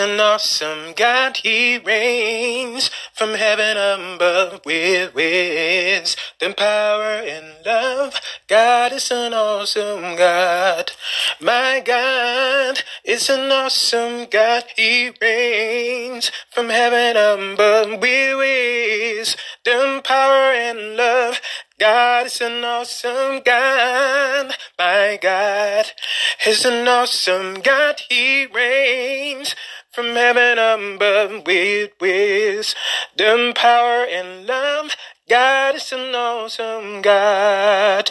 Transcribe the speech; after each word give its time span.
an 0.00 0.18
awesome 0.18 0.94
God. 0.96 1.36
He 1.36 1.78
reigns 1.78 2.90
from 3.14 3.34
heaven 3.34 3.76
above 3.76 4.62
with 4.64 5.14
wisdom, 5.14 6.54
power, 6.54 7.22
and 7.22 7.46
love. 7.64 8.20
God 8.48 8.92
is 8.92 9.10
an 9.10 9.34
awesome 9.34 10.16
God. 10.16 10.90
My 11.40 11.82
God 11.84 12.82
is 13.04 13.28
an 13.28 13.52
awesome 13.52 14.26
God. 14.30 14.64
He 14.74 15.12
reigns 15.20 16.32
from 16.50 16.70
heaven 16.70 17.16
above 17.16 18.00
with 18.00 18.38
wisdom, 18.38 20.02
power, 20.02 20.52
and 20.52 20.96
love. 20.96 21.40
God 21.78 22.26
is 22.26 22.40
an 22.42 22.62
awesome 22.62 23.40
God. 23.42 24.54
My 24.78 25.18
God 25.20 25.86
is 26.46 26.66
an 26.66 26.86
awesome 26.86 27.54
God. 27.62 28.00
He 28.08 28.46
reigns 28.46 29.54
from 29.92 30.06
heaven 30.06 30.58
above 30.58 31.46
with 31.46 31.90
wisdom, 32.00 33.52
power, 33.54 34.04
and 34.04 34.46
love. 34.46 34.96
God 35.28 35.74
is 35.76 35.92
an 35.92 36.14
awesome 36.14 37.02
God. 37.02 38.10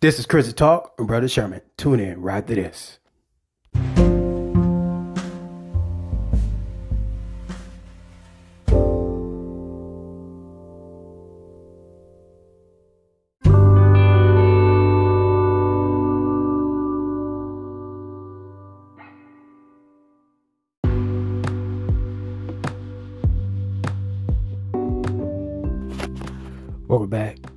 This 0.00 0.18
is 0.18 0.26
Chris 0.26 0.52
Talk 0.52 0.94
and 0.98 1.06
Brother 1.06 1.28
Sherman. 1.28 1.62
Tune 1.76 2.00
in 2.00 2.20
right 2.20 2.46
to 2.46 2.54
this. 2.54 2.98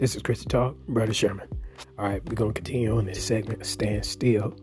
This 0.07 0.15
is 0.15 0.21
Christy 0.21 0.45
Talk, 0.45 0.77
Brother 0.87 1.13
Sherman. 1.13 1.49
All 1.99 2.07
right, 2.07 2.23
we're 2.23 2.35
going 2.35 2.53
to 2.53 2.61
continue 2.61 2.97
on 2.97 3.03
this 3.03 3.21
segment, 3.21 3.65
Stand 3.65 4.05
Still, 4.05 4.55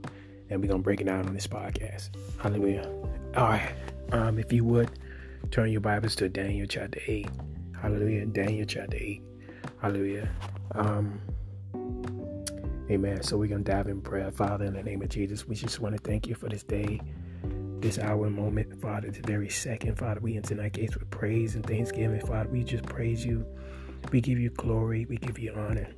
and 0.48 0.58
we're 0.58 0.68
going 0.68 0.80
to 0.80 0.82
break 0.82 1.02
it 1.02 1.04
down 1.04 1.26
on 1.26 1.34
this 1.34 1.46
podcast. 1.46 2.16
Hallelujah. 2.38 2.90
All 3.36 3.48
right, 3.48 3.74
um, 4.12 4.38
if 4.38 4.50
you 4.54 4.64
would, 4.64 4.90
turn 5.50 5.70
your 5.70 5.82
Bibles 5.82 6.16
to 6.16 6.30
Daniel 6.30 6.66
chapter 6.66 6.98
8. 7.06 7.28
Hallelujah. 7.78 8.24
Daniel 8.24 8.64
chapter 8.64 8.96
8. 8.98 9.22
Hallelujah. 9.82 10.30
Um, 10.74 11.20
amen. 12.90 13.22
So 13.22 13.36
we're 13.36 13.48
going 13.48 13.64
to 13.64 13.70
dive 13.70 13.88
in 13.88 14.00
prayer. 14.00 14.30
Father, 14.30 14.64
in 14.64 14.72
the 14.72 14.82
name 14.82 15.02
of 15.02 15.10
Jesus, 15.10 15.46
we 15.46 15.56
just 15.56 15.78
want 15.78 15.94
to 15.94 16.00
thank 16.00 16.26
you 16.26 16.34
for 16.34 16.48
this 16.48 16.62
day, 16.62 17.02
this 17.80 17.98
hour 17.98 18.24
and 18.24 18.34
moment, 18.34 18.80
Father, 18.80 19.10
this 19.10 19.20
very 19.26 19.50
second. 19.50 19.98
Father, 19.98 20.20
we 20.20 20.38
enter 20.38 20.54
tonight 20.54 20.72
gates 20.72 20.96
with 20.96 21.10
praise 21.10 21.54
and 21.54 21.66
thanksgiving. 21.66 22.20
Father, 22.20 22.48
we 22.48 22.64
just 22.64 22.86
praise 22.86 23.26
you. 23.26 23.44
We 24.12 24.20
give 24.20 24.38
you 24.38 24.50
glory. 24.50 25.06
We 25.06 25.16
give 25.16 25.38
you 25.38 25.52
honor. 25.54 25.88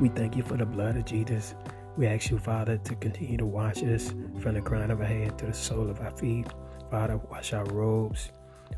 We 0.00 0.08
thank 0.08 0.36
you 0.36 0.42
for 0.42 0.56
the 0.56 0.66
blood 0.66 0.96
of 0.96 1.04
Jesus. 1.04 1.54
We 1.96 2.06
ask 2.06 2.30
you, 2.30 2.38
Father, 2.38 2.76
to 2.76 2.94
continue 2.96 3.38
to 3.38 3.46
wash 3.46 3.82
us 3.82 4.14
from 4.40 4.54
the 4.54 4.60
crown 4.60 4.90
of 4.90 5.00
our 5.00 5.06
head 5.06 5.38
to 5.38 5.46
the 5.46 5.54
sole 5.54 5.88
of 5.88 6.00
our 6.00 6.10
feet. 6.10 6.46
Father, 6.90 7.16
wash 7.30 7.52
our 7.52 7.64
robes. 7.66 8.30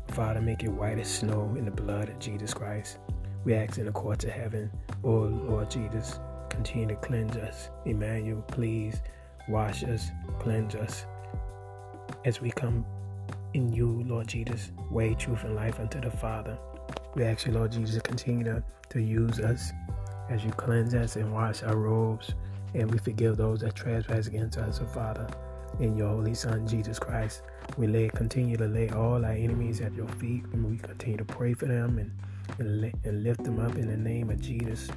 Father, 0.09 0.41
make 0.41 0.63
it 0.63 0.69
white 0.69 0.99
as 0.99 1.07
snow 1.07 1.53
in 1.57 1.65
the 1.65 1.71
blood 1.71 2.09
of 2.09 2.19
Jesus 2.19 2.53
Christ. 2.53 2.97
We 3.43 3.53
ask 3.53 3.77
in 3.77 3.85
the 3.85 3.91
courts 3.91 4.25
of 4.25 4.31
heaven, 4.31 4.71
oh 5.03 5.11
Lord 5.11 5.69
Jesus, 5.69 6.19
continue 6.49 6.87
to 6.87 6.95
cleanse 6.95 7.35
us. 7.37 7.69
Emmanuel, 7.85 8.41
please 8.43 9.01
wash 9.47 9.83
us, 9.83 10.09
cleanse 10.39 10.75
us 10.75 11.05
as 12.25 12.41
we 12.41 12.51
come 12.51 12.85
in 13.53 13.71
you, 13.71 14.03
Lord 14.05 14.27
Jesus, 14.27 14.71
way, 14.89 15.13
truth, 15.15 15.43
and 15.43 15.55
life 15.55 15.79
unto 15.79 15.99
the 15.99 16.11
Father. 16.11 16.57
We 17.15 17.23
ask 17.23 17.47
you, 17.47 17.53
Lord 17.53 17.71
Jesus, 17.71 17.95
to 17.95 18.01
continue 18.01 18.43
to, 18.45 18.63
to 18.89 19.01
use 19.01 19.39
us 19.39 19.71
as 20.29 20.43
you 20.43 20.51
cleanse 20.51 20.93
us 20.93 21.15
and 21.15 21.33
wash 21.33 21.63
our 21.63 21.75
robes, 21.75 22.33
and 22.73 22.89
we 22.91 22.99
forgive 22.99 23.37
those 23.37 23.61
that 23.61 23.75
trespass 23.75 24.27
against 24.27 24.57
us, 24.57 24.79
oh 24.81 24.85
Father. 24.85 25.27
In 25.79 25.95
your 25.95 26.09
Holy 26.09 26.33
Son, 26.33 26.67
Jesus 26.67 26.99
Christ, 26.99 27.41
we 27.77 27.87
lay 27.87 28.09
continue 28.09 28.57
to 28.57 28.65
lay 28.65 28.89
all 28.89 29.23
our 29.25 29.31
enemies 29.31 29.81
at 29.81 29.93
your 29.93 30.07
feet, 30.07 30.43
and 30.53 30.69
we 30.69 30.77
continue 30.77 31.17
to 31.17 31.25
pray 31.25 31.53
for 31.53 31.65
them 31.65 31.97
and, 31.97 32.11
and, 32.59 32.93
and 33.03 33.23
lift 33.23 33.43
them 33.43 33.59
up 33.59 33.75
in 33.75 33.87
the 33.87 33.97
name 33.97 34.29
of 34.29 34.39
Jesus. 34.39 34.89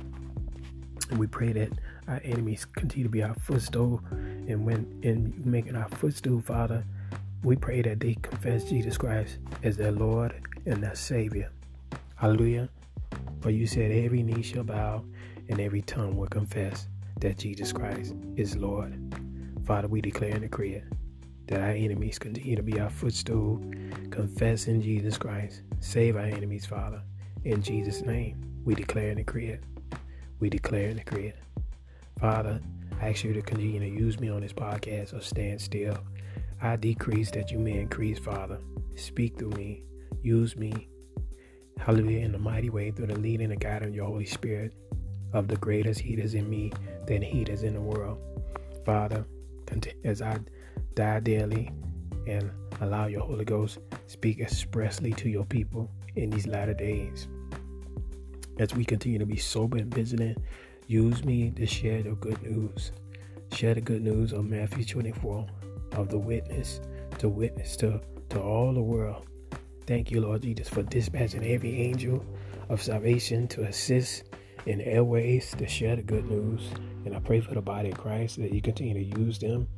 And 1.11 1.19
we 1.19 1.27
pray 1.27 1.53
that 1.53 1.71
our 2.09 2.21
enemies 2.25 2.65
continue 2.65 3.05
to 3.05 3.11
be 3.11 3.23
our 3.23 3.34
footstool, 3.34 4.03
and 4.11 4.67
when 4.67 5.00
in 5.03 5.41
making 5.44 5.77
our 5.77 5.89
footstool, 5.89 6.41
Father, 6.41 6.84
we 7.43 7.56
pray 7.56 7.83
that 7.83 8.00
they 8.00 8.15
confess 8.15 8.65
Jesus 8.65 8.99
Christ 8.99 9.39
as 9.62 9.77
their 9.77 9.93
Lord 9.93 10.34
and 10.67 10.83
their 10.83 10.94
Savior. 10.94 11.50
Hallelujah. 12.22 12.69
For 13.41 13.50
you 13.50 13.66
said 13.66 13.91
every 13.91 14.22
knee 14.22 14.43
shall 14.43 14.62
bow 14.62 15.05
and 15.49 15.59
every 15.59 15.83
tongue 15.83 16.16
will 16.16 16.28
confess 16.28 16.87
that 17.21 17.37
Jesus 17.37 17.72
Christ 17.72 18.15
is 18.37 18.56
Lord. 18.56 18.97
Father, 19.66 19.88
we 19.88 20.00
declare 20.00 20.31
and 20.31 20.43
decree 20.43 20.75
it 20.75 20.84
that 21.49 21.61
our 21.61 21.72
enemies 21.72 22.21
continue 22.21 22.55
to 22.55 22.62
be 22.62 22.78
our 22.78 22.91
footstool, 22.91 23.61
confess 24.11 24.69
in 24.69 24.81
Jesus 24.81 25.19
Christ. 25.19 25.62
Save 25.81 26.15
our 26.15 26.22
enemies, 26.22 26.65
Father. 26.65 27.03
In 27.43 27.61
Jesus' 27.61 28.03
name, 28.03 28.41
we 28.65 28.77
declare 28.77 29.09
and 29.09 29.16
decree 29.16 29.49
it. 29.49 29.65
We 30.38 30.49
declare 30.49 30.91
and 30.91 30.99
decree 30.99 31.27
it. 31.27 31.38
Father, 32.21 32.61
I 33.00 33.09
ask 33.09 33.25
you 33.25 33.32
to 33.32 33.43
continue 33.43 33.81
to 33.81 33.88
use 33.88 34.21
me 34.21 34.28
on 34.28 34.43
this 34.43 34.53
podcast 34.53 35.12
or 35.12 35.22
stand 35.22 35.61
still. 35.61 35.99
I 36.61 36.77
decrease 36.77 37.32
that 37.32 37.50
you 37.50 37.59
may 37.59 37.81
increase, 37.81 38.21
Father. 38.21 38.61
Speak 38.94 39.41
through 39.41 39.50
me. 39.50 39.82
Use 40.22 40.56
me 40.56 40.88
Hallelujah, 41.78 42.21
in 42.21 42.34
a 42.34 42.38
mighty 42.38 42.71
way 42.71 42.91
through 42.91 43.09
the 43.09 43.19
leading 43.19 43.50
and 43.50 43.60
guiding 43.60 43.88
of 43.88 43.94
your 43.94 44.06
Holy 44.06 44.27
Spirit, 44.27 44.72
of 45.33 45.49
the 45.49 45.56
greatest 45.56 46.00
heat 46.00 46.19
is 46.19 46.34
in 46.34 46.49
me 46.49 46.72
than 47.06 47.22
heat 47.22 47.49
is 47.49 47.62
in 47.62 47.75
the 47.75 47.81
world. 47.81 48.19
Father, 48.84 49.25
as 50.05 50.22
I 50.22 50.38
die 50.94 51.21
daily 51.21 51.71
and 52.27 52.50
allow 52.81 53.06
your 53.06 53.22
Holy 53.22 53.44
Ghost 53.44 53.78
speak 54.06 54.41
expressly 54.41 55.12
to 55.15 55.28
your 55.28 55.44
people 55.44 55.91
in 56.16 56.31
these 56.31 56.47
latter 56.47 56.75
days. 56.75 57.28
As 58.59 58.75
we 58.75 58.84
continue 58.84 59.19
to 59.19 59.27
be 59.27 59.38
sober 59.38 59.78
and 59.78 59.93
vigilant, 59.93 60.38
use 60.87 61.25
me 61.25 61.50
to 61.53 61.66
share 61.66 62.03
the 62.03 62.15
good 62.16 62.43
news. 62.43 62.93
Share 63.53 63.75
the 63.75 63.81
good 63.81 64.03
news 64.03 64.32
of 64.32 64.44
Matthew 64.44 64.84
24, 64.84 65.47
of 65.93 66.09
the 66.09 66.19
witness, 66.19 66.81
to 67.19 67.28
witness 67.28 67.77
to, 67.77 68.00
to 68.31 68.41
all 68.41 68.72
the 68.72 68.82
world 68.82 69.27
Thank 69.87 70.10
you, 70.10 70.20
Lord 70.20 70.43
Jesus, 70.43 70.69
for 70.69 70.82
dispatching 70.82 71.44
every 71.44 71.81
angel 71.81 72.25
of 72.69 72.82
salvation 72.82 73.48
to 73.48 73.62
assist 73.62 74.25
in 74.66 74.81
airways 74.81 75.54
to 75.59 75.66
share 75.66 75.97
the 75.97 76.03
good 76.03 76.31
news. 76.31 76.62
And 77.04 77.16
I 77.16 77.19
pray 77.19 77.41
for 77.41 77.54
the 77.54 77.60
body 77.60 77.91
of 77.91 77.98
Christ 77.98 78.37
that 78.37 78.53
you 78.53 78.62
continue 78.62 78.94
to 78.94 79.20
use 79.20 79.38
them. 79.38 79.69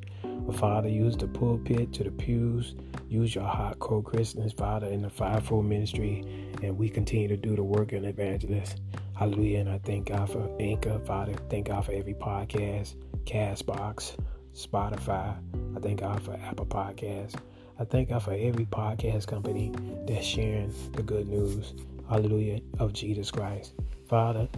Father, 0.59 0.89
use 0.89 1.17
the 1.17 1.27
pulpit 1.27 1.93
to 1.95 2.05
the 2.05 2.11
pews. 2.11 2.75
Use 3.09 3.35
your 3.35 3.45
hot 3.45 3.79
cold 3.79 4.05
Christians, 4.05 4.53
Father, 4.53 4.89
in 4.89 5.01
the 5.01 5.09
fivefold 5.09 5.65
ministry. 5.65 6.23
And 6.63 6.77
we 6.77 6.91
continue 6.91 7.29
to 7.29 7.37
do 7.37 7.57
the 7.57 7.63
work 7.63 7.93
an 7.93 8.05
evangelist. 8.05 8.81
Hallelujah. 9.15 9.61
And 9.61 9.71
I 9.71 9.79
thank 9.79 10.09
God 10.09 10.31
for 10.31 10.55
Anchor, 10.61 10.99
Father. 11.07 11.35
Thank 11.49 11.69
God 11.69 11.87
for 11.87 11.93
every 11.93 12.15
podcast, 12.15 12.97
Castbox, 13.25 14.17
Spotify. 14.55 15.37
I 15.77 15.81
thank 15.81 16.01
God 16.01 16.23
for 16.23 16.35
Apple 16.35 16.67
Podcasts. 16.67 17.41
I 17.77 17.85
thank 17.85 18.11
God 18.11 18.23
for 18.23 18.33
every 18.33 18.67
podcast 18.67 19.27
company 19.27 19.73
that's 20.07 20.25
sharing 20.25 20.73
the 20.93 21.03
good 21.03 21.29
news, 21.29 21.75
hallelujah, 22.09 22.61
of 22.79 22.93
Jesus 22.93 23.33
Christ. 23.33 23.73
Father, 24.09 24.49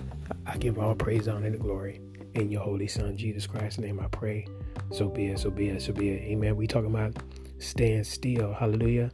I 0.44 0.58
give 0.58 0.78
all 0.78 0.94
praise, 0.94 1.26
honor, 1.26 1.46
and 1.46 1.58
glory 1.58 2.02
in 2.34 2.50
your 2.50 2.60
holy 2.60 2.86
Son, 2.86 3.16
Jesus 3.16 3.46
Christ's 3.46 3.78
name. 3.78 4.00
I 4.00 4.08
pray. 4.08 4.46
So 4.90 5.08
be 5.08 5.28
it, 5.28 5.38
so 5.38 5.50
be 5.50 5.68
it, 5.68 5.80
so 5.80 5.94
be 5.94 6.10
it. 6.10 6.24
Amen. 6.24 6.56
We 6.56 6.66
talking 6.66 6.90
about 6.90 7.16
stand 7.58 8.06
still, 8.06 8.52
hallelujah. 8.52 9.10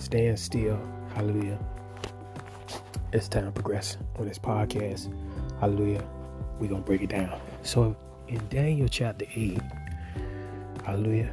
Stand 0.00 0.38
still, 0.38 0.78
hallelujah. 1.14 1.58
It's 3.14 3.26
time 3.26 3.46
to 3.46 3.52
progress 3.52 3.96
on 4.16 4.28
this 4.28 4.38
podcast, 4.38 5.10
hallelujah. 5.60 6.06
We're 6.60 6.68
going 6.68 6.82
to 6.82 6.86
break 6.86 7.00
it 7.00 7.08
down. 7.08 7.40
So 7.62 7.96
in 8.28 8.46
Daniel 8.48 8.88
chapter 8.88 9.24
8, 9.34 9.58
hallelujah 10.84 11.32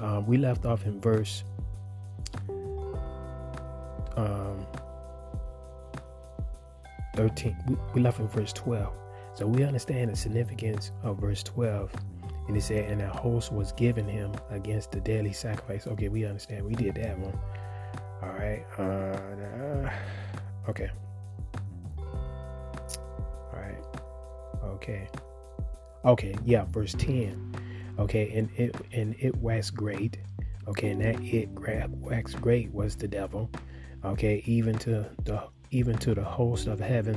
um, 0.00 0.26
we 0.26 0.36
left 0.36 0.66
off 0.66 0.86
in 0.86 1.00
verse 1.00 1.44
um, 4.16 4.66
13. 7.16 7.56
We, 7.68 7.76
we 7.94 8.00
left 8.00 8.20
in 8.20 8.28
verse 8.28 8.52
12. 8.52 8.92
So 9.34 9.46
we 9.46 9.64
understand 9.64 10.12
the 10.12 10.16
significance 10.16 10.92
of 11.02 11.18
verse 11.18 11.42
12. 11.42 11.92
And 12.48 12.56
it 12.56 12.62
said, 12.62 12.90
and 12.90 13.00
a 13.00 13.08
host 13.08 13.52
was 13.52 13.72
given 13.72 14.06
him 14.06 14.32
against 14.50 14.92
the 14.92 15.00
daily 15.00 15.32
sacrifice. 15.32 15.86
Okay, 15.86 16.08
we 16.08 16.24
understand. 16.24 16.64
We 16.64 16.74
did 16.74 16.94
that 16.96 17.18
one. 17.18 17.38
All 18.22 18.28
right. 18.28 18.64
Uh, 18.78 19.90
okay. 20.68 20.90
All 21.98 23.54
right. 23.54 23.84
Okay. 24.64 25.08
Okay. 26.04 26.34
Yeah. 26.44 26.66
Verse 26.66 26.94
10. 26.98 27.54
Okay, 27.98 28.32
and 28.36 28.50
it 28.56 28.74
and 28.92 29.14
it 29.20 29.36
was 29.36 29.70
great. 29.70 30.18
Okay, 30.66 30.90
and 30.90 31.00
that 31.00 31.22
it 31.22 31.48
waxed 31.50 32.40
great 32.40 32.72
was 32.72 32.96
the 32.96 33.06
devil. 33.06 33.50
Okay, 34.04 34.42
even 34.44 34.78
to 34.80 35.06
the 35.24 35.42
even 35.70 35.96
to 35.98 36.14
the 36.14 36.22
host 36.22 36.66
of 36.66 36.78
heaven, 36.78 37.16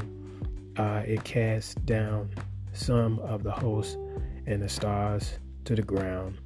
uh, 0.78 1.04
it 1.06 1.24
cast 1.26 1.86
down 1.86 2.30
some 2.72 3.20
of 3.20 3.44
the 3.44 3.52
hosts 3.52 3.98
and 4.46 4.62
the 4.62 4.70
stars 4.70 5.38
to 5.66 5.76
the 5.76 5.82
ground, 5.82 6.38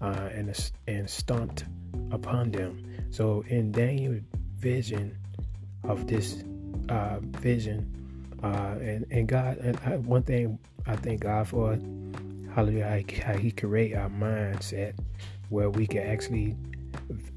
uh, 0.00 0.30
and 0.32 0.72
and 0.88 1.08
stomped 1.08 1.64
upon 2.10 2.50
them. 2.50 2.82
So 3.10 3.44
in 3.48 3.72
Daniel's 3.72 4.22
vision 4.56 5.18
of 5.82 6.06
this 6.06 6.42
uh, 6.88 7.18
vision, 7.20 8.38
uh, 8.42 8.76
and 8.80 9.06
and 9.10 9.28
God, 9.28 9.58
and 9.58 9.78
I, 9.84 9.98
one 9.98 10.22
thing 10.22 10.58
I 10.86 10.96
thank 10.96 11.20
God 11.20 11.46
for, 11.46 11.78
hallelujah, 12.54 13.04
how 13.22 13.36
He 13.36 13.50
create 13.50 13.94
our 13.94 14.08
mindset 14.08 14.94
where 15.50 15.68
we 15.68 15.86
can 15.86 16.02
actually 16.02 16.56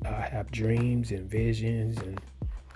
uh, 0.05 0.21
have 0.21 0.49
dreams 0.49 1.11
and 1.11 1.29
visions 1.29 1.97
and 1.99 2.21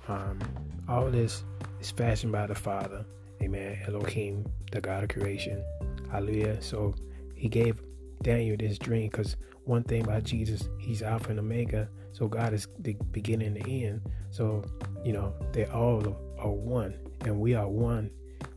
um, 0.08 0.40
all 0.88 1.10
this 1.10 1.44
is 1.80 1.92
fashioned 1.92 2.32
by 2.32 2.48
the 2.48 2.56
Father. 2.56 3.06
Amen. 3.42 3.80
Elohim, 3.88 4.46
the 4.72 4.82
God 4.82 5.04
of 5.04 5.10
creation. 5.10 5.64
Hallelujah. 6.12 6.62
So 6.62 6.94
he 7.36 7.48
gave 7.48 7.82
Daniel 8.22 8.56
this 8.58 8.78
dream 8.78 9.10
because 9.10 9.36
one 9.66 9.84
thing 9.84 10.04
about 10.04 10.24
Jesus, 10.24 10.70
he's 10.80 11.02
Alpha 11.02 11.30
and 11.30 11.40
Omega. 11.40 11.90
So 12.12 12.28
God 12.28 12.54
is 12.54 12.68
the 12.80 12.96
beginning 13.12 13.56
and 13.56 13.64
the 13.64 13.86
end. 13.86 14.02
So, 14.30 14.64
you 15.04 15.14
know, 15.14 15.34
they 15.54 15.66
all 15.66 16.18
are 16.38 16.52
one. 16.52 16.96
And 17.26 17.40
we 17.40 17.56
are 17.56 17.68
one 17.68 18.12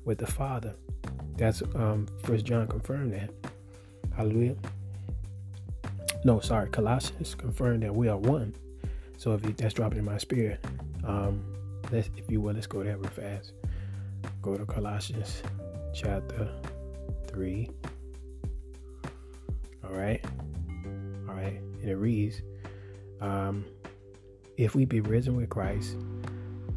with 0.04 0.18
the 0.18 0.26
Father. 0.26 0.74
That's 1.36 1.62
um 1.74 2.06
First 2.22 2.44
John 2.44 2.66
confirmed 2.66 3.12
that. 3.14 3.30
Hallelujah. 4.16 4.56
No, 6.24 6.40
sorry, 6.40 6.70
Colossians 6.70 7.34
confirmed 7.34 7.82
that 7.82 7.94
we 7.94 8.08
are 8.08 8.16
one. 8.16 8.54
So 9.18 9.32
if 9.34 9.44
you, 9.44 9.52
that's 9.52 9.74
dropping 9.74 9.98
in 9.98 10.04
my 10.04 10.18
spirit, 10.18 10.64
um, 11.06 11.44
let's 11.90 12.10
if 12.16 12.30
you 12.30 12.40
will, 12.40 12.54
let's 12.54 12.66
go 12.66 12.82
there 12.82 12.96
real 12.96 13.10
fast. 13.10 13.52
Go 14.42 14.56
to 14.56 14.64
Colossians 14.64 15.42
chapter 15.94 16.48
three. 17.26 17.70
All 19.84 19.92
right, 19.92 20.24
all 21.28 21.34
right, 21.34 21.60
and 21.60 21.88
it 21.88 21.96
reads, 21.96 22.42
um, 23.20 23.64
"If 24.56 24.74
we 24.74 24.84
be 24.84 25.00
risen 25.00 25.36
with 25.36 25.48
Christ." 25.48 25.96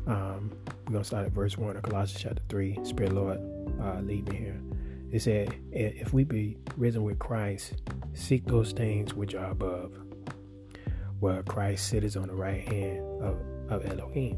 Um, 0.06 0.52
we're 0.86 0.94
gonna 0.94 1.04
start 1.04 1.26
at 1.26 1.34
verse 1.34 1.58
one 1.58 1.76
of 1.76 1.84
Colossians 1.84 2.24
chapter 2.24 2.42
three. 2.48 2.80
Spirit 2.84 3.14
Lord, 3.14 3.40
uh, 3.82 4.00
lead 4.00 4.30
me 4.30 4.38
here. 4.38 4.62
It 5.12 5.22
said, 5.22 5.56
If 5.72 6.14
we 6.14 6.24
be 6.24 6.58
risen 6.76 7.04
with 7.04 7.18
Christ, 7.20 7.76
seek 8.14 8.46
those 8.46 8.74
things 8.74 9.14
which 9.14 9.36
are 9.36 9.52
above, 9.52 9.94
where 11.20 11.44
Christ 11.44 11.88
sitteth 11.88 12.18
on 12.18 12.28
the 12.28 12.36
right 12.36 12.68
hand 12.68 13.00
of, 13.22 13.38
of 13.70 13.86
Elohim. 13.86 14.38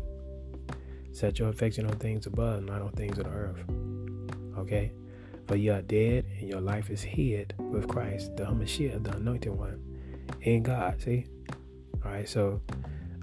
Set 1.11 1.39
your 1.39 1.49
affection 1.49 1.85
on 1.85 1.97
things 1.97 2.25
above, 2.25 2.63
not 2.63 2.81
on 2.81 2.91
things 2.91 3.17
the 3.17 3.27
earth. 3.27 3.63
Okay? 4.57 4.91
For 5.47 5.55
you 5.55 5.73
are 5.73 5.81
dead, 5.81 6.25
and 6.39 6.47
your 6.47 6.61
life 6.61 6.89
is 6.89 7.01
hid 7.01 7.53
with 7.57 7.87
Christ, 7.87 8.37
the 8.37 8.43
Hamashiach, 8.43 9.03
the 9.03 9.15
anointed 9.15 9.51
one, 9.51 9.81
in 10.41 10.63
God. 10.63 11.01
See? 11.01 11.25
Alright, 12.05 12.29
so 12.29 12.61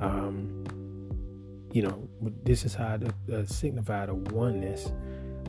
um, 0.01 0.65
you 1.73 1.83
know, 1.83 2.09
this 2.43 2.65
is 2.65 2.75
how 2.75 2.97
to 2.97 3.15
uh, 3.33 3.45
signify 3.45 4.07
the 4.07 4.15
oneness 4.15 4.91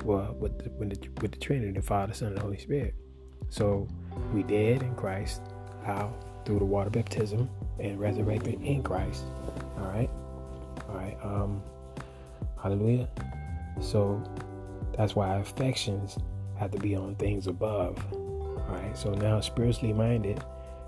well 0.04 0.36
with 0.40 0.58
the, 0.60 0.70
with 0.72 0.90
the, 0.90 1.10
with 1.22 1.32
the 1.32 1.38
Trinity, 1.38 1.72
the 1.72 1.82
Father, 1.82 2.14
Son, 2.14 2.30
and 2.30 2.38
the 2.38 2.42
Holy 2.42 2.58
Spirit. 2.58 2.96
So 3.50 3.88
we 4.34 4.44
dead 4.44 4.84
in 4.84 4.94
Christ. 4.96 5.42
How? 5.86 6.14
Through 6.46 6.60
the 6.60 6.66
water 6.66 6.90
baptism 6.90 7.50
and 7.80 8.00
resurrected 8.00 8.62
in 8.62 8.84
Christ. 8.84 9.24
All 9.78 9.88
right. 9.88 10.10
All 10.90 10.96
right. 10.96 11.18
Um. 11.24 11.62
Hallelujah. 12.62 13.08
So 13.80 14.22
that's 14.96 15.16
why 15.16 15.36
affections 15.38 16.18
have 16.58 16.72
to 16.72 16.80
be 16.80 16.96
on 16.96 17.16
things 17.16 17.48
above. 17.48 18.04
All 18.14 18.66
right. 18.70 18.98
So 18.98 19.12
now 19.12 19.40
spiritually 19.42 19.94
minded, 19.94 20.44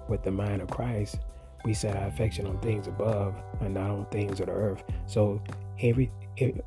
with 0.09 0.23
the 0.23 0.31
mind 0.31 0.61
of 0.61 0.69
Christ, 0.69 1.19
we 1.63 1.73
set 1.73 1.95
our 1.95 2.07
affection 2.07 2.47
on 2.47 2.59
things 2.59 2.87
above 2.87 3.35
and 3.61 3.73
not 3.73 3.91
on 3.91 4.05
things 4.07 4.39
of 4.39 4.47
the 4.47 4.53
earth. 4.53 4.83
So 5.05 5.41
every 5.81 6.11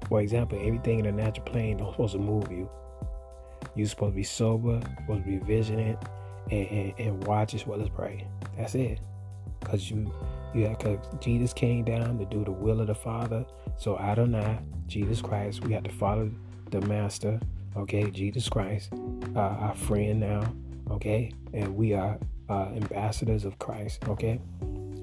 for 0.09 0.21
example, 0.21 0.59
everything 0.63 1.01
in 1.01 1.07
the 1.07 1.13
natural 1.13 1.47
plane 1.47 1.79
don't 1.79 1.93
supposed 1.93 2.13
to 2.13 2.19
move 2.19 2.51
you. 2.51 2.69
You're 3.75 3.87
supposed 3.89 4.13
to 4.13 4.17
be 4.17 4.23
sober, 4.23 4.81
supposed 5.01 5.25
to 5.25 5.31
be 5.31 5.39
vigilant, 5.39 5.99
and, 6.51 6.67
and, 6.69 6.95
and 6.99 7.27
watch 7.27 7.55
as 7.55 7.67
well 7.67 7.81
as 7.81 7.89
pray. 7.89 8.27
That's 8.57 8.75
it. 8.75 9.01
Cause 9.65 9.91
you, 9.91 10.13
you 10.55 10.67
have, 10.67 10.79
cause 10.79 10.99
Jesus 11.21 11.53
came 11.53 11.85
down 11.85 12.19
to 12.19 12.25
do 12.25 12.45
the 12.45 12.53
will 12.53 12.81
of 12.81 12.87
the 12.87 12.95
Father. 12.95 13.45
So 13.79 13.97
I 13.97 14.15
don't 14.15 14.31
know, 14.31 14.59
Jesus 14.87 15.21
Christ, 15.21 15.65
we 15.65 15.73
have 15.73 15.85
to 15.85 15.91
follow 15.91 16.31
the 16.71 16.81
Master. 16.83 17.41
Okay, 17.77 18.11
Jesus 18.11 18.49
Christ, 18.49 18.93
uh, 19.35 19.41
our 19.41 19.75
friend 19.75 20.21
now. 20.21 20.53
Okay, 20.91 21.33
and 21.55 21.75
we 21.75 21.95
are 21.95 22.19
uh, 22.51 22.67
ambassadors 22.75 23.45
of 23.45 23.59
Christ. 23.59 24.07
Okay, 24.09 24.41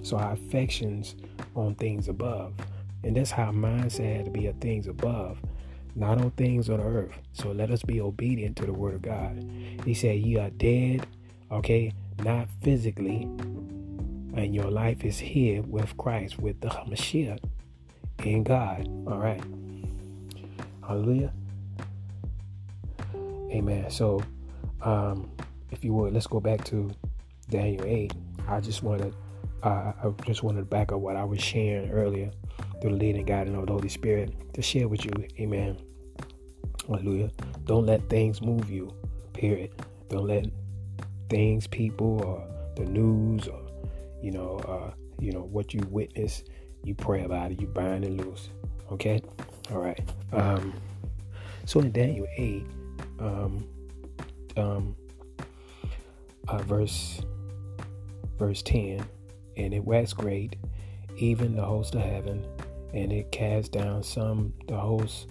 so 0.03 0.17
our 0.17 0.33
affections 0.33 1.15
on 1.55 1.75
things 1.75 2.07
above. 2.07 2.53
And 3.03 3.15
that's 3.15 3.31
how 3.31 3.51
mindset 3.51 4.17
had 4.17 4.25
to 4.25 4.31
be 4.31 4.47
of 4.47 4.57
things 4.57 4.87
above, 4.87 5.39
not 5.95 6.19
on 6.19 6.31
things 6.31 6.69
on 6.69 6.81
earth. 6.81 7.13
So 7.33 7.51
let 7.51 7.71
us 7.71 7.81
be 7.81 8.01
obedient 8.01 8.57
to 8.57 8.65
the 8.65 8.73
word 8.73 8.95
of 8.95 9.01
God. 9.01 9.49
He 9.85 9.93
said, 9.93 10.19
You 10.19 10.41
are 10.41 10.49
dead, 10.49 11.07
okay, 11.51 11.93
not 12.23 12.47
physically, 12.61 13.27
and 14.39 14.55
your 14.55 14.71
life 14.71 15.03
is 15.03 15.19
here 15.19 15.61
with 15.63 15.97
Christ, 15.97 16.39
with 16.39 16.61
the 16.61 16.69
Hamashiach 16.69 17.39
in 18.23 18.43
God. 18.43 18.87
All 19.05 19.17
right. 19.17 19.41
Hallelujah. 20.85 21.33
Amen. 23.51 23.89
So, 23.89 24.23
um, 24.81 25.29
if 25.71 25.83
you 25.83 25.93
would, 25.93 26.13
let's 26.13 26.27
go 26.27 26.39
back 26.39 26.63
to 26.65 26.89
Daniel 27.49 27.83
8. 27.85 28.13
I 28.47 28.61
just 28.61 28.81
want 28.81 29.01
to, 29.01 29.13
uh, 29.67 29.93
I 30.01 30.09
just 30.25 30.41
wanted 30.41 30.59
to 30.59 30.65
back 30.65 30.91
up 30.91 30.99
what 30.99 31.17
I 31.17 31.23
was 31.25 31.41
sharing 31.41 31.91
earlier 31.91 32.31
through 32.81 32.91
the 32.91 32.95
leading 32.95 33.25
guiding 33.25 33.55
of 33.55 33.67
the 33.67 33.73
Holy 33.73 33.89
Spirit 33.89 34.33
to 34.53 34.61
share 34.61 34.87
with 34.87 35.03
you. 35.03 35.11
Amen. 35.39 35.77
Hallelujah. 36.87 37.29
Don't 37.65 37.85
let 37.85 38.07
things 38.09 38.41
move 38.41 38.69
you. 38.69 38.93
Period. 39.33 39.71
Don't 40.07 40.27
let 40.27 40.45
things, 41.29 41.67
people, 41.67 42.23
or 42.23 42.47
the 42.75 42.89
news, 42.89 43.47
or 43.47 43.59
you 44.21 44.31
know, 44.31 44.57
uh, 44.67 44.93
you 45.19 45.31
know 45.31 45.43
what 45.43 45.73
you 45.73 45.81
witness. 45.89 46.43
You 46.83 46.95
pray 46.95 47.23
about 47.23 47.51
it. 47.51 47.59
You 47.61 47.67
bind 47.67 48.05
and 48.05 48.19
loose. 48.19 48.49
Okay. 48.91 49.21
All 49.71 49.79
right. 49.79 49.99
Um, 50.31 50.73
so 51.65 51.79
in 51.79 51.91
Daniel 51.91 52.27
eight, 52.37 52.65
um, 53.19 53.67
um, 54.57 54.95
uh, 56.47 56.57
verse 56.59 57.21
verse 58.37 58.61
ten, 58.61 59.05
and 59.57 59.73
it 59.73 59.83
was 59.83 60.13
great, 60.13 60.55
even 61.17 61.55
the 61.55 61.63
host 61.63 61.95
of 61.95 62.01
heaven 62.01 62.45
and 62.93 63.11
it 63.11 63.31
cast 63.31 63.71
down 63.71 64.03
some 64.03 64.53
the 64.67 64.75
hosts 64.75 65.27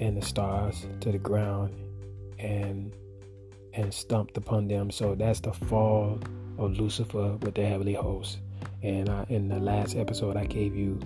and 0.00 0.16
the 0.16 0.24
stars 0.24 0.86
to 1.00 1.10
the 1.12 1.18
ground 1.18 1.74
and 2.38 2.94
and 3.74 3.92
stumped 3.92 4.36
upon 4.36 4.68
them 4.68 4.90
so 4.90 5.14
that's 5.14 5.40
the 5.40 5.52
fall 5.52 6.18
of 6.58 6.78
lucifer 6.78 7.36
with 7.42 7.54
the 7.54 7.64
heavenly 7.64 7.94
hosts 7.94 8.38
and 8.82 9.08
uh, 9.08 9.24
in 9.28 9.48
the 9.48 9.58
last 9.58 9.96
episode 9.96 10.36
i 10.36 10.44
gave 10.44 10.74
you 10.74 10.98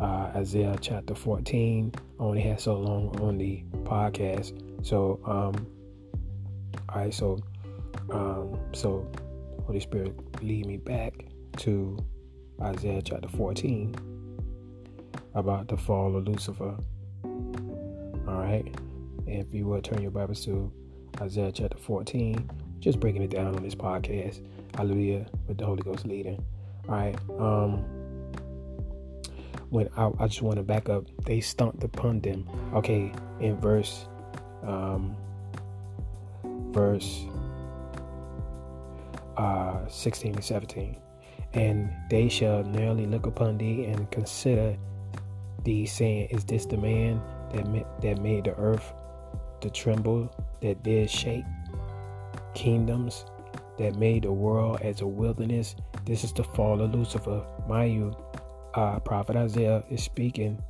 uh, 0.00 0.30
isaiah 0.34 0.76
chapter 0.80 1.14
14 1.14 1.92
I 1.96 2.22
only 2.22 2.40
had 2.40 2.60
so 2.60 2.78
long 2.78 3.20
on 3.20 3.38
the 3.38 3.62
podcast 3.84 4.52
so 4.84 5.20
um 5.24 5.66
all 6.88 7.00
right 7.02 7.14
so 7.14 7.38
um 8.10 8.58
so 8.72 9.06
holy 9.66 9.80
spirit 9.80 10.14
lead 10.42 10.66
me 10.66 10.78
back 10.78 11.26
to 11.58 11.96
isaiah 12.60 13.02
chapter 13.02 13.28
14 13.28 13.94
about 15.34 15.68
the 15.68 15.76
fall 15.76 16.16
of 16.16 16.26
Lucifer. 16.26 16.76
All 17.24 18.42
right. 18.42 18.74
If 19.26 19.52
you 19.52 19.66
would 19.66 19.84
turn 19.84 20.00
your 20.00 20.10
Bibles 20.10 20.44
to 20.44 20.70
Isaiah 21.20 21.52
chapter 21.52 21.76
14, 21.78 22.50
just 22.80 23.00
breaking 23.00 23.22
it 23.22 23.30
down 23.30 23.54
on 23.54 23.62
this 23.62 23.74
podcast. 23.74 24.46
Hallelujah. 24.76 25.26
With 25.46 25.58
the 25.58 25.66
Holy 25.66 25.82
Ghost 25.82 26.06
leading. 26.06 26.44
All 26.88 26.94
right. 26.94 27.16
Um, 27.38 27.84
when 29.70 29.88
I, 29.96 30.10
I 30.18 30.26
just 30.28 30.42
want 30.42 30.56
to 30.56 30.62
back 30.62 30.88
up, 30.88 31.04
they 31.24 31.40
stomped 31.40 31.82
upon 31.82 32.20
them. 32.20 32.48
Okay, 32.74 33.12
in 33.40 33.56
verse, 33.60 34.06
um, 34.62 35.16
verse 36.70 37.24
uh, 39.36 39.86
16 39.88 40.34
and 40.34 40.44
17. 40.44 40.96
And 41.54 41.90
they 42.10 42.28
shall 42.28 42.64
nearly 42.64 43.06
look 43.06 43.26
upon 43.26 43.58
thee 43.58 43.84
and 43.84 44.10
consider 44.10 44.76
thee, 45.64 45.86
saying, 45.86 46.28
Is 46.30 46.44
this 46.44 46.66
the 46.66 46.76
man 46.76 47.20
that, 47.52 47.66
ma- 47.68 47.88
that 48.00 48.20
made 48.20 48.44
the 48.44 48.54
earth 48.56 48.92
to 49.60 49.70
tremble, 49.70 50.30
that 50.60 50.82
did 50.82 51.10
shake 51.10 51.44
kingdoms, 52.54 53.24
that 53.78 53.96
made 53.96 54.24
the 54.24 54.32
world 54.32 54.80
as 54.82 55.00
a 55.00 55.06
wilderness, 55.06 55.74
This 56.04 56.24
is 56.24 56.32
the 56.32 56.44
fall 56.44 56.80
of 56.80 56.94
Lucifer. 56.94 57.44
Mind 57.68 57.94
you, 57.94 58.16
uh, 58.74 59.00
Prophet 59.00 59.36
Isaiah 59.36 59.82
is 59.90 60.02
speaking 60.02 60.62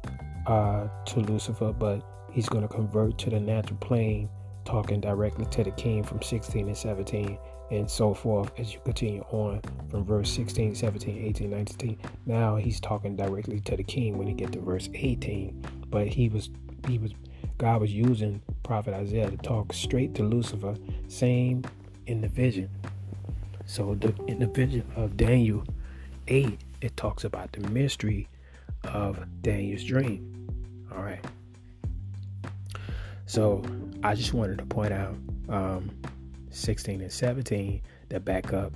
uh, 0.47 0.89
to 1.07 1.21
Lucifer, 1.21 1.73
but 1.73 2.03
he's 2.31 2.49
going 2.49 2.63
to 2.63 2.69
convert 2.69 3.19
to 3.19 3.31
the 3.31 3.41
natural 3.41 3.79
plane, 3.79 4.29
talking 4.65 5.01
directly 5.01 5.47
to 5.47 5.65
the 5.65 5.71
king 5.73 6.03
from 6.03 6.23
16 6.23 6.67
and 6.67 6.77
17 6.77 7.39
and 7.71 7.91
so 7.91 8.13
forth 8.13 8.53
as 8.59 8.75
you 8.75 8.81
continue 8.85 9.23
on 9.31 9.61
from 9.91 10.05
verse 10.05 10.31
16 10.31 10.75
17 10.75 11.25
18 11.25 11.51
19 11.51 11.99
now 12.27 12.57
he's 12.57 12.79
talking 12.79 13.17
directly 13.17 13.59
to 13.61 13.77
the 13.77 13.83
king 13.83 14.19
when 14.19 14.27
he 14.27 14.35
get 14.35 14.53
to 14.53 14.61
verse 14.61 14.89
18 14.95 15.65
but 15.89 16.07
he 16.07 16.29
was 16.29 16.51
he 16.87 16.99
was 16.99 17.13
god 17.57 17.81
was 17.81 17.93
using 17.93 18.41
prophet 18.63 18.93
isaiah 18.93 19.31
to 19.31 19.37
talk 19.39 19.73
straight 19.73 20.15
to 20.15 20.23
lucifer 20.23 20.75
same 21.09 21.65
in 22.07 22.21
the 22.21 22.29
vision 22.29 22.69
so 23.67 23.95
the, 23.95 24.15
in 24.27 24.39
the 24.39 24.47
vision 24.47 24.85
of 24.97 25.17
daniel 25.17 25.65
8 26.29 26.59
it 26.81 26.97
talks 26.97 27.25
about 27.25 27.53
the 27.53 27.61
mystery 27.71 28.29
of 28.85 29.19
daniel's 29.43 29.85
dream. 29.85 30.31
All 30.95 31.03
right. 31.03 31.25
So 33.27 33.63
i 34.03 34.15
just 34.15 34.35
wanted 34.35 34.59
to 34.59 34.67
point 34.67 34.93
out 34.93 35.17
um, 35.49 35.91
16 36.51 37.01
and 37.01 37.11
17 37.11 37.81
that 38.11 38.25
back 38.25 38.53
up 38.53 38.73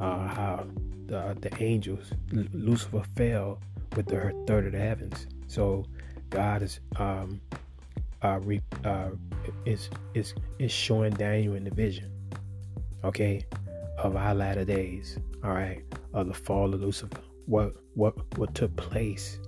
uh, 0.00 0.26
how 0.26 0.66
the, 1.06 1.36
the 1.40 1.62
angels, 1.62 2.12
Lucifer 2.32 3.02
fell 3.14 3.58
with 3.94 4.06
the 4.06 4.32
third 4.46 4.66
of 4.66 4.72
the 4.72 4.78
heavens. 4.78 5.26
So 5.46 5.84
God 6.30 6.62
is 6.62 6.80
um, 6.96 7.40
uh, 8.22 8.40
re, 8.42 8.60
uh, 8.84 9.10
is 9.66 9.90
is 10.14 10.34
is 10.58 10.72
showing 10.72 11.12
Daniel 11.12 11.54
in 11.54 11.64
the 11.64 11.70
vision, 11.70 12.10
okay, 13.04 13.44
of 13.98 14.16
our 14.16 14.34
latter 14.34 14.64
days. 14.64 15.18
All 15.44 15.52
right, 15.52 15.82
of 16.12 16.28
the 16.28 16.34
fall 16.34 16.72
of 16.74 16.80
Lucifer. 16.80 17.20
What 17.46 17.74
what 17.94 18.14
what 18.38 18.54
took 18.54 18.74
place? 18.76 19.38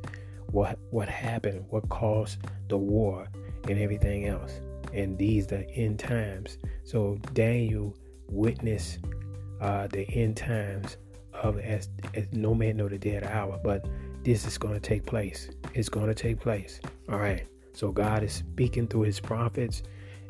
What 0.51 0.79
what 0.91 1.09
happened? 1.09 1.65
What 1.71 1.89
caused 1.89 2.39
the 2.69 2.79
war 2.79 3.29
and 3.69 3.79
everything 3.79 4.27
else? 4.27 4.61
and 4.95 5.19
these 5.19 5.47
the 5.47 5.69
end 5.71 5.99
times. 5.99 6.59
So 6.85 7.19
Daniel 7.33 7.95
witnessed 8.29 9.01
uh, 9.61 9.89
the 9.89 10.09
end 10.11 10.37
times 10.37 10.97
of 11.33 11.59
as, 11.59 11.89
as 12.15 12.27
no 12.33 12.55
man 12.55 12.77
know 12.77 12.89
the 12.89 12.99
day 12.99 13.17
or 13.17 13.21
the 13.21 13.35
hour, 13.35 13.61
but 13.63 13.87
this 14.23 14.47
is 14.47 14.57
going 14.57 14.75
to 14.75 14.81
take 14.81 15.05
place. 15.05 15.51
It's 15.75 15.89
going 15.89 16.07
to 16.07 16.15
take 16.15 16.41
place. 16.41 16.81
All 17.11 17.19
right. 17.19 17.47
So 17.73 17.91
God 17.91 18.23
is 18.23 18.33
speaking 18.33 18.87
through 18.87 19.03
His 19.03 19.21
prophets. 19.21 19.83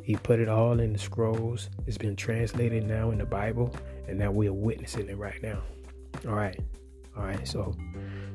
He 0.02 0.16
put 0.16 0.40
it 0.40 0.49
all 0.49 0.80
in 0.80 0.92
the 0.94 0.99
scrolls. 0.99 1.68
It's 1.87 1.99
been 1.99 2.16
translated 2.16 2.85
now 2.85 3.11
in 3.11 3.18
the 3.18 3.26
Bible, 3.26 3.75
and 4.08 4.18
now 4.18 4.30
we 4.30 4.46
are 4.49 4.52
witnessing 4.52 5.08
it 5.08 5.16
right 5.16 5.42
now. 5.42 5.62
All 6.26 6.34
right. 6.34 6.58
All 7.16 7.25
right. 7.25 7.46
So, 7.46 7.75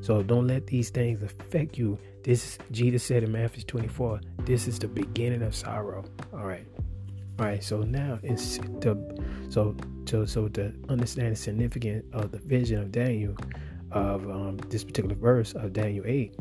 so 0.02 0.24
don't 0.24 0.48
let 0.48 0.68
these 0.68 0.90
things 0.90 1.22
affect 1.22 1.78
you 1.78 1.98
this 2.24 2.58
Jesus 2.72 3.04
said 3.04 3.24
in 3.24 3.32
Matthew 3.32 3.64
24, 3.64 4.22
this 4.46 4.68
is 4.68 4.78
the 4.80 4.88
beginning 4.88 5.42
of 5.42 5.56
sorrow. 5.56 6.04
All 6.34 6.46
right. 6.46 6.66
All 7.40 7.46
right, 7.46 7.64
so 7.64 7.84
now 7.84 8.20
it's 8.22 8.58
to 8.82 8.98
so 9.50 9.76
to 10.08 10.28
so 10.28 10.50
to 10.50 10.74
understand 10.90 11.32
the 11.32 11.36
significance 11.38 12.06
of 12.12 12.32
the 12.32 12.40
vision 12.40 12.80
of 12.80 12.92
Daniel 12.92 13.36
of 13.92 14.30
um, 14.30 14.58
this 14.70 14.84
particular 14.84 15.16
verse 15.16 15.54
of 15.54 15.72
Daniel 15.72 16.04
8. 16.06 16.36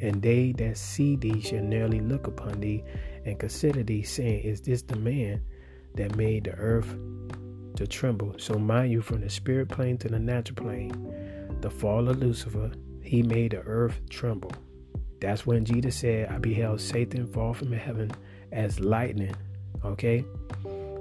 And 0.00 0.20
they 0.20 0.52
that 0.52 0.76
see 0.76 1.16
thee 1.16 1.40
shall 1.40 1.62
nearly 1.62 2.00
look 2.00 2.26
upon 2.26 2.60
thee 2.60 2.82
and 3.24 3.38
consider 3.38 3.82
thee, 3.82 4.02
saying, 4.02 4.42
Is 4.42 4.60
this 4.60 4.82
the 4.82 4.96
man 4.96 5.42
that 5.94 6.16
made 6.16 6.44
the 6.44 6.54
earth 6.54 6.96
to 7.76 7.86
tremble? 7.86 8.34
So 8.38 8.54
mind 8.58 8.92
you, 8.92 9.00
from 9.00 9.20
the 9.20 9.30
spirit 9.30 9.68
plane 9.68 9.98
to 9.98 10.08
the 10.08 10.18
natural 10.18 10.56
plane, 10.56 11.58
the 11.60 11.70
fall 11.70 12.08
of 12.08 12.18
Lucifer, 12.18 12.70
he 13.02 13.22
made 13.22 13.52
the 13.52 13.60
earth 13.60 14.00
tremble. 14.08 14.52
That's 15.20 15.46
when 15.46 15.64
Jesus 15.64 15.96
said, 15.96 16.28
I 16.30 16.38
beheld 16.38 16.80
Satan 16.80 17.26
fall 17.26 17.52
from 17.52 17.72
heaven 17.72 18.10
as 18.52 18.80
lightning. 18.80 19.34
Okay? 19.84 20.24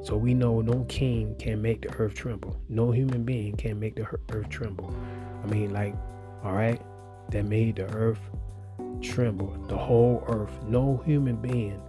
So 0.04 0.16
we 0.16 0.34
know 0.34 0.62
no 0.62 0.86
king 0.86 1.36
can 1.38 1.62
make 1.62 1.82
the 1.82 1.94
earth 1.96 2.14
tremble. 2.14 2.60
No 2.70 2.92
human 2.92 3.24
being 3.24 3.56
can 3.56 3.80
make 3.80 3.96
the 3.96 4.08
earth 4.32 4.50
tremble. 4.50 4.94
I 5.44 5.48
mean, 5.48 5.74
like, 5.74 5.96
all 6.44 6.54
right, 6.54 6.82
that 7.32 7.46
made 7.46 7.78
the 7.78 7.86
earth 7.94 8.20
tremble. 9.02 9.52
The 9.68 9.78
whole 9.78 10.24
earth. 10.28 10.52
No 10.64 11.02
human 11.06 11.36
being 11.38 11.82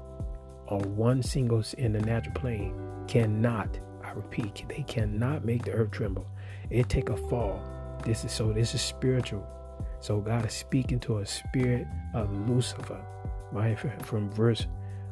on 0.68 0.96
one 0.96 1.22
single 1.22 1.62
in 1.78 1.92
the 1.92 2.00
natural 2.00 2.34
plane 2.34 2.74
cannot, 3.08 3.78
I 4.10 4.12
repeat, 4.14 4.64
they 4.68 4.82
cannot 4.82 5.44
make 5.44 5.64
the 5.64 5.72
earth 5.72 5.92
tremble. 5.92 6.26
It 6.68 6.88
take 6.88 7.10
a 7.10 7.16
fall. 7.16 7.62
This 8.04 8.24
is 8.24 8.32
so 8.32 8.52
this 8.52 8.74
is 8.74 8.80
spiritual. 8.80 9.46
So 10.00 10.20
God 10.20 10.46
is 10.46 10.52
speaking 10.52 10.98
to 11.00 11.18
a 11.18 11.26
spirit 11.26 11.86
of 12.14 12.48
Lucifer, 12.48 13.00
right? 13.52 13.78
From 14.02 14.30
verse 14.32 14.66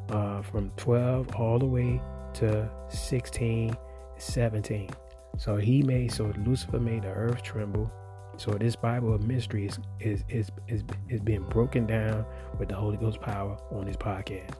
uh, 0.09 0.41
from 0.41 0.71
12 0.75 1.35
all 1.35 1.59
the 1.59 1.65
way 1.65 2.01
to 2.35 2.69
16, 2.89 3.77
17. 4.17 4.89
So 5.37 5.55
he 5.55 5.81
made 5.81 6.11
so 6.11 6.33
Lucifer 6.45 6.79
made 6.79 7.03
the 7.03 7.09
earth 7.09 7.41
tremble. 7.41 7.89
So 8.35 8.51
this 8.51 8.75
Bible 8.75 9.13
of 9.13 9.25
mystery 9.25 9.65
is 9.67 9.79
is 10.01 10.23
is 10.27 10.49
is, 10.67 10.83
is 11.07 11.21
being 11.21 11.43
broken 11.43 11.85
down 11.85 12.25
with 12.57 12.67
the 12.67 12.75
Holy 12.75 12.97
Ghost 12.97 13.21
power 13.21 13.57
on 13.71 13.85
this 13.85 13.95
podcast. 13.95 14.55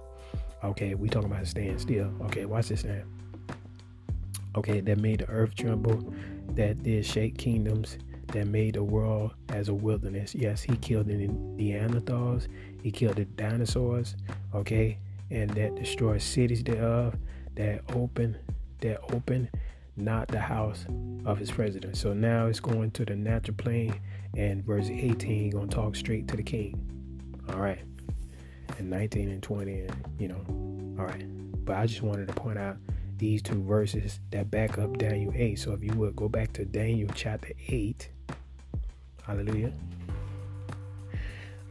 Okay, 0.64 0.94
we 0.96 1.10
talking 1.10 1.32
about 1.32 1.46
staying 1.48 1.80
still. 1.80 2.14
Okay, 2.22 2.46
watch 2.46 2.70
this 2.70 2.86
now. 2.86 3.02
Okay, 4.56 4.80
that 4.82 4.98
made 4.98 5.20
the 5.20 5.30
earth 5.30 5.56
tremble, 5.56 6.14
that 6.56 6.82
did 6.84 7.06
shake 7.06 7.38
kingdoms, 7.38 7.98
that 8.28 8.48
made 8.48 8.76
the 8.76 8.84
world 8.84 9.34
as 9.50 9.70
a 9.70 9.74
wilderness. 9.74 10.36
Yes, 10.36 10.62
he 10.62 10.76
killed 10.78 11.08
the 11.08 11.28
Neanderthals, 11.28 12.48
he 12.82 12.92
killed 12.92 13.18
the 13.18 13.26
dinosaurs, 13.26 14.16
okay, 14.54 14.98
and 15.30 15.50
that 15.52 15.76
destroyed 15.76 16.22
cities 16.22 16.64
thereof, 16.64 17.16
that 17.56 17.82
open, 17.94 18.38
that 18.82 19.00
open 19.14 19.50
not 19.96 20.28
the 20.30 20.40
house 20.40 20.86
of 21.26 21.38
his 21.38 21.52
president. 21.52 21.98
So 21.98 22.14
now 22.14 22.48
it's 22.48 22.60
going 22.60 22.92
to 22.92 23.06
the 23.06 23.16
natural 23.16 23.58
plane, 23.58 24.00
and 24.36 24.64
verse 24.64 24.90
18 24.90 25.52
gonna 25.52 25.68
talk 25.68 25.96
straight 25.96 26.28
to 26.30 26.38
the 26.38 26.44
king. 26.44 26.80
All 27.50 27.60
right, 27.60 27.82
and 28.78 28.90
19 28.90 29.30
and 29.30 29.44
20, 29.44 29.82
and 29.82 29.96
you 30.18 30.28
know, 30.28 30.42
all 31.00 31.06
right. 31.06 31.26
But 31.66 31.78
I 31.78 31.86
just 31.86 32.02
wanted 32.02 32.28
to 32.28 32.34
point 32.34 32.58
out 32.58 32.78
these 33.20 33.42
two 33.42 33.62
verses 33.64 34.20
that 34.32 34.50
back 34.50 34.78
up 34.78 34.98
Daniel 34.98 35.32
8. 35.36 35.60
So 35.60 35.74
if 35.74 35.84
you 35.84 35.94
would 35.94 36.16
go 36.16 36.28
back 36.28 36.54
to 36.54 36.66
Daniel 36.66 37.10
chapter 37.14 37.52
8 37.68 38.10
Hallelujah. 39.30 39.72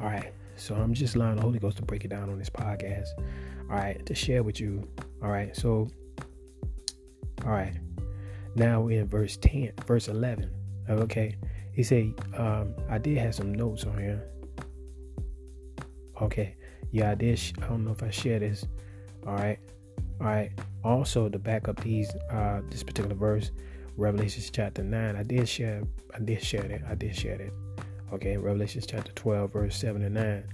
All 0.00 0.06
right. 0.06 0.32
So 0.54 0.76
I'm 0.76 0.94
just 0.94 1.16
allowing 1.16 1.34
the 1.34 1.42
Holy 1.42 1.58
Ghost 1.58 1.78
to 1.78 1.82
break 1.82 2.04
it 2.04 2.08
down 2.08 2.30
on 2.30 2.38
this 2.38 2.48
podcast. 2.48 3.08
All 3.68 3.76
right. 3.76 4.06
To 4.06 4.14
share 4.14 4.44
with 4.44 4.60
you. 4.60 4.86
All 5.24 5.30
right. 5.30 5.56
So, 5.56 5.88
all 7.44 7.50
right. 7.50 7.74
Now 8.54 8.80
we're 8.80 9.00
in 9.00 9.08
verse 9.08 9.36
10, 9.38 9.72
verse 9.88 10.06
11. 10.06 10.48
Okay. 10.88 11.34
He 11.72 11.82
said, 11.82 12.14
um, 12.36 12.74
I 12.88 12.98
did 12.98 13.18
have 13.18 13.34
some 13.34 13.52
notes 13.52 13.82
on 13.82 13.98
here. 13.98 14.22
Okay. 16.22 16.54
Yeah, 16.92 17.10
I 17.10 17.16
did. 17.16 17.40
Sh- 17.40 17.54
I 17.60 17.66
don't 17.66 17.84
know 17.84 17.90
if 17.90 18.04
I 18.04 18.10
share 18.10 18.38
this. 18.38 18.64
All 19.26 19.34
right. 19.34 19.58
All 20.20 20.26
right. 20.26 20.50
Also, 20.84 21.28
to 21.28 21.38
back 21.38 21.68
up 21.68 21.80
these, 21.80 22.10
uh, 22.30 22.60
this 22.70 22.82
particular 22.82 23.14
verse, 23.14 23.50
Revelations 23.96 24.50
chapter 24.50 24.82
9. 24.82 25.16
I 25.16 25.22
did 25.22 25.48
share 25.48 25.82
I 26.14 26.20
did 26.20 26.42
share 26.42 26.62
that. 26.62 26.82
I 26.88 26.94
did 26.94 27.16
share 27.16 27.36
that. 27.36 27.84
Okay, 28.12 28.36
Revelations 28.36 28.86
chapter 28.86 29.12
12, 29.12 29.52
verse 29.52 29.76
7 29.76 30.02
and 30.02 30.14
9. 30.14 30.44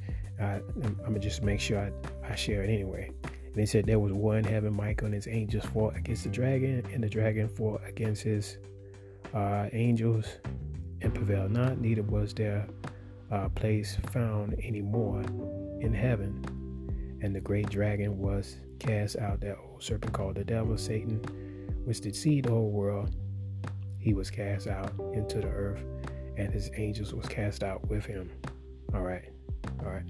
I'm 0.41 0.97
gonna 1.05 1.19
just 1.19 1.43
make 1.43 1.61
sure 1.61 1.79
I, 1.79 1.93
I 2.27 2.35
share 2.35 2.63
it 2.63 2.71
anyway. 2.71 3.11
And 3.23 3.57
he 3.57 3.67
said 3.67 3.87
there 3.87 4.01
was 4.01 4.13
one 4.13 4.45
heaven, 4.45 4.75
Michael 4.75 5.07
and 5.07 5.15
his 5.15 5.29
angels 5.29 5.65
fought 5.67 5.97
against 5.97 6.25
the 6.25 6.31
dragon, 6.31 6.85
and 6.93 7.05
the 7.05 7.09
dragon 7.09 7.49
fought 7.49 7.83
against 7.87 8.23
his 8.23 8.59
uh, 9.33 9.69
angels 9.73 10.27
and 11.03 11.15
prevailed 11.15 11.53
not. 11.53 11.79
Neither 11.79 12.03
was 12.03 12.35
there 12.35 12.67
uh, 13.31 13.49
place 13.51 13.97
found 14.11 14.57
any 14.63 14.81
more 14.81 15.21
in 15.81 15.93
heaven. 15.95 16.45
And 17.23 17.35
the 17.35 17.41
great 17.41 17.71
dragon 17.71 18.19
was 18.19 18.57
cast 18.87 19.17
out, 19.17 19.41
that 19.41 19.57
old 19.59 19.83
serpent 19.83 20.13
called 20.13 20.37
the 20.37 20.45
devil, 20.45 20.77
Satan, 20.77 21.21
which 21.85 22.01
deceived 22.01 22.47
the 22.47 22.53
whole 22.53 22.71
world 22.71 23.15
he 23.99 24.13
was 24.13 24.31
cast 24.31 24.67
out 24.67 24.93
into 25.15 25.41
the 25.41 25.49
earth, 25.49 25.83
and 26.37 26.53
his 26.53 26.71
angels 26.77 27.15
was 27.15 27.27
cast 27.27 27.63
out 27.63 27.89
with 27.89 28.05
him. 28.05 28.31
All 28.93 29.01
right, 29.01 29.31
all 29.81 29.91
right, 29.91 30.05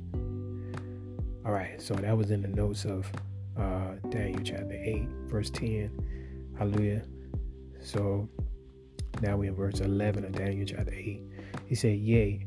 all 1.46 1.52
right. 1.52 1.80
So 1.80 1.94
that 1.94 2.16
was 2.16 2.30
in 2.32 2.42
the 2.42 2.48
notes 2.48 2.84
of 2.84 3.10
uh, 3.56 3.92
Daniel 4.10 4.42
chapter 4.42 4.74
eight, 4.74 5.08
verse 5.26 5.50
ten. 5.50 5.90
Hallelujah. 6.58 7.04
So 7.80 8.28
now 9.22 9.36
we 9.36 9.46
in 9.46 9.54
verse 9.54 9.80
eleven 9.80 10.24
of 10.24 10.32
Daniel 10.32 10.66
chapter 10.66 10.92
eight. 10.92 11.22
He 11.66 11.76
said, 11.76 11.96
"Yea, 11.98 12.44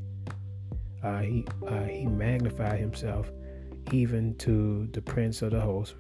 uh, 1.02 1.20
he 1.20 1.46
uh, 1.66 1.84
he 1.84 2.06
magnified 2.06 2.80
himself 2.80 3.32
even 3.94 4.36
to 4.36 4.90
the 4.92 5.02
prince 5.02 5.42
of 5.42 5.52
the 5.52 5.62
host, 5.62 5.96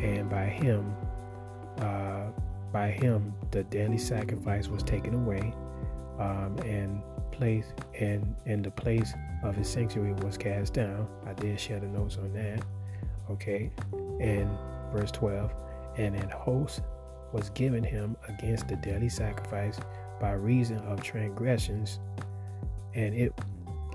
and 0.00 0.28
by 0.28 0.46
him." 0.46 0.94
Uh, 1.78 2.26
by 2.72 2.90
him 2.90 3.32
the 3.50 3.64
daily 3.64 3.98
sacrifice 3.98 4.68
was 4.68 4.82
taken 4.82 5.14
away, 5.14 5.54
um, 6.18 6.56
and 6.64 7.02
place 7.30 7.66
and 7.98 8.34
and 8.46 8.64
the 8.64 8.70
place 8.70 9.14
of 9.42 9.54
his 9.54 9.68
sanctuary 9.68 10.12
was 10.24 10.36
cast 10.36 10.74
down. 10.74 11.08
I 11.26 11.32
did 11.34 11.58
share 11.58 11.80
the 11.80 11.86
notes 11.86 12.16
on 12.18 12.32
that. 12.34 12.62
Okay, 13.30 13.70
and 14.20 14.48
verse 14.92 15.10
12, 15.10 15.52
and 15.96 16.14
an 16.14 16.30
host 16.30 16.82
was 17.32 17.50
given 17.50 17.84
him 17.84 18.16
against 18.26 18.68
the 18.68 18.76
daily 18.76 19.08
sacrifice 19.08 19.78
by 20.20 20.32
reason 20.32 20.78
of 20.78 21.02
transgressions, 21.02 22.00
and 22.94 23.14
it 23.14 23.32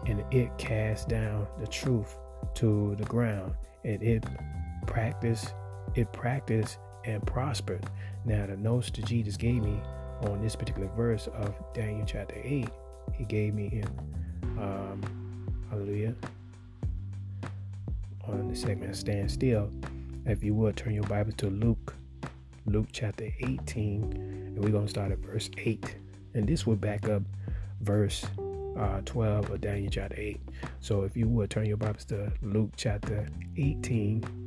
and 0.08 0.24
it 0.32 0.56
cast 0.58 1.10
down 1.10 1.48
the 1.60 1.68
truth 1.68 2.18
to 2.56 2.96
the 2.98 3.06
ground, 3.06 3.54
and 3.84 4.02
it 4.02 4.26
practiced 4.86 5.54
it 5.96 6.12
practiced 6.14 6.78
and 7.06 7.26
prospered. 7.26 7.86
Now 8.26 8.46
the 8.46 8.58
notes 8.58 8.90
that 8.92 9.06
Jesus 9.06 9.38
gave 9.38 9.64
me 9.64 9.80
on 10.22 10.42
this 10.42 10.56
particular 10.56 10.90
verse 10.96 11.28
of 11.28 11.54
Daniel 11.74 12.06
chapter 12.06 12.40
8, 12.42 12.70
he 13.14 13.26
gave 13.26 13.54
me 13.54 13.68
in 13.68 13.88
um, 14.58 15.02
hallelujah 15.70 16.16
on 18.28 18.48
the 18.48 18.56
segment 18.56 18.96
stand 18.96 19.30
still. 19.30 19.70
If 20.26 20.44
you 20.44 20.54
would 20.56 20.78
turn 20.78 20.94
your 20.94 21.04
Bible 21.04 21.34
to 21.34 21.50
Luke, 21.50 21.96
Luke 22.66 22.88
chapter 22.92 23.30
18, 23.40 24.04
and 24.14 24.64
we're 24.64 24.72
gonna 24.72 24.88
start 24.88 25.12
at 25.12 25.20
verse 25.20 25.50
8. 25.58 25.96
And 26.34 26.48
this 26.48 26.66
will 26.66 26.76
back 26.76 27.10
up 27.10 27.24
verse 27.82 28.26
uh, 28.78 29.02
12 29.06 29.50
of 29.50 29.62
Daniel 29.62 29.92
chapter 29.92 30.16
8. 30.18 30.40
So 30.80 31.04
if 31.04 31.18
you 31.18 31.28
would 31.28 31.50
turn 31.50 31.66
your 31.66 31.78
Bibles 31.78 32.06
to 32.06 32.32
Luke 32.42 32.72
chapter 32.78 33.28
18, 33.58 34.43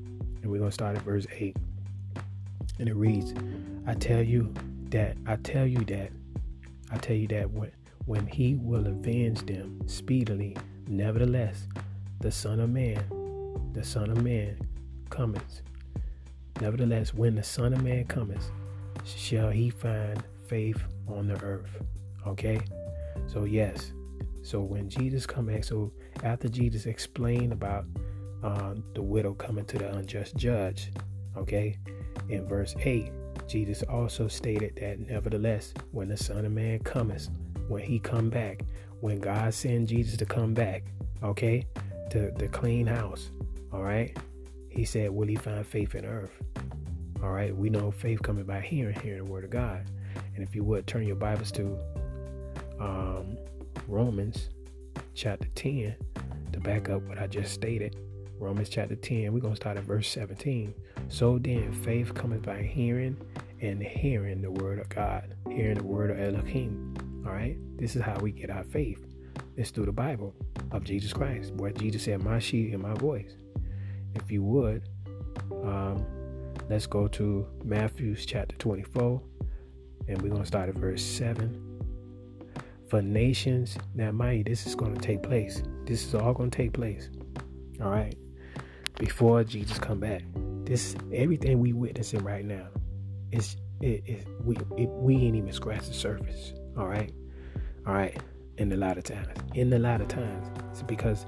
and 0.47 0.53
we're 0.53 0.59
going 0.59 0.71
to 0.71 0.75
start 0.75 0.97
at 0.97 1.03
verse 1.03 1.27
8. 1.33 1.57
And 2.79 2.89
it 2.89 2.95
reads, 2.95 3.35
I 3.85 3.95
tell 3.95 4.23
you 4.23 4.55
that, 4.91 5.17
I 5.27 5.35
tell 5.35 5.67
you 5.67 5.81
that, 5.87 6.13
I 6.93 6.99
tell 6.99 7.17
you 7.17 7.27
that 7.29 7.51
when, 7.51 7.73
when 8.05 8.29
he 8.29 8.55
will 8.55 8.87
avenge 8.87 9.45
them 9.45 9.81
speedily, 9.89 10.57
nevertheless, 10.87 11.67
the 12.21 12.31
Son 12.31 12.61
of 12.61 12.71
Man, 12.71 13.03
the 13.73 13.83
Son 13.83 14.09
of 14.09 14.23
Man 14.23 14.57
cometh. 15.11 15.63
Nevertheless, 16.61 17.13
when 17.13 17.35
the 17.35 17.43
Son 17.43 17.73
of 17.73 17.83
Man 17.83 18.05
cometh, 18.05 18.49
shall 19.05 19.51
he 19.51 19.69
find 19.69 20.23
faith 20.47 20.81
on 21.09 21.27
the 21.27 21.43
earth. 21.43 21.83
Okay? 22.25 22.61
So 23.27 23.43
yes. 23.47 23.91
So 24.43 24.61
when 24.61 24.89
Jesus 24.89 25.27
come 25.27 25.47
back, 25.47 25.65
so 25.65 25.91
after 26.23 26.49
Jesus 26.49 26.87
explained 26.87 27.53
about 27.53 27.85
uh, 28.47 28.75
the 28.95 29.03
widow 29.03 29.35
coming 29.35 29.65
to 29.65 29.77
the 29.77 29.93
unjust 29.97 30.37
judge, 30.37 30.93
okay, 31.37 31.77
in 32.29 32.47
verse 32.47 32.77
8, 32.79 33.11
Jesus 33.49 33.83
also 33.83 34.29
stated 34.29 34.77
that 34.77 35.01
nevertheless, 35.01 35.75
when 35.91 36.09
the 36.09 36.17
Son 36.17 36.45
of 36.45 36.53
Man 36.53 36.79
cometh, 36.81 37.29
when 37.67 37.83
he 37.83 37.99
come 37.99 38.31
back, 38.31 38.63
when 39.01 39.19
God 39.19 39.53
send 39.53 39.89
Jesus 39.89 40.17
to 40.19 40.25
come 40.25 40.55
back, 40.55 40.85
okay, 41.25 41.67
to 42.11 42.31
the 42.37 42.47
clean 42.47 42.87
house, 42.87 43.33
all 43.73 43.83
right, 43.83 44.17
he 44.69 44.85
said, 44.85 45.11
will 45.11 45.27
he 45.27 45.35
find 45.35 45.67
faith 45.67 45.97
in 45.97 46.05
earth? 46.05 46.41
All 47.25 47.31
right, 47.31 47.55
we 47.55 47.69
know 47.69 47.91
faith 47.91 48.23
coming 48.23 48.45
by 48.45 48.61
hearing, 48.61 48.99
hearing 49.01 49.25
the 49.25 49.31
word 49.31 49.43
of 49.43 49.51
God. 49.51 49.83
And 50.37 50.45
if 50.45 50.55
you 50.55 50.63
would 50.63 50.87
turn 50.87 51.05
your 51.05 51.17
Bibles 51.17 51.51
to 51.53 51.77
um, 52.79 53.39
Romans 53.89 54.51
chapter 55.15 55.49
10 55.57 55.97
to 56.53 56.61
back 56.61 56.89
up 56.89 57.03
what 57.09 57.19
I 57.19 57.27
just 57.27 57.53
stated. 57.53 57.97
Romans 58.39 58.69
chapter 58.69 58.95
10, 58.95 59.33
we're 59.33 59.41
going 59.41 59.55
to 59.55 59.61
start 59.61 59.79
at 59.79 59.85
verse 59.85 60.09
17. 60.09 60.75
So 61.09 61.39
then, 61.39 61.73
faith 61.73 62.13
cometh 62.15 62.43
by 62.43 62.63
hearing, 62.63 63.17
and 63.63 63.83
hearing 63.83 64.43
the 64.43 64.51
word 64.51 64.79
of 64.79 64.89
God, 64.91 65.35
hearing 65.49 65.79
the 65.79 65.85
word 65.85 66.11
of 66.11 66.21
Elohim. 66.21 66.95
All 67.27 67.33
right, 67.33 67.57
this 67.79 67.97
is 67.97 68.03
how 68.03 68.19
we 68.19 68.33
get 68.33 68.51
our 68.51 68.65
faith. 68.65 69.05
It's 69.57 69.71
through 69.71 69.87
the 69.87 69.93
Bible 69.93 70.35
of 70.71 70.85
Jesus 70.85 71.15
Christ, 71.15 71.55
where 71.55 71.73
Jesus 71.73 72.05
said, 72.05 72.23
My 72.23 72.39
sheep 72.39 72.75
and 72.75 72.83
my 72.83 72.93
voice. 72.95 73.37
If 74.15 74.31
you 74.31 74.43
would, 74.43 74.83
um, 75.65 76.05
let's 76.69 76.87
go 76.87 77.09
to 77.09 77.47
Matthew's 77.65 78.27
chapter 78.27 78.55
24, 78.57 79.23
and 80.09 80.21
we're 80.21 80.29
going 80.29 80.43
to 80.43 80.47
start 80.47 80.69
at 80.69 80.75
verse 80.75 81.03
7 81.03 81.63
for 82.89 83.01
nations. 83.01 83.79
Now, 83.95 84.13
mind 84.13 84.39
you, 84.39 84.45
this 84.45 84.67
is 84.67 84.75
going 84.75 84.95
to 84.95 85.01
take 85.01 85.23
place. 85.23 85.63
This 85.87 86.07
is 86.07 86.15
all 86.15 86.35
going 86.35 86.51
to 86.51 86.57
take 86.57 86.75
place. 86.75 87.09
All 87.81 87.91
right. 87.91 88.15
Before 88.99 89.45
Jesus 89.45 89.79
come 89.79 90.01
back. 90.01 90.23
This 90.65 90.97
everything 91.13 91.61
we 91.61 91.73
witnessing 91.73 92.25
right 92.25 92.45
now. 92.45 92.69
Is 93.31 93.57
it, 93.81 94.03
it 94.07 94.27
we 94.45 94.57
it, 94.77 94.89
we 94.89 95.17
ain't 95.17 95.37
even 95.37 95.53
scratched 95.53 95.89
the 95.89 95.95
surface. 95.95 96.53
All 96.77 96.87
right. 96.87 97.13
All 97.87 97.95
right. 97.95 98.17
In 98.59 98.73
a 98.73 98.77
lot 98.77 98.99
of 98.99 99.05
times. 99.05 99.29
In 99.55 99.73
a 99.73 99.79
lot 99.79 100.01
of 100.01 100.09
times. 100.09 100.49
It's 100.71 100.83
because 100.83 101.27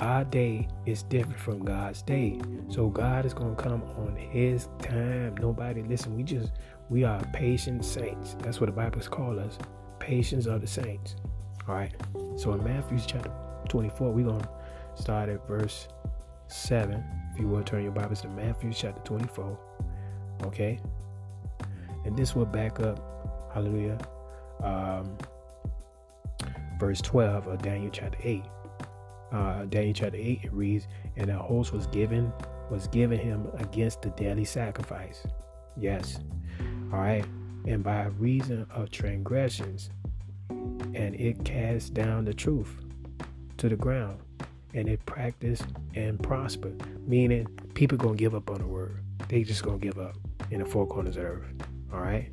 our 0.00 0.24
day 0.24 0.66
is 0.86 1.02
different 1.04 1.38
from 1.38 1.64
God's 1.64 2.02
day. 2.02 2.40
So 2.68 2.88
God 2.88 3.26
is 3.26 3.34
to 3.34 3.54
come 3.56 3.82
on 3.82 4.16
his 4.16 4.68
time. 4.78 5.36
Nobody 5.36 5.82
listen, 5.82 6.16
we 6.16 6.22
just 6.22 6.52
we 6.88 7.04
are 7.04 7.22
patient 7.32 7.84
saints. 7.84 8.34
That's 8.40 8.60
what 8.60 8.66
the 8.66 8.72
Bible's 8.72 9.08
called 9.08 9.38
us 9.38 9.58
patience 9.98 10.46
of 10.46 10.60
the 10.60 10.66
saints. 10.66 11.16
All 11.68 11.74
right. 11.74 11.92
So 12.36 12.52
in 12.54 12.64
Matthew 12.64 12.98
chapter 13.06 13.30
24, 13.68 14.10
we're 14.10 14.24
to 14.26 14.48
start 14.94 15.28
at 15.28 15.46
verse 15.46 15.86
7. 16.50 17.04
If 17.32 17.40
you 17.40 17.48
will 17.48 17.62
turn 17.62 17.82
your 17.82 17.92
Bibles 17.92 18.20
to 18.22 18.28
Matthew 18.28 18.72
chapter 18.72 19.00
24. 19.02 19.58
Okay. 20.44 20.80
And 22.04 22.16
this 22.16 22.34
will 22.34 22.46
back 22.46 22.80
up, 22.80 23.50
hallelujah, 23.52 23.98
um, 24.62 25.16
verse 26.78 27.00
12 27.00 27.46
of 27.46 27.62
Daniel 27.62 27.90
chapter 27.92 28.18
8. 28.22 28.42
Uh, 29.32 29.64
Daniel 29.66 29.94
chapter 29.94 30.18
8, 30.18 30.40
it 30.44 30.52
reads, 30.52 30.88
And 31.16 31.30
a 31.30 31.38
host 31.38 31.72
was 31.72 31.86
given 31.88 32.32
was 32.70 32.86
given 32.86 33.18
him 33.18 33.48
against 33.58 34.00
the 34.02 34.10
daily 34.10 34.44
sacrifice. 34.44 35.26
Yes. 35.76 36.20
All 36.92 37.00
right 37.00 37.24
and 37.66 37.82
by 37.82 38.04
reason 38.18 38.66
of 38.70 38.90
transgressions, 38.90 39.90
and 40.48 41.14
it 41.14 41.44
cast 41.44 41.94
down 41.94 42.24
the 42.24 42.34
truth 42.34 42.80
to 43.58 43.68
the 43.68 43.76
ground, 43.76 44.20
and 44.74 44.88
it 44.88 45.04
practiced 45.06 45.64
and 45.94 46.22
prospered. 46.22 46.82
Meaning, 47.06 47.46
people 47.74 47.98
gonna 47.98 48.16
give 48.16 48.34
up 48.34 48.50
on 48.50 48.58
the 48.58 48.66
word. 48.66 49.02
They 49.28 49.42
just 49.42 49.62
gonna 49.62 49.78
give 49.78 49.98
up 49.98 50.16
in 50.50 50.60
the 50.60 50.66
four 50.66 50.86
corners 50.86 51.16
of 51.16 51.24
earth. 51.24 51.54
All 51.92 52.00
right, 52.00 52.30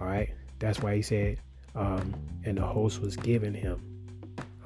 all 0.00 0.06
right. 0.06 0.30
That's 0.58 0.80
why 0.80 0.96
he 0.96 1.02
said, 1.02 1.38
um, 1.74 2.14
and 2.44 2.58
the 2.58 2.66
host 2.66 3.00
was 3.00 3.16
given 3.16 3.54
him. 3.54 3.80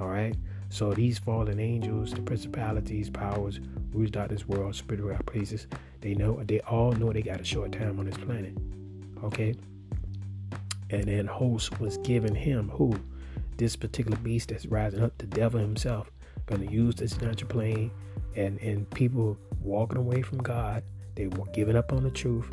All 0.01 0.09
right. 0.09 0.35
So 0.71 0.95
these 0.95 1.19
fallen 1.19 1.61
angels, 1.61 2.13
the 2.13 2.23
principalities, 2.23 3.11
powers, 3.11 3.61
rulers 3.93 4.11
of 4.17 4.29
this 4.31 4.49
world, 4.49 4.75
spiritual 4.75 5.15
places, 5.27 5.67
they 6.01 6.15
know 6.15 6.43
they 6.45 6.61
all 6.61 6.93
know 6.93 7.13
they 7.13 7.21
got 7.23 7.41
a 7.41 7.45
short 7.45 7.73
time 7.73 7.99
on 7.99 8.07
this 8.07 8.17
planet. 8.17 8.57
Okay. 9.23 9.55
And 10.89 11.05
then 11.05 11.27
host 11.27 11.79
was 11.79 11.99
given 11.99 12.35
him 12.35 12.71
who? 12.71 12.95
This 13.59 13.77
particular 13.77 14.17
beast 14.19 14.49
that's 14.49 14.67
rising 14.67 15.03
up, 15.03 15.17
the 15.19 15.27
devil 15.27 15.61
himself, 15.61 16.11
gonna 16.47 16.71
use 16.71 16.95
this 16.95 17.21
natural 17.21 17.49
plane 17.49 17.91
and, 18.37 18.59
and 18.61 18.89
people 18.91 19.37
walking 19.61 19.99
away 19.99 20.23
from 20.23 20.39
God, 20.39 20.83
they 21.15 21.27
were 21.27 21.47
giving 21.53 21.77
up 21.77 21.93
on 21.93 22.03
the 22.03 22.11
truth, 22.11 22.51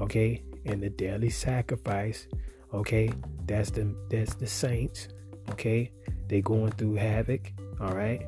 okay? 0.00 0.42
And 0.64 0.82
the 0.82 0.90
daily 0.90 1.30
sacrifice, 1.30 2.26
okay, 2.72 3.10
that's 3.46 3.70
the 3.70 3.94
that's 4.10 4.34
the 4.34 4.46
saints, 4.46 5.08
okay? 5.50 5.90
They 6.28 6.40
going 6.40 6.72
through 6.72 6.94
havoc, 6.94 7.52
all 7.80 7.94
right, 7.94 8.26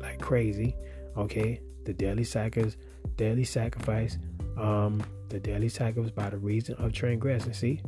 like 0.00 0.20
crazy, 0.20 0.76
okay? 1.16 1.60
The 1.84 1.92
daily 1.92 2.24
sacrifice, 2.24 2.76
daily 3.16 3.44
sacrifice, 3.44 4.18
um, 4.58 5.02
the 5.28 5.40
daily 5.40 5.68
sacrifice 5.68 6.10
by 6.10 6.30
the 6.30 6.38
reason 6.38 6.74
of 6.76 6.92
transgression. 6.92 7.54
See, 7.54 7.80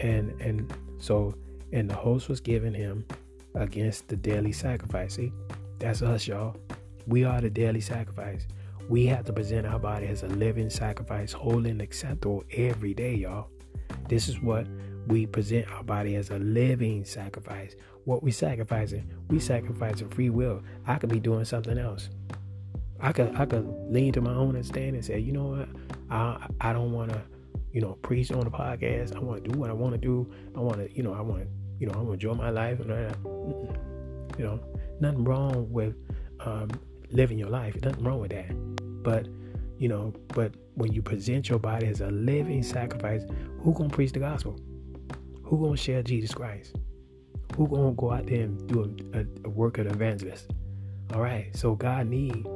and 0.00 0.30
and 0.40 0.72
so 0.98 1.34
and 1.72 1.88
the 1.88 1.94
host 1.94 2.28
was 2.28 2.40
given 2.40 2.74
him 2.74 3.04
against 3.54 4.08
the 4.08 4.16
daily 4.16 4.52
sacrifice. 4.52 5.14
See, 5.14 5.32
that's 5.78 6.02
us, 6.02 6.26
y'all. 6.26 6.56
We 7.06 7.24
are 7.24 7.40
the 7.40 7.50
daily 7.50 7.80
sacrifice. 7.80 8.46
We 8.88 9.06
have 9.06 9.24
to 9.26 9.32
present 9.32 9.66
our 9.66 9.78
body 9.78 10.06
as 10.06 10.22
a 10.22 10.28
living 10.28 10.70
sacrifice, 10.70 11.32
holy 11.32 11.70
and 11.70 11.80
acceptable 11.80 12.44
every 12.52 12.94
day, 12.94 13.14
y'all. 13.14 13.48
This 14.08 14.28
is 14.28 14.40
what 14.40 14.66
we 15.06 15.26
present 15.26 15.70
our 15.70 15.82
body 15.82 16.16
as 16.16 16.30
a 16.30 16.38
living 16.38 17.04
sacrifice. 17.04 17.74
What 18.04 18.22
we 18.22 18.30
sacrificing? 18.30 19.08
We 19.28 19.38
sacrificing 19.38 20.08
free 20.10 20.30
will. 20.30 20.62
I 20.86 20.96
could 20.96 21.10
be 21.10 21.20
doing 21.20 21.44
something 21.44 21.78
else. 21.78 22.10
I 23.00 23.12
could 23.12 23.34
I 23.36 23.46
could 23.46 23.66
lean 23.88 24.12
to 24.14 24.20
my 24.20 24.34
own 24.34 24.50
understanding 24.50 24.96
and 24.96 25.04
say, 25.04 25.18
you 25.18 25.32
know 25.32 25.46
what, 25.46 25.68
I 26.10 26.46
I 26.60 26.72
don't 26.72 26.92
want 26.92 27.12
to 27.12 27.22
you 27.72 27.80
know, 27.80 27.96
preach 28.02 28.32
on 28.32 28.40
the 28.40 28.50
podcast. 28.50 29.16
I 29.16 29.20
want 29.20 29.44
to 29.44 29.50
do 29.50 29.58
what 29.58 29.70
I 29.70 29.72
want 29.72 29.94
to 29.94 29.98
do. 29.98 30.30
I 30.56 30.60
want 30.60 30.78
to, 30.78 30.94
you 30.94 31.02
know, 31.02 31.14
I 31.14 31.20
want 31.20 31.42
to, 31.42 31.48
you 31.80 31.88
know, 31.88 31.94
I 31.94 31.96
want 31.96 32.08
to 32.08 32.12
enjoy 32.12 32.34
my 32.34 32.50
life. 32.50 32.78
And 32.78 32.90
that. 32.90 33.16
you 34.38 34.44
know, 34.44 34.60
nothing 35.00 35.24
wrong 35.24 35.66
with 35.72 35.94
um, 36.40 36.70
living 37.10 37.38
your 37.38 37.50
life. 37.50 37.74
Nothing 37.82 38.04
wrong 38.04 38.20
with 38.20 38.30
that. 38.30 38.52
But 39.02 39.26
you 39.78 39.88
know, 39.88 40.12
but 40.28 40.54
when 40.74 40.92
you 40.92 41.02
present 41.02 41.48
your 41.48 41.58
body 41.58 41.86
as 41.86 42.00
a 42.00 42.10
living 42.10 42.62
sacrifice, 42.62 43.22
who 43.58 43.74
gonna 43.74 43.88
preach 43.88 44.12
the 44.12 44.20
gospel? 44.20 44.60
Who 45.42 45.58
gonna 45.58 45.76
share 45.76 46.02
Jesus 46.02 46.32
Christ? 46.32 46.76
who 47.56 47.68
gonna 47.68 47.92
go 47.92 48.12
out 48.12 48.26
there 48.26 48.42
and 48.42 48.66
do 48.68 48.96
a, 49.14 49.18
a, 49.18 49.24
a 49.44 49.48
work 49.48 49.78
of 49.78 49.86
evangelist? 49.86 50.50
All 51.12 51.20
right. 51.20 51.54
So 51.54 51.74
God 51.74 52.06
need 52.06 52.46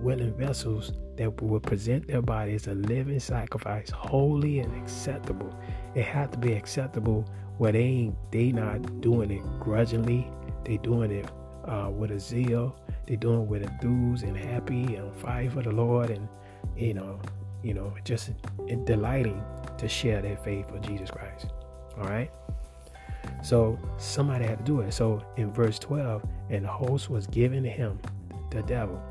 willing 0.00 0.34
vessels 0.34 0.92
that 1.16 1.42
will 1.42 1.60
present 1.60 2.06
their 2.06 2.22
body 2.22 2.54
as 2.54 2.66
a 2.66 2.74
living 2.74 3.20
sacrifice, 3.20 3.90
holy 3.90 4.60
and 4.60 4.74
acceptable. 4.82 5.58
It 5.94 6.04
had 6.04 6.32
to 6.32 6.38
be 6.38 6.52
acceptable 6.52 7.28
where 7.58 7.72
they 7.72 7.82
ain't 7.82 8.16
they 8.32 8.52
not 8.52 9.00
doing 9.00 9.30
it 9.30 9.42
grudgingly. 9.60 10.26
They 10.64 10.78
doing 10.78 11.10
it 11.10 11.30
uh, 11.66 11.90
with 11.90 12.10
a 12.10 12.20
zeal. 12.20 12.76
They 13.06 13.16
doing 13.16 13.42
it 13.42 13.48
with 13.48 13.62
enthused 13.62 14.24
and 14.24 14.36
happy 14.36 14.96
and 14.96 15.14
fire 15.16 15.50
for 15.50 15.62
the 15.62 15.72
Lord 15.72 16.10
and 16.10 16.28
you 16.76 16.94
know, 16.94 17.20
you 17.62 17.74
know, 17.74 17.94
just 18.04 18.30
delighting 18.84 19.42
to 19.78 19.88
share 19.88 20.22
their 20.22 20.36
faith 20.38 20.68
for 20.68 20.78
Jesus 20.78 21.10
Christ. 21.10 21.46
All 21.96 22.04
right. 22.04 22.30
So 23.42 23.78
somebody 23.98 24.44
had 24.46 24.58
to 24.58 24.64
do 24.64 24.80
it. 24.80 24.92
So 24.92 25.24
in 25.36 25.52
verse 25.52 25.78
12, 25.78 26.22
and 26.50 26.66
host 26.66 27.10
was 27.10 27.26
given 27.26 27.62
to 27.62 27.70
him, 27.70 27.98
the 28.50 28.62
devil, 28.62 29.02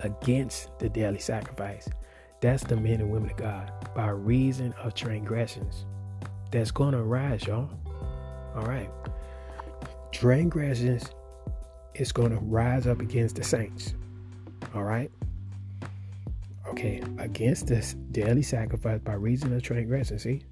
against 0.00 0.76
the 0.78 0.88
daily 0.88 1.18
sacrifice. 1.18 1.88
That's 2.40 2.64
the 2.64 2.76
men 2.76 3.00
and 3.00 3.10
women 3.10 3.30
of 3.30 3.36
God 3.36 3.72
by 3.94 4.08
reason 4.08 4.72
of 4.82 4.94
transgressions. 4.94 5.86
That's 6.52 6.70
to 6.92 7.02
rise, 7.02 7.46
y'all. 7.46 7.70
All 8.54 8.66
right. 8.66 8.90
Transgressions 10.12 11.08
is 11.94 12.12
to 12.30 12.36
rise 12.36 12.86
up 12.86 13.00
against 13.00 13.36
the 13.36 13.42
saints. 13.42 13.94
All 14.74 14.84
right. 14.84 15.10
Okay. 16.68 17.02
Against 17.18 17.68
this 17.68 17.94
daily 18.12 18.42
sacrifice 18.42 19.00
by 19.00 19.14
reason 19.14 19.54
of 19.54 19.62
transgression. 19.62 20.18
See? 20.18 20.42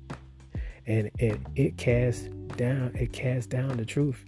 And, 0.86 1.10
and 1.20 1.46
it 1.54 1.76
casts 1.76 2.28
down, 2.56 2.92
it 2.94 3.12
casts 3.12 3.46
down 3.46 3.76
the 3.76 3.84
truth 3.84 4.24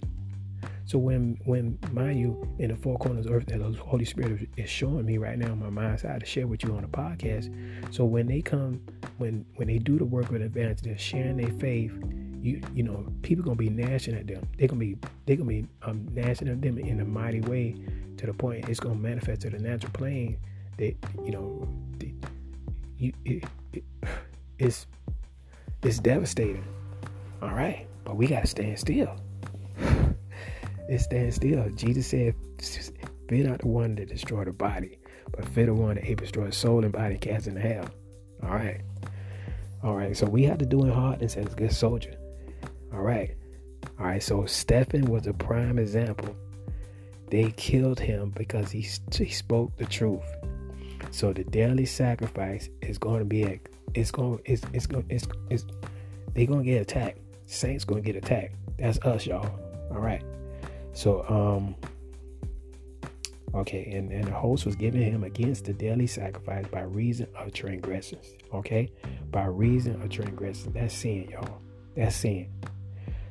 so 0.85 0.97
when 0.97 1.39
when 1.45 1.79
mind 1.91 2.19
you 2.19 2.47
in 2.59 2.69
the 2.69 2.75
four 2.75 2.97
corners 2.97 3.25
of 3.25 3.31
earth 3.31 3.45
that 3.47 3.59
the 3.59 3.71
Holy 3.71 4.03
Spirit 4.03 4.49
is 4.57 4.69
showing 4.69 5.05
me 5.05 5.17
right 5.17 5.37
now 5.37 5.53
in 5.53 5.59
my 5.59 5.69
mind's 5.69 6.03
eye 6.03 6.19
to 6.19 6.25
share 6.25 6.45
with 6.45 6.63
you 6.63 6.75
on 6.75 6.81
the 6.81 6.87
podcast. 6.87 7.53
So 7.93 8.03
when 8.03 8.27
they 8.27 8.41
come, 8.41 8.81
when 9.17 9.45
when 9.55 9.67
they 9.69 9.77
do 9.77 9.97
the 9.97 10.05
work 10.05 10.29
of 10.29 10.35
advance, 10.35 10.81
they're 10.81 10.97
sharing 10.97 11.37
their 11.37 11.51
faith. 11.59 11.93
You 12.41 12.61
you 12.73 12.83
know 12.83 13.05
people 13.21 13.45
gonna 13.45 13.55
be 13.55 13.69
gnashing 13.69 14.15
at 14.15 14.27
them. 14.27 14.47
They're 14.57 14.67
gonna 14.67 14.79
be 14.79 14.97
they're 15.25 15.37
gonna 15.37 15.49
be 15.49 15.65
um, 15.83 16.05
gnashing 16.11 16.49
at 16.49 16.61
them 16.61 16.77
in 16.77 16.99
a 16.99 17.05
mighty 17.05 17.39
way 17.41 17.75
to 18.17 18.25
the 18.25 18.33
point 18.33 18.67
it's 18.67 18.79
gonna 18.79 18.95
manifest 18.95 19.41
to 19.41 19.49
the 19.49 19.59
natural 19.59 19.91
plane. 19.93 20.37
That 20.77 20.95
you 21.23 21.31
know, 21.31 21.67
you 22.97 23.13
it, 23.23 23.43
it, 23.71 23.83
it's 24.59 24.85
it's 25.81 25.99
devastating. 25.99 26.65
All 27.41 27.51
right, 27.51 27.87
but 28.03 28.17
we 28.17 28.27
gotta 28.27 28.47
stand 28.47 28.77
still 28.77 29.15
it 30.89 30.99
stands 30.99 31.35
still. 31.35 31.69
Jesus 31.75 32.07
said, 32.07 32.35
Fear 33.29 33.49
not 33.49 33.59
the 33.59 33.67
one 33.67 33.95
that 33.95 34.09
destroy 34.09 34.43
the 34.43 34.51
body, 34.51 34.99
but 35.31 35.45
fear 35.45 35.67
the 35.67 35.73
one 35.73 35.95
that 35.95 36.05
able 36.05 36.21
destroy 36.21 36.49
soul 36.49 36.83
and 36.83 36.91
body 36.91 37.17
cast 37.17 37.47
into 37.47 37.61
hell. 37.61 37.89
All 38.43 38.49
right. 38.49 38.81
All 39.83 39.95
right. 39.95 40.15
So 40.15 40.25
we 40.25 40.43
have 40.43 40.57
to 40.59 40.65
do 40.65 40.83
in 40.83 40.91
hardness 40.91 41.37
as 41.37 41.51
a 41.51 41.55
good 41.55 41.71
soldier. 41.71 42.15
All 42.93 43.01
right. 43.01 43.35
All 43.99 44.05
right. 44.05 44.21
So 44.21 44.45
Stephen 44.45 45.05
was 45.05 45.27
a 45.27 45.33
prime 45.33 45.79
example. 45.79 46.35
They 47.29 47.51
killed 47.51 47.99
him 47.99 48.31
because 48.35 48.69
he, 48.69 48.85
he 49.15 49.29
spoke 49.29 49.75
the 49.77 49.85
truth. 49.85 50.21
So 51.11 51.33
the 51.33 51.43
daily 51.43 51.85
sacrifice 51.85 52.69
is 52.81 52.97
going 52.97 53.19
to 53.19 53.25
be 53.25 53.59
it's 53.93 54.11
going 54.11 54.39
it's 54.45 54.63
it's 54.73 54.87
going 54.87 55.05
it's, 55.09 55.27
it's 55.49 55.65
they're 56.33 56.47
going 56.47 56.63
to 56.63 56.65
get 56.65 56.81
attacked. 56.81 57.19
Saints 57.45 57.85
going 57.85 58.03
to 58.03 58.05
get 58.11 58.15
attacked. 58.15 58.55
That's 58.77 58.99
us, 58.99 59.25
y'all. 59.25 59.49
All 59.91 59.99
right. 59.99 60.23
So, 60.93 61.25
um, 61.27 61.75
okay, 63.55 63.91
and, 63.95 64.11
and 64.11 64.25
the 64.25 64.31
host 64.31 64.65
was 64.65 64.75
giving 64.75 65.01
him 65.01 65.23
against 65.23 65.65
the 65.65 65.73
daily 65.73 66.07
sacrifice 66.07 66.65
by 66.67 66.81
reason 66.81 67.27
of 67.35 67.53
transgressions. 67.53 68.33
Okay, 68.53 68.91
by 69.31 69.45
reason 69.45 70.01
of 70.01 70.09
transgressions. 70.09 70.73
That's 70.73 70.93
sin, 70.93 71.29
y'all. 71.31 71.61
That's 71.95 72.15
sin. 72.15 72.49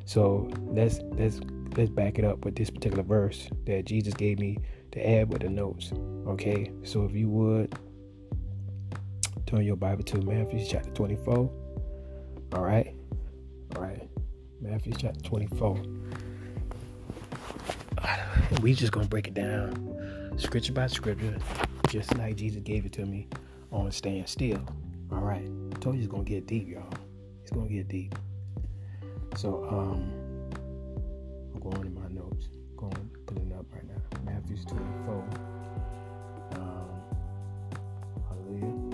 So 0.05 0.51
let's 0.67 1.01
let's 1.13 1.41
let's 1.77 1.91
back 1.91 2.19
it 2.19 2.25
up 2.25 2.45
with 2.45 2.57
this 2.57 2.71
particular 2.71 3.05
verse 3.05 3.49
that 3.67 3.87
Jesus 3.87 4.15
gave 4.15 4.39
me 4.39 4.59
to 4.91 5.09
add 5.09 5.33
with 5.33 5.43
the 5.43 5.49
notes. 5.49 5.93
Okay, 6.27 6.73
so 6.83 7.05
if 7.05 7.13
you 7.13 7.29
would 7.29 7.75
turn 9.53 9.65
your 9.65 9.77
Bible 9.77 10.03
to 10.03 10.19
Matthew 10.23 10.65
chapter 10.67 10.91
24. 10.91 11.35
All 12.55 12.63
right, 12.63 12.95
all 13.77 13.83
right, 13.83 14.09
Matthew 14.61 14.95
chapter 14.97 15.21
24 15.21 15.77
we 18.61 18.75
just 18.75 18.93
gonna 18.93 19.07
break 19.07 19.29
it 19.29 19.35
down 19.35 19.93
scripture 20.37 20.73
by 20.73 20.87
scripture, 20.87 21.37
just 21.89 22.17
like 22.19 22.37
Jesus 22.37 22.61
gave 22.63 22.85
it 22.85 22.93
to 22.93 23.07
me 23.07 23.29
on 23.71 23.91
stand 23.93 24.29
still. 24.29 24.61
All 25.11 25.19
right, 25.19 25.45
I 25.45 25.79
told 25.79 25.97
you 25.97 26.03
it's 26.03 26.11
gonna 26.11 26.25
get 26.25 26.47
deep, 26.47 26.69
y'all. 26.69 26.93
It's 27.43 27.51
gonna 27.51 27.69
get 27.69 27.89
deep. 27.89 28.15
So 29.37 29.67
um, 29.71 30.13
I'm 31.55 31.61
going 31.61 31.87
in 31.87 31.95
my 31.95 32.09
notes. 32.09 32.49
Going 32.77 33.11
pulling 33.27 33.53
up 33.53 33.67
right 33.73 33.85
now. 33.87 34.33
Matthew's 34.33 34.65
24. 34.65 35.25
Um, 36.57 36.89
hallelujah. 38.29 38.93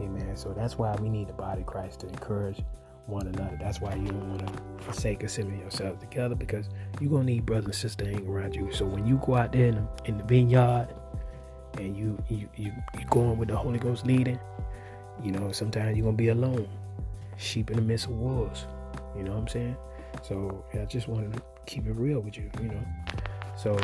Amen. 0.00 0.36
So 0.36 0.52
that's 0.52 0.76
why 0.76 0.94
we 0.96 1.08
need 1.08 1.28
the 1.28 1.32
body 1.32 1.62
of 1.62 1.66
Christ 1.66 2.00
to 2.00 2.08
encourage 2.08 2.62
one 3.06 3.26
another. 3.26 3.56
That's 3.60 3.80
why 3.80 3.94
you 3.94 4.06
don't 4.06 4.28
want 4.28 4.46
to 4.46 4.84
forsake 4.84 5.22
assembling 5.22 5.60
yourselves 5.60 6.00
together 6.00 6.34
because 6.34 6.68
you're 7.00 7.10
gonna 7.10 7.24
need 7.24 7.46
brothers 7.46 7.66
and 7.66 7.74
sisters 7.74 8.08
hanging 8.08 8.28
around 8.28 8.54
you. 8.54 8.70
So 8.72 8.84
when 8.84 9.06
you 9.06 9.20
go 9.24 9.36
out 9.36 9.52
there 9.52 9.66
in 9.68 9.74
the, 9.74 9.88
in 10.04 10.18
the 10.18 10.24
vineyard 10.24 10.88
and 11.78 11.96
you 11.96 12.22
you 12.28 12.48
you 12.56 12.72
you 12.98 13.04
going 13.10 13.38
with 13.38 13.48
the 13.48 13.56
Holy 13.56 13.78
Ghost 13.78 14.06
leading, 14.06 14.38
you 15.22 15.32
know 15.32 15.52
sometimes 15.52 15.96
you're 15.96 16.04
gonna 16.04 16.16
be 16.16 16.28
alone, 16.28 16.68
sheep 17.36 17.70
in 17.70 17.76
the 17.76 17.82
midst 17.82 18.06
of 18.06 18.12
wolves. 18.12 18.66
You 19.16 19.24
know 19.24 19.32
what 19.32 19.40
I'm 19.40 19.48
saying? 19.48 19.76
So 20.22 20.64
I 20.72 20.84
just 20.84 21.08
wanted 21.08 21.32
to 21.34 21.42
keep 21.66 21.86
it 21.86 21.92
real 21.92 22.20
with 22.20 22.36
you. 22.36 22.50
You 22.60 22.68
know, 22.68 22.86
so 23.56 23.78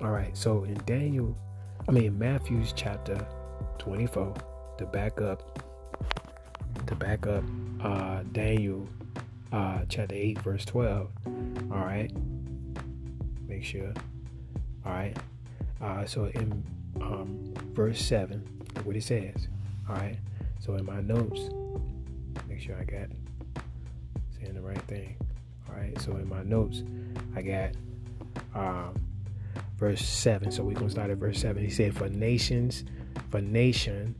all 0.00 0.10
right. 0.10 0.36
So 0.36 0.64
in 0.64 0.74
Daniel, 0.86 1.36
I 1.88 1.92
mean 1.92 2.18
Matthew's 2.18 2.72
chapter 2.72 3.26
24, 3.78 4.34
to 4.78 4.86
back 4.86 5.20
up 5.20 5.58
to 6.86 6.94
back 6.94 7.26
up 7.26 7.42
uh, 7.82 8.22
Daniel 8.32 8.88
uh, 9.56 9.78
chapter 9.88 10.14
8, 10.14 10.38
verse 10.40 10.64
12. 10.66 11.08
All 11.72 11.78
right. 11.78 12.12
Make 13.48 13.64
sure. 13.64 13.92
All 14.84 14.92
right. 14.92 15.16
Uh, 15.80 16.04
so 16.04 16.26
in 16.26 16.62
um, 17.00 17.54
verse 17.72 18.00
7, 18.02 18.38
what 18.84 18.96
it 18.96 19.02
says. 19.02 19.48
All 19.88 19.96
right. 19.96 20.18
So 20.60 20.74
in 20.74 20.84
my 20.84 21.00
notes, 21.00 21.48
make 22.48 22.60
sure 22.60 22.76
I 22.78 22.84
got 22.84 23.08
saying 24.38 24.54
the 24.54 24.60
right 24.60 24.82
thing. 24.82 25.16
All 25.70 25.76
right. 25.76 25.98
So 26.02 26.12
in 26.12 26.28
my 26.28 26.42
notes, 26.42 26.82
I 27.34 27.40
got 27.40 27.70
um, 28.54 28.94
verse 29.78 30.04
7. 30.04 30.50
So 30.50 30.64
we're 30.64 30.74
going 30.74 30.88
to 30.88 30.92
start 30.92 31.10
at 31.10 31.16
verse 31.16 31.40
7. 31.40 31.64
He 31.64 31.70
said, 31.70 31.96
For 31.96 32.10
nations, 32.10 32.84
for 33.30 33.40
nation 33.40 34.16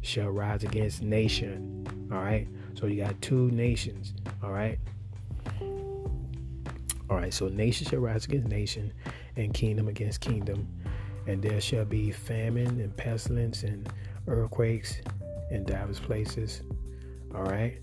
shall 0.00 0.30
rise 0.30 0.64
against 0.64 1.02
nation 1.02 1.76
all 2.10 2.18
right. 2.18 2.46
So 2.76 2.86
you 2.86 3.02
got 3.02 3.20
two 3.22 3.50
nations. 3.50 4.12
All 4.42 4.52
right. 4.52 4.78
All 7.08 7.16
right. 7.16 7.32
So 7.32 7.48
nation 7.48 7.86
shall 7.86 8.00
rise 8.00 8.26
against 8.26 8.48
nation, 8.48 8.92
and 9.36 9.54
kingdom 9.54 9.88
against 9.88 10.20
kingdom, 10.20 10.68
and 11.26 11.42
there 11.42 11.60
shall 11.60 11.86
be 11.86 12.10
famine 12.10 12.80
and 12.80 12.94
pestilence 12.96 13.62
and 13.62 13.88
earthquakes 14.28 15.00
in 15.50 15.64
diverse 15.64 16.00
places. 16.00 16.62
All 17.34 17.44
right. 17.44 17.78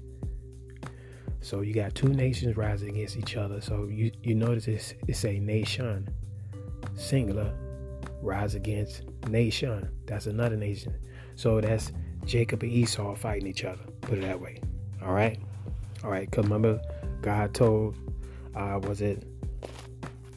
So 1.42 1.62
you 1.62 1.74
got 1.74 1.96
two 1.96 2.10
nations 2.10 2.56
rising 2.56 2.90
against 2.90 3.18
each 3.18 3.36
other. 3.36 3.62
So 3.62 3.86
you 3.86 4.12
you 4.22 4.36
notice 4.36 4.68
it's 4.68 4.94
it's 5.08 5.26
a 5.26 5.40
nation, 5.40 6.08
singular, 6.96 7.54
rise 8.22 8.54
against 8.56 9.04
nation. 9.28 9.90
That's 10.06 10.28
another 10.28 10.56
nation. 10.56 10.96
So 11.36 11.60
that's 11.62 11.92
Jacob 12.26 12.62
and 12.62 12.72
Esau 12.72 13.16
fighting 13.16 13.48
each 13.48 13.66
other. 13.66 13.84
Put 14.02 14.20
it 14.20 14.22
that 14.22 14.40
way. 14.40 14.62
All 15.06 15.13
right. 15.13 15.39
All 16.04 16.10
right. 16.10 16.30
Cause 16.32 16.46
remember, 16.46 16.82
God 17.22 17.54
told, 17.54 17.96
uh, 18.56 18.80
was 18.84 19.02
it, 19.02 19.26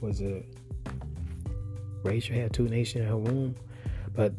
was 0.01 0.21
it, 0.21 0.45
Rachel 2.03 2.37
had 2.37 2.53
two 2.53 2.69
nations 2.69 3.03
in 3.03 3.09
her 3.09 3.17
womb, 3.17 3.55
but 4.15 4.33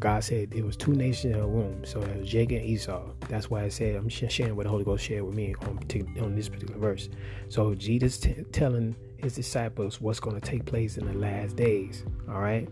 God 0.00 0.24
said 0.24 0.52
it 0.52 0.64
was 0.64 0.76
two 0.76 0.92
nations 0.92 1.34
in 1.34 1.40
her 1.40 1.46
womb. 1.46 1.84
So 1.84 2.00
it 2.02 2.18
was 2.18 2.28
Jacob 2.28 2.58
and 2.58 2.66
Esau. 2.66 3.10
That's 3.28 3.48
why 3.48 3.62
I 3.64 3.68
said 3.68 3.96
I'm 3.96 4.08
sharing 4.08 4.56
what 4.56 4.64
the 4.64 4.70
Holy 4.70 4.84
Ghost 4.84 5.04
shared 5.04 5.22
with 5.24 5.34
me 5.34 5.54
on, 5.62 5.78
on 6.20 6.34
this 6.34 6.48
particular 6.48 6.78
verse. 6.80 7.08
So 7.48 7.74
Jesus 7.74 8.18
t- 8.18 8.34
telling 8.52 8.94
his 9.16 9.34
disciples 9.34 10.00
what's 10.00 10.20
going 10.20 10.38
to 10.38 10.46
take 10.46 10.64
place 10.64 10.96
in 10.96 11.06
the 11.06 11.14
last 11.14 11.56
days. 11.56 12.04
All 12.28 12.40
right. 12.40 12.68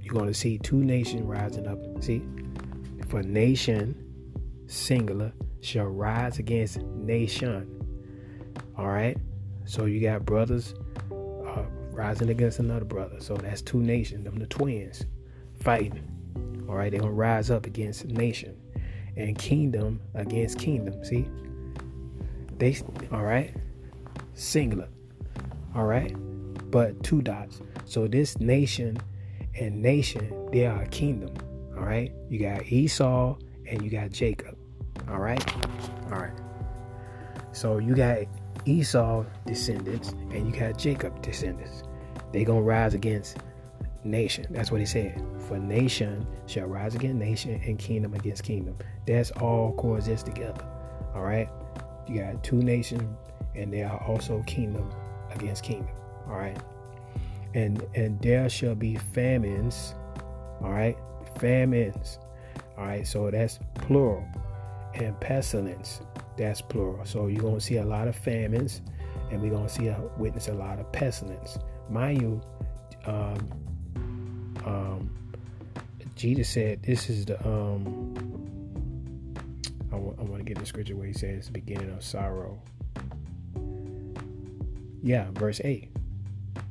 You're 0.00 0.14
going 0.14 0.28
to 0.28 0.34
see 0.34 0.58
two 0.58 0.82
nations 0.82 1.22
rising 1.22 1.66
up. 1.66 1.78
See, 2.02 2.22
for 3.08 3.20
a 3.20 3.24
nation, 3.24 4.05
singular, 4.66 5.32
shall 5.60 5.86
rise 5.86 6.38
against 6.38 6.82
nation. 6.82 7.72
All 8.76 8.88
right. 8.88 9.16
So 9.66 9.86
you 9.86 10.00
got 10.00 10.24
brothers 10.24 10.74
uh, 11.10 11.64
rising 11.90 12.28
against 12.28 12.60
another 12.60 12.84
brother. 12.84 13.16
So 13.20 13.34
that's 13.34 13.62
two 13.62 13.80
nations, 13.82 14.24
them 14.24 14.38
the 14.38 14.46
twins 14.46 15.04
fighting. 15.60 16.12
All 16.68 16.76
right, 16.76 16.90
they're 16.90 17.00
gonna 17.00 17.12
rise 17.12 17.50
up 17.50 17.66
against 17.66 18.06
nation 18.06 18.56
and 19.16 19.36
kingdom 19.38 20.00
against 20.14 20.58
kingdom. 20.58 21.04
See, 21.04 21.28
they 22.58 22.76
all 23.12 23.22
right, 23.22 23.54
singular. 24.34 24.88
All 25.74 25.84
right, 25.84 26.14
but 26.70 27.02
two 27.02 27.22
dots. 27.22 27.60
So 27.84 28.06
this 28.06 28.38
nation 28.38 28.98
and 29.58 29.80
nation, 29.80 30.50
they 30.52 30.66
are 30.66 30.82
a 30.82 30.88
kingdom. 30.88 31.34
All 31.76 31.84
right, 31.84 32.12
you 32.28 32.38
got 32.38 32.66
Esau 32.66 33.36
and 33.66 33.82
you 33.82 33.90
got 33.90 34.10
Jacob. 34.10 34.55
All 35.08 35.18
right, 35.18 35.44
all 36.12 36.18
right. 36.18 36.32
So 37.52 37.78
you 37.78 37.94
got 37.94 38.18
Esau 38.66 39.24
descendants 39.46 40.10
and 40.10 40.46
you 40.46 40.58
got 40.58 40.76
Jacob 40.78 41.22
descendants. 41.22 41.84
They 42.32 42.44
gonna 42.44 42.62
rise 42.62 42.94
against 42.94 43.38
nation. 44.04 44.46
That's 44.50 44.70
what 44.70 44.80
he 44.80 44.86
said. 44.86 45.22
For 45.48 45.58
nation 45.58 46.26
shall 46.46 46.66
rise 46.66 46.94
against 46.94 47.16
nation 47.16 47.60
and 47.64 47.78
kingdom 47.78 48.14
against 48.14 48.42
kingdom. 48.42 48.76
That's 49.06 49.30
all 49.32 49.74
coexist 49.74 50.26
together. 50.26 50.64
All 51.14 51.22
right. 51.22 51.48
You 52.08 52.20
got 52.20 52.42
two 52.44 52.56
nations, 52.56 53.02
and 53.54 53.72
there 53.72 53.88
are 53.88 54.02
also 54.04 54.42
kingdom 54.46 54.90
against 55.30 55.64
kingdom. 55.64 55.94
All 56.28 56.36
right. 56.36 56.56
And 57.54 57.84
and 57.94 58.20
there 58.20 58.48
shall 58.48 58.74
be 58.74 58.96
famines. 58.96 59.94
All 60.62 60.72
right. 60.72 60.96
Famines. 61.38 62.18
All 62.76 62.84
right. 62.84 63.06
So 63.06 63.30
that's 63.30 63.58
plural. 63.74 64.24
And 64.98 65.20
pestilence. 65.20 66.00
That's 66.38 66.62
plural. 66.62 67.04
So 67.04 67.26
you're 67.26 67.42
gonna 67.42 67.60
see 67.60 67.76
a 67.76 67.84
lot 67.84 68.08
of 68.08 68.16
famines, 68.16 68.80
and 69.30 69.42
we're 69.42 69.50
gonna 69.50 69.68
see 69.68 69.88
a 69.88 70.00
witness 70.16 70.48
a 70.48 70.54
lot 70.54 70.78
of 70.78 70.90
pestilence. 70.90 71.58
Mind 71.90 72.22
you, 72.22 72.40
um, 73.04 73.36
um, 74.64 75.10
Jesus 76.14 76.48
said, 76.48 76.82
"This 76.82 77.10
is 77.10 77.26
the." 77.26 77.36
Um, 77.46 78.14
I, 79.92 79.96
w- 79.96 80.16
I 80.18 80.22
want 80.22 80.38
to 80.38 80.44
get 80.44 80.58
the 80.58 80.64
scripture 80.64 80.96
where 80.96 81.06
he 81.06 81.12
says, 81.12 81.46
"The 81.46 81.52
beginning 81.52 81.90
of 81.90 82.02
sorrow." 82.02 82.58
Yeah, 85.02 85.26
verse 85.34 85.60
eight. 85.62 85.90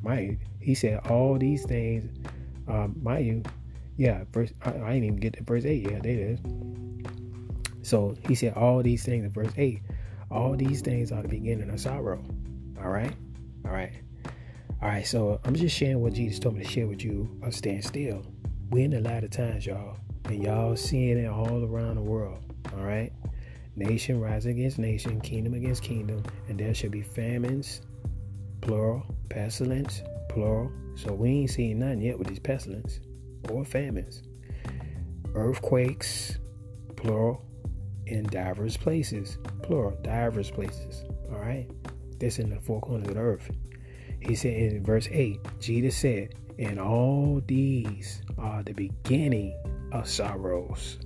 My, 0.01 0.35
he 0.59 0.73
said, 0.73 0.99
"All 1.09 1.38
these 1.38 1.63
things." 1.63 2.11
Um, 2.67 2.99
mind 3.03 3.25
you, 3.27 3.43
yeah, 3.97 4.23
verse. 4.31 4.51
I, 4.63 4.69
I 4.71 4.93
didn't 4.93 5.03
even 5.03 5.15
get 5.17 5.33
to 5.33 5.43
verse 5.43 5.65
eight. 5.65 5.83
Yeah, 5.83 5.99
there 5.99 6.11
it 6.11 6.19
is. 6.19 6.39
So 7.85 8.15
he 8.27 8.33
said, 8.33 8.53
"All 8.53 8.81
these 8.81 9.03
things." 9.03 9.25
In 9.25 9.31
verse 9.31 9.53
eight, 9.57 9.81
all 10.31 10.55
these 10.57 10.81
things 10.81 11.11
are 11.11 11.21
the 11.21 11.27
beginning 11.27 11.69
of 11.69 11.79
sorrow. 11.79 12.23
All 12.81 12.89
right, 12.89 13.13
all 13.63 13.71
right. 13.71 13.91
All 14.81 14.89
right, 14.89 15.05
so 15.05 15.39
I'm 15.45 15.55
just 15.55 15.75
sharing 15.75 16.01
what 16.01 16.13
Jesus 16.13 16.39
told 16.39 16.55
me 16.55 16.63
to 16.63 16.69
share 16.69 16.87
with 16.87 17.03
you. 17.03 17.29
I 17.43 17.51
stand 17.51 17.83
still. 17.83 18.23
We're 18.71 18.85
in 18.85 18.91
the 18.91 19.01
latter 19.01 19.27
times, 19.27 19.65
y'all, 19.65 19.97
and 20.25 20.43
y'all 20.43 20.75
seeing 20.75 21.17
it 21.17 21.27
all 21.27 21.63
around 21.63 21.95
the 21.95 22.01
world. 22.01 22.39
All 22.75 22.83
right, 22.83 23.13
nation 23.75 24.19
rising 24.19 24.57
against 24.57 24.79
nation, 24.79 25.21
kingdom 25.21 25.53
against 25.53 25.83
kingdom, 25.83 26.23
and 26.49 26.59
there 26.59 26.73
shall 26.73 26.89
be 26.89 27.03
famines, 27.03 27.81
plural, 28.61 29.03
pestilence, 29.29 30.01
plural. 30.29 30.71
So 30.95 31.13
we 31.13 31.29
ain't 31.29 31.51
seen 31.51 31.79
nothing 31.79 32.01
yet 32.01 32.17
with 32.17 32.27
these 32.29 32.39
pestilence 32.39 32.99
or 33.49 33.63
famines, 33.63 34.23
earthquakes, 35.35 36.39
plural, 36.95 37.44
in 38.07 38.23
diverse 38.23 38.77
places, 38.77 39.37
plural, 39.61 39.97
diverse 40.01 40.51
places. 40.51 41.03
All 41.31 41.39
right, 41.39 41.67
this 42.19 42.39
in 42.39 42.49
the 42.49 42.59
four 42.59 42.81
corners 42.81 43.07
of 43.07 43.15
the 43.15 43.19
earth. 43.19 43.51
He 44.19 44.35
said 44.35 44.53
in 44.53 44.83
verse 44.83 45.07
8, 45.11 45.39
Jesus 45.59 45.95
said, 45.95 46.35
And 46.57 46.79
all 46.79 47.41
these 47.45 48.21
are 48.37 48.63
the 48.63 48.73
beginning 48.73 49.55
of 49.91 50.09
sorrows. 50.09 50.97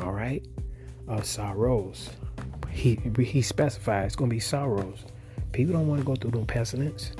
All 0.00 0.12
right? 0.12 0.46
Of 1.08 1.24
sorrows. 1.24 2.10
He 2.70 3.00
he 3.18 3.42
specifies 3.42 4.06
it's 4.06 4.16
gonna 4.16 4.28
be 4.28 4.40
sorrows. 4.40 5.04
People 5.52 5.72
don't 5.72 5.88
want 5.88 6.00
to 6.00 6.06
go 6.06 6.14
through 6.14 6.32
them 6.32 6.46
pestilence. 6.46 7.12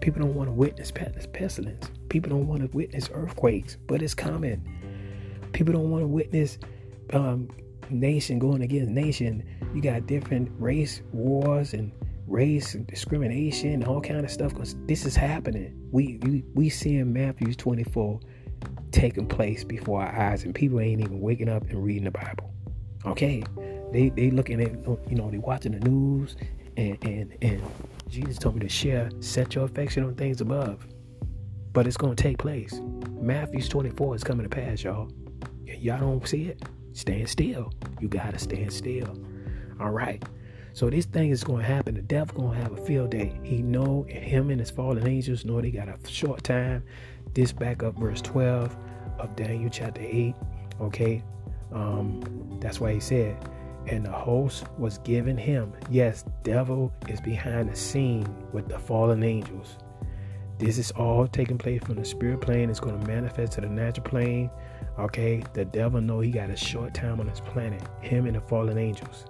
People 0.00 0.22
don't 0.22 0.34
want 0.34 0.48
to 0.48 0.52
witness 0.52 0.92
pestilence. 0.92 1.90
People 2.08 2.30
don't 2.30 2.46
want 2.46 2.60
to 2.60 2.76
witness 2.76 3.08
earthquakes, 3.12 3.76
but 3.86 4.02
it's 4.02 4.14
coming. 4.14 4.62
People 5.52 5.72
don't 5.72 5.90
want 5.90 6.02
to 6.02 6.06
witness 6.06 6.58
um, 7.12 7.48
nation 7.90 8.38
going 8.38 8.62
against 8.62 8.90
nation. 8.90 9.42
You 9.74 9.82
got 9.82 10.06
different 10.06 10.50
race 10.58 11.02
wars 11.12 11.74
and 11.74 11.92
race 12.26 12.74
and 12.74 12.86
discrimination 12.86 13.72
and 13.74 13.84
all 13.84 14.00
kind 14.00 14.24
of 14.24 14.30
stuff 14.30 14.52
because 14.54 14.76
this 14.86 15.04
is 15.04 15.14
happening. 15.14 15.78
We 15.90 16.18
we, 16.22 16.44
we 16.54 16.68
seeing 16.68 17.12
matthew 17.12 17.54
24 17.54 18.20
taking 18.90 19.26
place 19.26 19.64
before 19.64 20.02
our 20.02 20.14
eyes 20.14 20.44
and 20.44 20.54
people 20.54 20.80
ain't 20.80 21.00
even 21.00 21.20
waking 21.20 21.48
up 21.48 21.62
and 21.64 21.84
reading 21.84 22.04
the 22.04 22.10
bible. 22.10 22.52
Okay? 23.04 23.42
They 23.92 24.08
they 24.10 24.30
looking 24.30 24.60
at 24.60 24.72
you 25.10 25.16
know 25.16 25.30
they 25.30 25.38
watching 25.38 25.72
the 25.72 25.88
news 25.88 26.36
and 26.76 26.96
and 27.02 27.36
and 27.42 27.62
jesus 28.08 28.38
told 28.38 28.54
me 28.54 28.60
to 28.60 28.68
share 28.68 29.10
set 29.20 29.54
your 29.54 29.64
affection 29.64 30.04
on 30.04 30.14
things 30.14 30.40
above. 30.40 30.86
But 31.72 31.86
it's 31.86 31.96
to 31.96 32.14
take 32.14 32.36
place. 32.36 32.80
Matthew 33.18 33.62
24 33.62 34.16
is 34.16 34.24
coming 34.24 34.46
to 34.46 34.50
pass 34.50 34.84
y'all. 34.84 35.10
Y'all 35.64 36.00
don't 36.00 36.28
see 36.28 36.44
it 36.44 36.62
stand 36.94 37.28
still 37.28 37.72
you 38.00 38.08
gotta 38.08 38.38
stand 38.38 38.72
still 38.72 39.16
all 39.80 39.90
right 39.90 40.22
so 40.74 40.88
this 40.88 41.04
thing 41.04 41.30
is 41.30 41.44
to 41.44 41.56
happen. 41.56 41.94
The 41.94 42.02
devil 42.02 42.42
going 42.42 42.56
to 42.56 42.62
have 42.62 42.72
a 42.72 42.84
field 42.84 43.10
day. 43.10 43.38
He 43.42 43.62
know 43.62 44.04
him 44.08 44.50
and 44.50 44.58
his 44.58 44.70
fallen 44.70 45.06
angels 45.06 45.44
know 45.44 45.60
they 45.60 45.70
got 45.70 45.88
a 45.88 45.98
short 46.08 46.42
time. 46.42 46.82
This 47.34 47.52
back 47.52 47.82
up 47.82 47.98
verse 47.98 48.22
12 48.22 48.74
of 49.18 49.36
Daniel 49.36 49.70
chapter 49.70 50.00
8. 50.00 50.34
Okay. 50.80 51.22
Um, 51.72 52.58
that's 52.60 52.80
why 52.80 52.94
he 52.94 53.00
said, 53.00 53.36
and 53.86 54.04
the 54.04 54.12
host 54.12 54.64
was 54.78 54.98
given 54.98 55.36
him. 55.36 55.72
Yes, 55.90 56.24
devil 56.42 56.92
is 57.08 57.20
behind 57.20 57.70
the 57.70 57.76
scene 57.76 58.26
with 58.52 58.68
the 58.68 58.78
fallen 58.78 59.22
angels. 59.22 59.76
This 60.58 60.78
is 60.78 60.90
all 60.92 61.26
taking 61.26 61.58
place 61.58 61.82
from 61.82 61.96
the 61.96 62.04
spirit 62.04 62.40
plane. 62.40 62.70
It's 62.70 62.80
going 62.80 62.98
to 62.98 63.06
manifest 63.06 63.52
to 63.52 63.62
the 63.62 63.68
natural 63.68 64.04
plane. 64.04 64.50
Okay, 64.98 65.42
the 65.54 65.64
devil 65.64 66.00
know 66.00 66.20
he 66.20 66.30
got 66.30 66.50
a 66.50 66.56
short 66.56 66.94
time 66.94 67.20
on 67.20 67.26
this 67.26 67.40
planet. 67.40 67.82
Him 68.00 68.26
and 68.26 68.36
the 68.36 68.40
fallen 68.40 68.78
angels 68.78 69.26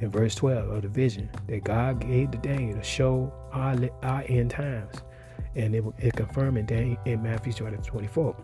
in 0.00 0.10
verse 0.10 0.34
12 0.34 0.70
of 0.70 0.82
the 0.82 0.88
vision 0.88 1.30
that 1.48 1.64
God 1.64 2.00
gave 2.00 2.30
to 2.32 2.38
Daniel 2.38 2.76
to 2.76 2.82
show 2.82 3.32
our, 3.52 3.76
our 4.02 4.24
end 4.28 4.50
times. 4.50 4.96
And 5.54 5.74
it, 5.74 5.84
it 5.98 6.14
confirmed 6.14 6.58
in, 6.58 6.66
Daniel, 6.66 6.98
in 7.04 7.22
Matthew 7.22 7.52
chapter 7.52 7.76
24. 7.76 8.36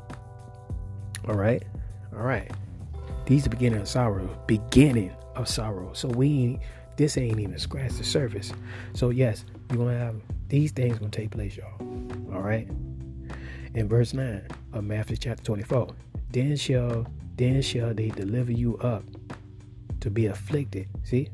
All 1.29 1.35
right? 1.35 1.63
All 2.15 2.23
right. 2.23 2.51
These 3.27 3.47
are 3.47 3.51
beginning 3.51 3.81
of 3.81 3.89
sorrow. 3.89 4.29
Beginning 4.47 5.13
of 5.37 5.49
sorrow. 5.49 5.93
So 5.93 6.09
we 6.09 6.59
this 6.97 7.17
ain't 7.17 7.41
even 7.41 7.59
scratched 7.59 7.97
the 7.97 8.05
surface. 8.05 8.53
So 8.93 9.11
yes, 9.11 9.45
you're 9.71 9.79
gonna 9.79 9.99
have 9.99 10.17
these 10.49 10.71
things 10.73 10.99
gonna 10.99 11.11
take 11.11 11.31
place, 11.31 11.57
y'all. 11.57 11.81
All 12.33 12.43
right. 12.43 12.69
In 13.75 13.89
verse 13.89 14.13
9 14.13 14.43
of 14.73 14.85
Matthew 14.85 15.17
chapter 15.17 15.43
24, 15.43 15.95
then 16.33 16.57
shall 16.57 17.07
then 17.37 17.63
shall 17.63 17.95
they 17.95 18.09
deliver 18.09 18.53
you 18.53 18.77
up 18.79 19.05
to 20.01 20.11
be 20.11 20.27
afflicted. 20.27 20.89
See, 21.05 21.29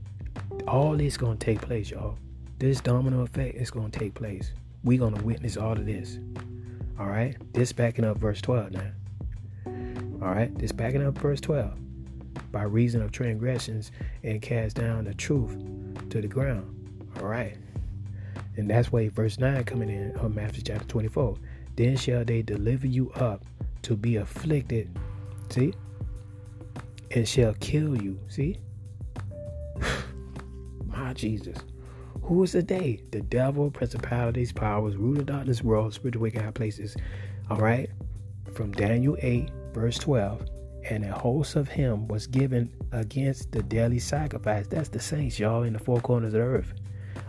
all 0.68 0.96
this 0.96 1.16
gonna 1.16 1.36
take 1.36 1.60
place, 1.60 1.90
y'all. 1.90 2.18
This 2.58 2.80
domino 2.80 3.22
effect 3.22 3.56
is 3.56 3.70
gonna 3.70 3.90
take 3.90 4.14
place. 4.14 4.52
we 4.84 4.96
gonna 4.96 5.20
witness 5.22 5.56
all 5.56 5.72
of 5.72 5.84
this. 5.84 6.20
All 6.98 7.06
right, 7.06 7.36
this 7.52 7.72
backing 7.72 8.04
up 8.04 8.18
verse 8.18 8.40
12 8.40 8.70
now. 8.70 8.92
All 10.22 10.32
right, 10.32 10.56
this 10.58 10.72
backing 10.72 11.04
up 11.04 11.18
verse 11.18 11.40
12. 11.40 11.72
By 12.52 12.62
reason 12.62 13.02
of 13.02 13.10
transgressions 13.10 13.90
and 14.22 14.40
cast 14.40 14.76
down 14.76 15.04
the 15.04 15.14
truth 15.14 15.56
to 16.10 16.20
the 16.20 16.28
ground. 16.28 16.72
All 17.18 17.26
right, 17.26 17.56
and 18.56 18.70
that's 18.70 18.92
why 18.92 19.08
verse 19.08 19.38
9 19.38 19.64
coming 19.64 19.90
in 19.90 20.12
of 20.16 20.34
Matthew 20.34 20.62
chapter 20.62 20.86
24. 20.86 21.36
Then 21.74 21.96
shall 21.96 22.24
they 22.24 22.42
deliver 22.42 22.86
you 22.86 23.10
up 23.10 23.44
to 23.86 23.96
be 23.96 24.16
afflicted. 24.16 24.90
See? 25.48 25.72
And 27.12 27.26
shall 27.26 27.54
kill 27.60 27.96
you. 28.02 28.18
See? 28.26 28.58
My 30.86 31.12
Jesus. 31.12 31.56
Who 32.22 32.42
is 32.42 32.50
the 32.50 32.62
they? 32.62 33.00
The 33.12 33.20
devil, 33.20 33.70
principalities, 33.70 34.50
powers, 34.50 34.96
rule 34.96 35.20
of 35.20 35.26
darkness, 35.26 35.62
world, 35.62 35.94
spiritual 35.94 36.22
wicked 36.22 36.42
high 36.42 36.50
places. 36.50 36.96
All 37.48 37.58
right. 37.58 37.88
From 38.54 38.72
Daniel 38.72 39.16
8, 39.20 39.50
verse 39.72 39.98
12. 39.98 40.44
And 40.90 41.04
a 41.04 41.12
host 41.12 41.54
of 41.54 41.68
him 41.68 42.08
was 42.08 42.26
given 42.26 42.72
against 42.90 43.52
the 43.52 43.62
daily 43.62 44.00
sacrifice. 44.00 44.66
That's 44.66 44.88
the 44.88 44.98
saints, 44.98 45.38
y'all, 45.38 45.62
in 45.62 45.74
the 45.74 45.78
four 45.78 46.00
corners 46.00 46.34
of 46.34 46.40
the 46.40 46.46
earth. 46.46 46.74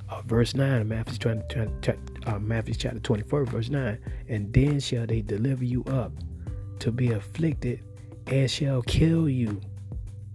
Uh, 0.10 0.24
verse 0.24 0.56
9, 0.56 0.88
Matthew, 0.88 1.20
20, 1.20 1.72
20, 1.80 2.00
uh, 2.26 2.39
Matthew 2.39 2.74
chapter 2.74 3.00
24, 3.00 3.46
verse 3.46 3.70
9. 3.70 4.00
And 4.28 4.52
then 4.52 4.80
shall 4.80 5.06
they 5.06 5.22
deliver 5.22 5.63
you 5.63 5.84
up 5.84 6.12
to 6.80 6.92
be 6.92 7.12
afflicted 7.12 7.84
and 8.28 8.50
shall 8.50 8.82
kill 8.84 9.30
you. 9.30 9.60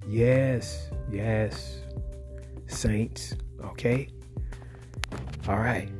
Yes, 0.06 0.90
yes 1.10 1.82
saints. 2.66 3.34
Okay? 3.64 4.08
All 5.48 5.58
right. 5.58 5.90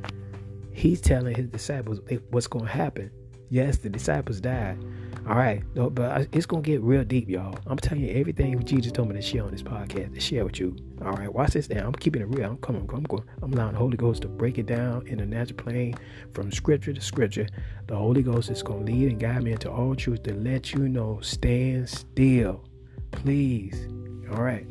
He's 0.71 0.99
telling 1.01 1.35
his 1.35 1.47
disciples 1.47 2.01
what's 2.29 2.47
going 2.47 2.65
to 2.65 2.71
happen. 2.71 3.11
Yes, 3.49 3.77
the 3.77 3.89
disciples 3.89 4.41
died. 4.41 4.83
All 5.25 5.35
right, 5.37 5.63
no, 5.73 5.89
but 5.89 6.27
it's 6.33 6.45
gonna 6.45 6.61
get 6.61 6.81
real 6.81 7.05
deep, 7.05 7.29
y'all. 7.29 7.57
I'm 7.67 7.77
telling 7.77 8.03
you 8.03 8.13
everything 8.13 8.61
Jesus 8.65 8.91
told 8.91 9.07
me 9.07 9.15
to 9.15 9.21
share 9.21 9.43
on 9.43 9.51
this 9.51 9.63
podcast 9.63 10.13
to 10.13 10.19
share 10.19 10.43
with 10.43 10.59
you. 10.59 10.75
All 11.01 11.13
right, 11.13 11.33
watch 11.33 11.51
this 11.51 11.69
now. 11.69 11.87
I'm 11.87 11.93
keeping 11.93 12.21
it 12.21 12.27
real. 12.27 12.51
I'm 12.51 12.57
coming. 12.57 12.89
I'm 12.93 13.03
going. 13.03 13.23
I'm 13.41 13.53
allowing 13.53 13.71
the 13.71 13.79
Holy 13.79 13.95
Ghost 13.95 14.23
to 14.23 14.27
break 14.27 14.57
it 14.57 14.65
down 14.65 15.07
in 15.07 15.21
a 15.21 15.25
natural 15.25 15.55
plane 15.55 15.95
from 16.33 16.51
scripture 16.51 16.91
to 16.91 16.99
scripture. 16.99 17.47
The 17.87 17.95
Holy 17.95 18.21
Ghost 18.21 18.49
is 18.49 18.61
gonna 18.61 18.83
lead 18.83 19.11
and 19.11 19.19
guide 19.19 19.43
me 19.43 19.53
into 19.53 19.71
all 19.71 19.95
truth 19.95 20.23
to 20.23 20.33
let 20.33 20.73
you 20.73 20.89
know. 20.89 21.19
Stand 21.21 21.87
still, 21.87 22.65
please. 23.11 23.87
All 24.29 24.43
right. 24.43 24.67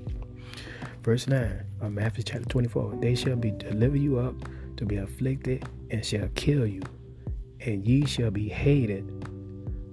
Verse 1.03 1.27
9 1.27 1.65
of 1.81 1.93
Matthew 1.93 2.25
chapter 2.25 2.47
24 2.47 2.99
They 3.01 3.15
shall 3.15 3.37
be 3.37 3.53
deliver 3.53 3.97
you 3.97 4.19
up 4.19 4.35
to 4.77 4.85
be 4.85 4.97
afflicted 4.97 5.65
and 5.91 6.05
shall 6.05 6.29
kill 6.35 6.67
you, 6.67 6.83
and 7.61 7.87
ye 7.87 8.05
shall 8.05 8.31
be 8.31 8.51
hated 8.51 9.22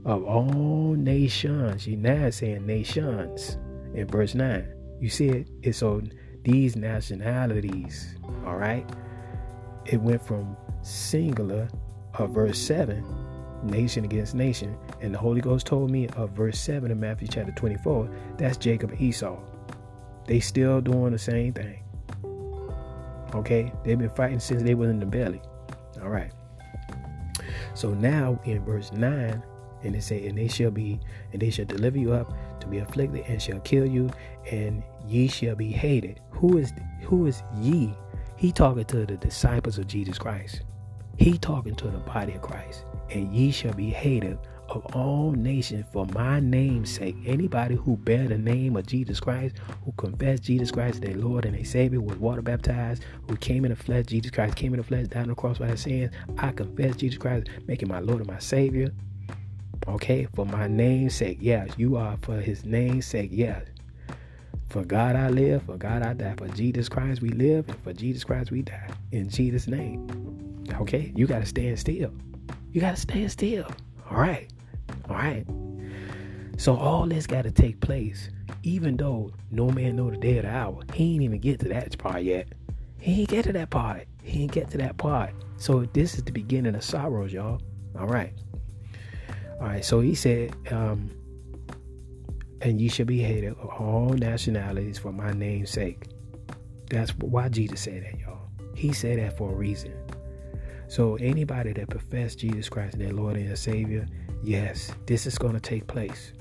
of 0.10 0.24
all 0.26 0.96
nations. 0.96 1.86
You 1.86 1.96
now 1.96 2.32
saying 2.32 2.66
nations 2.66 3.58
in 3.94 4.08
verse 4.08 4.34
9. 4.34 4.68
You 5.00 5.10
see 5.10 5.30
it? 5.30 5.48
It's 5.62 5.84
on 5.84 6.12
these 6.44 6.76
nationalities. 6.76 8.16
All 8.46 8.56
right. 8.56 8.90
It 9.86 10.02
went 10.02 10.26
from 10.26 10.58
singular 10.82 11.70
of 12.16 12.32
verse 12.32 12.58
7, 12.58 13.06
nation 13.64 14.04
against 14.04 14.34
nation. 14.34 14.76
And 15.00 15.14
the 15.14 15.20
Holy 15.20 15.42
Ghost 15.42 15.68
told 15.68 15.92
me 15.92 16.08
of 16.10 16.32
verse 16.32 16.60
7 16.60 16.90
in 16.90 17.00
Matthew 17.00 17.28
chapter 17.28 17.52
24, 17.52 18.10
that's 18.38 18.58
Jacob 18.58 18.92
and 18.92 19.02
Esau. 19.02 19.38
They 20.26 20.40
still 20.40 20.82
doing 20.82 21.12
the 21.12 21.20
same 21.20 21.54
thing. 21.54 21.84
Okay? 23.36 23.72
They've 23.84 23.98
been 23.98 24.10
fighting 24.10 24.40
since 24.40 24.64
they 24.64 24.74
were 24.74 24.90
in 24.90 25.00
the 25.00 25.06
belly. 25.06 25.42
All 26.02 26.10
right. 26.10 26.32
So 27.76 27.94
now 27.94 28.40
in 28.44 28.66
verse 28.66 28.92
9, 28.92 29.44
and 29.84 29.96
it 29.96 30.04
say, 30.04 30.28
and 30.28 30.38
they 30.38 30.48
shall 30.48 30.72
be, 30.72 31.00
and 31.32 31.42
they 31.42 31.50
shall 31.50 31.66
deliver 31.66 31.98
you 31.98 32.14
up 32.14 32.34
to 32.62 32.68
be 32.68 32.80
afflicted, 32.80 33.26
and 33.28 33.42
shall 33.42 33.60
kill 33.62 33.86
you, 33.86 34.10
and 34.52 34.84
ye 35.08 35.28
shall 35.28 35.56
be 35.56 35.72
hated. 35.72 36.20
Who 36.32 36.58
is 36.58 36.74
who 37.04 37.26
is 37.26 37.44
ye? 37.60 37.94
He 38.36 38.52
talking 38.52 38.86
to 38.86 39.06
the 39.06 39.18
disciples 39.18 39.78
of 39.78 39.88
Jesus 39.88 40.18
Christ. 40.18 40.62
He 41.18 41.38
talking 41.38 41.76
to 41.76 41.88
the 41.90 41.98
body 41.98 42.34
of 42.34 42.42
Christ. 42.42 42.86
And 43.10 43.34
ye 43.34 43.52
shall 43.52 43.74
be 43.74 43.90
hated 43.90 44.38
of 44.70 44.86
all 44.96 45.32
nations 45.32 45.86
for 45.92 46.06
my 46.14 46.40
name's 46.40 46.92
sake. 46.92 47.18
Anybody 47.26 47.76
who 47.76 47.98
bear 47.98 48.28
the 48.28 48.38
name 48.38 48.78
of 48.78 48.86
Jesus 48.86 49.20
Christ, 49.20 49.56
who 49.84 49.92
confess 49.94 50.40
Jesus 50.40 50.72
Christ 50.72 51.02
their 51.02 51.18
Lord 51.18 51.46
and 51.46 51.56
their 51.56 51.66
Savior, 51.66 52.00
was 52.00 52.18
water 52.18 52.42
baptized, 52.42 53.04
who 53.28 53.36
came 53.36 53.66
in 53.66 53.72
the 53.72 53.76
flesh, 53.76 54.06
Jesus 54.06 54.32
Christ 54.32 54.56
came 54.56 54.74
in 54.74 54.78
the 54.78 54.86
flesh, 54.86 55.08
down 55.08 55.28
the 55.28 55.36
cross 55.36 55.58
by 55.58 55.68
his 55.68 55.82
sins. 55.82 56.14
I 56.38 56.52
confess 56.52 56.96
Jesus 56.96 57.18
Christ, 57.18 57.48
making 57.68 57.90
my 57.90 58.00
Lord 58.00 58.20
and 58.20 58.30
my 58.30 58.40
Savior. 58.40 58.92
Okay, 59.88 60.28
for 60.34 60.46
my 60.46 60.68
name's 60.68 61.16
sake, 61.16 61.40
yes, 61.42 61.70
you 61.78 61.96
are 61.96 62.18
for 62.22 62.40
his 62.40 62.66
name's 62.66 63.06
sake, 63.06 63.30
yes. 63.34 63.66
For 64.70 64.84
God 64.84 65.16
I 65.16 65.30
live, 65.30 65.64
for 65.64 65.78
God 65.78 66.04
I 66.04 66.14
die. 66.14 66.36
For 66.38 66.48
Jesus 66.50 66.88
Christ 66.88 67.22
we 67.22 67.30
live, 67.30 67.68
and 67.70 67.80
for 67.82 67.92
Jesus 67.92 68.24
Christ 68.24 68.52
we 68.52 68.62
die. 68.62 68.90
In 69.12 69.28
Jesus' 69.28 69.68
name. 69.68 70.08
Okay, 70.80 71.12
you 71.16 71.26
got 71.26 71.40
to 71.40 71.46
stand 71.46 71.80
still. 71.80 72.14
You 72.72 72.80
got 72.80 72.96
to 72.96 73.02
stand 73.02 73.32
still. 73.32 73.68
All 74.12 74.18
right. 74.18 74.48
All 75.10 75.16
right. 75.16 75.46
So 76.58 76.76
all 76.76 77.08
this 77.08 77.26
got 77.26 77.44
to 77.44 77.52
take 77.52 77.80
place, 77.80 78.30
even 78.62 78.96
though 78.96 79.32
no 79.50 79.70
man 79.72 79.96
know 79.96 80.12
the 80.12 80.18
day 80.18 80.38
or 80.38 80.44
the 80.44 80.52
hour. 80.52 80.84
He 80.94 81.14
ain't 81.14 81.24
even 81.24 81.40
get 81.40 81.60
to 81.62 81.70
that 81.70 81.98
part 81.98 82.24
yet. 82.24 82.50
He 83.00 83.22
ain't 83.22 83.30
get 83.30 83.46
to 83.46 83.54
that 83.54 83.72
part. 83.72 84.06
He 84.22 84.44
ain't 84.44 84.52
get 84.52 84.70
to 84.72 84.78
that 84.80 84.98
part. 84.98 85.32
So 85.58 85.86
this 85.94 86.16
is 86.16 86.24
the 86.24 86.32
beginning 86.32 86.76
of 86.76 86.84
sorrows, 86.84 87.34
y'all. 87.34 87.60
All 87.98 88.08
right. 88.08 88.34
All 89.60 89.68
right, 89.68 89.84
so 89.84 90.00
he 90.00 90.16
said, 90.16 90.56
um, 90.72 91.12
and 92.62 92.80
you 92.80 92.90
shall 92.90 93.06
be 93.06 93.20
hated 93.20 93.54
of 93.58 93.66
all 93.78 94.10
nationalities 94.10 94.98
for 94.98 95.12
my 95.12 95.34
name's 95.34 95.70
sake. 95.70 96.08
That's 96.90 97.12
why 97.18 97.50
Jesus 97.50 97.82
said 97.82 98.06
that, 98.06 98.20
y'all. 98.20 98.40
He 98.74 98.94
said 98.94 99.20
that 99.20 99.38
for 99.38 99.52
a 99.52 99.56
reason. 99.56 99.94
So 100.88 101.16
anybody 101.16 101.74
that 101.74 101.90
profess 101.90 102.36
Jesus 102.36 102.70
Christ 102.70 102.96
and 102.96 103.04
their 103.06 103.14
Lord 103.14 103.36
and 103.36 103.50
their 103.50 103.58
Savior, 103.58 104.08
yes, 104.42 104.92
this 105.06 105.26
is 105.26 105.38
going 105.38 105.54
to 105.54 105.60
take 105.60 105.88
place. 105.88 106.32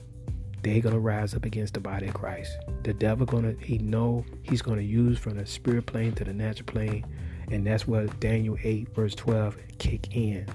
They're 0.62 0.80
going 0.80 0.94
to 0.94 1.00
rise 1.00 1.34
up 1.34 1.44
against 1.44 1.74
the 1.74 1.80
body 1.80 2.06
of 2.06 2.14
Christ. 2.14 2.56
The 2.84 2.92
devil 2.92 3.26
going 3.26 3.56
to, 3.56 3.64
he 3.64 3.78
know 3.78 4.24
he's 4.42 4.62
going 4.62 4.78
to 4.78 4.84
use 4.84 5.18
from 5.18 5.36
the 5.36 5.46
spirit 5.46 5.86
plane 5.86 6.12
to 6.12 6.24
the 6.24 6.32
natural 6.32 6.66
plane. 6.66 7.04
And 7.50 7.66
that's 7.66 7.88
where 7.88 8.06
Daniel 8.06 8.56
8 8.62 8.94
verse 8.94 9.14
12 9.16 9.56
kick 9.78 10.16
in. 10.16 10.46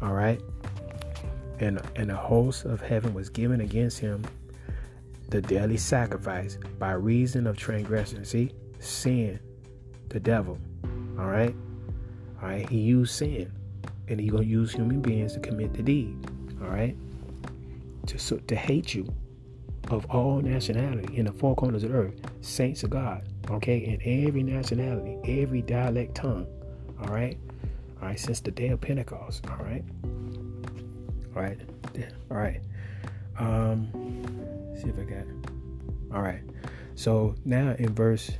All 0.00 0.12
right 0.12 0.40
and, 1.60 1.80
and 1.96 2.10
a 2.10 2.16
host 2.16 2.64
of 2.64 2.80
heaven 2.80 3.14
was 3.14 3.28
given 3.28 3.60
against 3.60 3.98
him 3.98 4.24
the 5.28 5.40
daily 5.40 5.76
sacrifice 5.76 6.58
by 6.78 6.92
reason 6.92 7.46
of 7.46 7.56
transgression. 7.56 8.24
See, 8.24 8.52
sin, 8.78 9.40
the 10.08 10.20
devil. 10.20 10.58
All 11.18 11.26
right, 11.26 11.54
all 12.42 12.48
right. 12.48 12.68
He 12.68 12.78
used 12.78 13.14
sin, 13.14 13.52
and 14.08 14.20
he 14.20 14.28
gonna 14.28 14.44
use 14.44 14.72
human 14.72 15.00
beings 15.00 15.34
to 15.34 15.40
commit 15.40 15.74
the 15.74 15.82
deed. 15.82 16.16
All 16.62 16.68
right, 16.68 16.96
to 18.06 18.18
so, 18.18 18.36
to 18.36 18.56
hate 18.56 18.94
you 18.94 19.12
of 19.90 20.06
all 20.06 20.40
nationality 20.40 21.16
in 21.16 21.26
the 21.26 21.32
four 21.32 21.54
corners 21.54 21.84
of 21.84 21.90
the 21.90 21.96
earth, 21.96 22.14
saints 22.40 22.82
of 22.82 22.90
God. 22.90 23.28
Okay, 23.50 23.78
in 23.78 24.26
every 24.26 24.42
nationality, 24.42 25.18
every 25.42 25.62
dialect 25.62 26.14
tongue. 26.14 26.46
All 27.00 27.08
right, 27.08 27.38
all 28.00 28.08
right. 28.08 28.18
Since 28.18 28.40
the 28.40 28.50
day 28.50 28.68
of 28.68 28.80
Pentecost. 28.80 29.44
All 29.50 29.64
right. 29.64 29.84
Right. 31.34 31.58
All 32.30 32.36
right. 32.36 32.60
Um, 33.38 33.88
see 34.76 34.88
if 34.88 34.98
I 34.98 35.02
got. 35.02 35.24
All 36.14 36.22
right. 36.22 36.40
So 36.94 37.34
now 37.44 37.74
in 37.78 37.94
verse, 37.94 38.30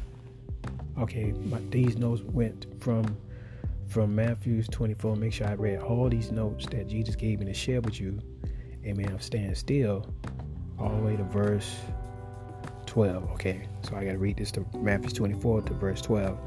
okay, 0.99 1.33
my, 1.33 1.59
these 1.71 1.97
notes 1.97 2.23
went 2.23 2.67
from 2.81 3.17
from 3.89 4.15
Matthew's 4.15 4.69
24. 4.69 5.17
Make 5.17 5.33
sure 5.33 5.47
I 5.47 5.55
read 5.55 5.81
all 5.81 6.09
these 6.09 6.33
notes 6.33 6.67
that 6.67 6.89
Jesus 6.89 7.17
gave 7.17 7.41
me 7.41 7.47
to 7.47 7.55
share 7.55 7.81
with 7.81 8.01
you. 8.01 8.19
Amen. 8.85 9.09
I'm 9.09 9.21
standing 9.21 9.55
still 9.55 10.07
all 10.79 10.91
the 10.91 11.03
way 11.03 11.17
to 11.17 11.25
verse 11.25 11.77
12. 12.87 13.31
Okay. 13.33 13.69
So 13.83 13.97
I 13.97 14.05
got 14.05 14.13
to 14.13 14.19
read 14.19 14.37
this 14.37 14.51
to 14.53 14.67
Matthew 14.77 15.11
24 15.11 15.63
to 15.63 15.75
verse 15.75 16.01
12. 16.01 16.39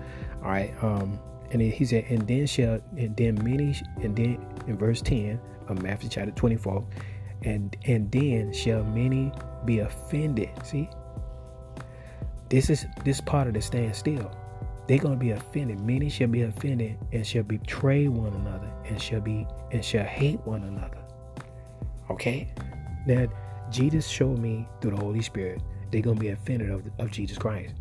All 0.43 0.49
right. 0.49 0.73
Um, 0.81 1.19
and 1.51 1.61
he 1.61 1.85
said, 1.85 2.05
and 2.09 2.27
then 2.27 2.45
shall, 2.45 2.81
and 2.97 3.15
then 3.15 3.35
many, 3.43 3.79
and 4.01 4.15
then 4.15 4.45
in 4.67 4.77
verse 4.77 5.01
10, 5.01 5.31
of 5.33 5.56
Matthew 5.75 6.09
chapter 6.09 6.31
24. 6.31 6.85
And 7.43 7.75
and 7.85 8.11
then 8.11 8.51
shall 8.53 8.83
many 8.83 9.31
be 9.65 9.79
offended. 9.79 10.49
See? 10.63 10.89
This 12.49 12.69
is 12.69 12.85
this 13.03 13.21
part 13.21 13.47
of 13.47 13.53
the 13.53 13.61
stand 13.61 13.95
still. 13.95 14.31
They're 14.87 14.99
gonna 14.99 15.17
be 15.17 15.31
offended. 15.31 15.79
Many 15.79 16.09
shall 16.09 16.29
be 16.29 16.43
offended 16.43 16.97
and 17.11 17.25
shall 17.25 17.43
betray 17.43 18.07
one 18.07 18.33
another 18.33 18.71
and 18.85 19.01
shall 19.01 19.21
be 19.21 19.45
and 19.71 19.83
shall 19.83 20.05
hate 20.05 20.39
one 20.45 20.63
another. 20.63 20.99
Okay? 22.09 22.53
Now 23.05 23.27
Jesus 23.69 24.07
showed 24.07 24.39
me 24.39 24.67
through 24.81 24.91
the 24.91 25.03
Holy 25.03 25.21
Spirit 25.21 25.61
they're 25.91 26.01
gonna 26.01 26.19
be 26.19 26.29
offended 26.29 26.69
of, 26.69 26.83
of 26.99 27.11
Jesus 27.11 27.37
Christ. 27.37 27.75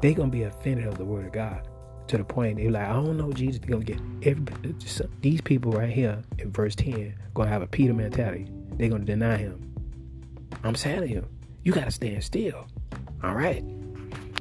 They're 0.00 0.14
gonna 0.14 0.30
be 0.30 0.44
offended 0.44 0.86
of 0.86 0.98
the 0.98 1.04
word 1.04 1.26
of 1.26 1.32
God 1.32 1.68
to 2.12 2.18
the 2.18 2.24
point 2.24 2.58
they're 2.58 2.70
like, 2.70 2.86
I 2.86 2.92
don't 2.92 3.16
know, 3.16 3.32
Jesus, 3.32 3.58
they're 3.58 3.70
gonna 3.70 3.84
get 3.84 3.98
every 4.22 4.44
uh, 4.64 5.06
these 5.22 5.40
people 5.40 5.72
right 5.72 5.90
here 5.90 6.22
in 6.38 6.52
verse 6.52 6.76
10 6.76 7.14
gonna 7.32 7.48
have 7.48 7.62
a 7.62 7.66
Peter 7.66 7.94
mentality. 7.94 8.46
They're 8.76 8.90
gonna 8.90 9.06
deny 9.06 9.38
him. 9.38 9.72
I'm 10.62 10.74
telling 10.74 11.10
you, 11.10 11.26
you 11.64 11.72
gotta 11.72 11.90
stand 11.90 12.22
still. 12.22 12.66
All 13.22 13.34
right. 13.34 13.64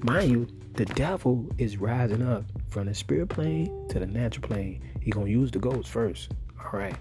Mind 0.04 0.32
you, 0.32 0.48
the 0.74 0.84
devil 0.84 1.48
is 1.58 1.78
rising 1.78 2.22
up 2.22 2.44
from 2.68 2.88
the 2.88 2.94
spirit 2.94 3.30
plane 3.30 3.88
to 3.88 4.00
the 4.00 4.08
natural 4.08 4.50
plane. 4.50 4.84
He 5.00 5.10
gonna 5.10 5.30
use 5.30 5.50
the 5.50 5.60
ghost 5.60 5.88
first. 5.88 6.34
All 6.60 6.78
right. 6.78 6.98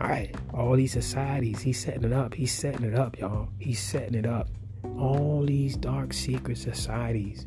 All 0.00 0.08
right. 0.08 0.34
All 0.52 0.74
these 0.74 0.92
societies, 0.92 1.60
he's 1.60 1.80
setting 1.80 2.02
it 2.02 2.12
up. 2.12 2.34
He's 2.34 2.52
setting 2.52 2.84
it 2.84 2.96
up, 2.96 3.16
y'all. 3.16 3.48
He's 3.60 3.80
setting 3.80 4.16
it 4.16 4.26
up. 4.26 4.48
All 4.98 5.44
these 5.46 5.76
dark 5.76 6.12
secret 6.12 6.58
societies 6.58 7.46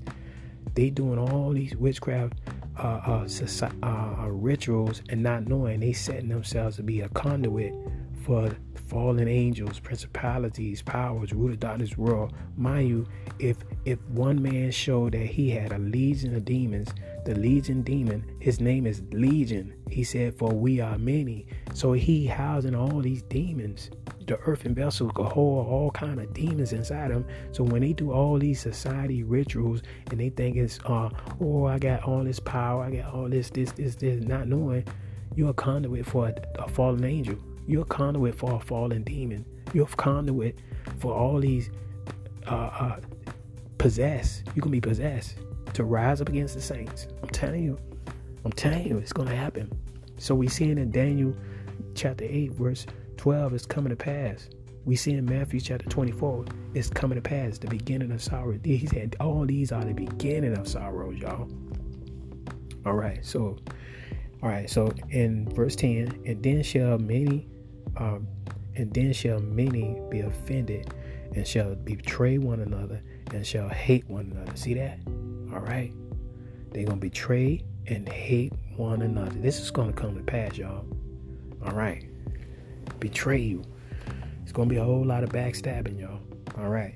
they 0.78 0.92
doing 0.92 1.18
all 1.18 1.52
these 1.54 1.76
witchcraft 1.76 2.34
uh, 2.78 3.02
uh, 3.08 3.28
uh, 3.64 3.70
uh, 3.82 4.28
rituals 4.30 5.02
and 5.10 5.24
not 5.24 5.48
knowing 5.48 5.80
they 5.80 5.92
setting 5.92 6.30
themselves 6.30 6.76
to 6.76 6.84
be 6.84 7.02
a 7.02 7.10
conduit 7.10 7.74
for 8.24 8.56
fallen 8.88 9.28
angels, 9.28 9.80
principalities, 9.80 10.82
powers, 10.82 11.34
rule 11.34 11.52
of 11.52 11.60
darkness 11.60 11.98
world. 11.98 12.34
Mind 12.56 12.90
you, 12.90 13.06
if 13.40 13.58
if 13.86 14.00
one 14.10 14.42
man 14.42 14.72
showed 14.72 15.14
that 15.14 15.26
he 15.28 15.50
had 15.50 15.72
a 15.74 15.78
legion 15.80 16.36
of 16.36 16.46
demons, 16.46 16.90
the 17.26 17.36
legion 17.36 17.82
demon, 17.82 18.24
his 18.40 18.60
name 18.60 18.86
is 18.86 19.02
Legion. 19.12 19.74
He 19.90 20.04
said, 20.04 20.36
"For 20.36 20.50
we 20.54 20.80
are 20.80 20.98
many." 20.98 21.48
So 21.74 21.94
he 21.94 22.26
housing 22.26 22.76
all 22.76 23.02
these 23.02 23.24
demons. 23.24 23.90
the 24.28 24.38
earthen 24.40 24.76
vessels 24.76 25.10
could 25.16 25.26
hold 25.28 25.66
all 25.68 25.90
kind 25.92 26.20
of 26.20 26.34
demons 26.34 26.74
inside 26.74 27.12
them. 27.12 27.26
So 27.54 27.64
when 27.64 27.82
they 27.82 27.94
do 27.94 28.12
all 28.12 28.38
these 28.38 28.60
society 28.60 29.24
rituals 29.24 29.82
and 30.12 30.20
they 30.20 30.30
think 30.30 30.58
it's 30.58 30.80
uh 30.86 31.10
oh 31.40 31.66
I 31.66 31.80
got 31.80 32.04
all 32.04 32.24
this 32.26 32.40
power, 32.40 32.84
I 32.84 32.92
got 32.92 33.14
all 33.14 33.30
this 33.30 33.50
this 33.50 33.72
this 33.72 33.96
this, 33.96 34.22
not 34.26 34.48
knowing 34.50 34.84
you're 35.36 35.52
a 35.52 35.54
conduit 35.54 36.06
for 36.06 36.28
a, 36.28 36.36
a 36.62 36.68
fallen 36.68 37.06
angel. 37.06 37.38
You're 37.68 37.86
conduit 37.86 38.36
for 38.36 38.56
a 38.56 38.60
fallen 38.60 39.04
demon. 39.04 39.46
You're 39.74 39.88
conduit 39.88 40.60
for 41.00 41.14
all 41.14 41.40
these 41.40 41.70
uh, 42.48 42.56
uh 42.56 43.00
possessed. 43.78 44.44
You 44.56 44.62
can 44.62 44.72
be 44.72 44.82
possessed 44.82 45.36
to 45.74 45.84
rise 45.84 46.22
up 46.22 46.30
against 46.30 46.56
the 46.56 46.62
saints. 46.62 47.08
I'm 47.22 47.30
telling 47.30 47.64
you. 47.64 47.78
I'm 48.46 48.52
telling 48.52 48.88
you, 48.88 48.98
it's 48.98 49.14
gonna 49.14 49.36
happen. 49.36 49.70
So 50.18 50.34
we 50.34 50.48
see 50.48 50.72
in 50.72 50.90
Daniel 50.92 51.36
chapter 51.94 52.26
8, 52.28 52.54
verse 52.54 52.86
12, 53.18 53.54
it's 53.54 53.66
coming 53.66 53.90
to 53.90 53.96
pass. 53.96 54.50
We 54.86 54.96
see 54.96 55.14
in 55.14 55.26
Matthew 55.26 55.60
chapter 55.60 55.90
24, 55.90 56.46
it's 56.74 56.90
coming 56.90 57.18
to 57.18 57.22
pass, 57.22 57.58
the 57.58 57.68
beginning 57.68 58.12
of 58.12 58.22
sorrow. 58.22 58.58
He 58.64 58.88
said, 58.88 59.18
all 59.20 59.46
these 59.46 59.72
are 59.72 59.84
the 59.84 59.94
beginning 59.94 60.58
of 60.58 60.68
sorrows, 60.68 61.18
y'all. 61.18 61.50
All 62.86 62.94
right, 62.94 63.24
so, 63.26 63.58
all 64.42 64.50
right, 64.50 64.70
so 64.70 64.92
in 65.10 65.50
verse 65.50 65.76
10, 65.76 66.24
and 66.26 66.42
then 66.42 66.64
shall 66.64 66.98
many, 66.98 67.48
um, 68.00 68.28
and 68.76 68.94
then 68.94 69.14
shall 69.14 69.40
many 69.40 70.00
be 70.10 70.22
offended, 70.22 70.94
and 71.36 71.48
shall 71.48 71.76
betray 71.76 72.38
one 72.38 72.62
another, 72.62 73.02
and 73.32 73.46
shall 73.46 73.70
hate 73.70 74.08
one 74.08 74.32
another. 74.32 74.56
See 74.56 74.74
that? 74.76 75.00
All 75.54 75.60
right, 75.60 75.92
they're 76.72 76.86
gonna 76.86 76.98
betray 76.98 77.64
and 77.88 78.08
hate 78.08 78.54
one 78.76 79.02
another. 79.02 79.40
This 79.40 79.60
is 79.60 79.72
gonna 79.72 79.94
come 79.94 80.16
to 80.16 80.24
pass, 80.24 80.58
y'all. 80.58 80.86
All 81.66 81.74
right 81.74 82.08
betray 83.00 83.40
you. 83.40 83.64
It's 84.44 84.52
going 84.52 84.70
to 84.70 84.74
be 84.74 84.80
a 84.80 84.84
whole 84.84 85.06
lot 85.06 85.24
of 85.24 85.30
backstabbing, 85.30 86.00
y'all. 86.00 86.20
All 86.58 86.70
right. 86.70 86.96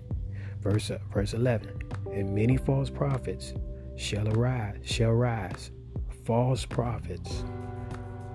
Verse, 0.62 0.92
uh, 0.92 1.00
verse 1.14 1.34
11. 1.34 1.82
And 2.12 2.34
many 2.34 2.58
false 2.58 2.90
prophets 2.90 3.54
shall 3.96 4.28
arise, 4.30 4.78
shall 4.84 5.12
rise. 5.12 5.72
False 6.26 6.66
prophets. 6.66 7.44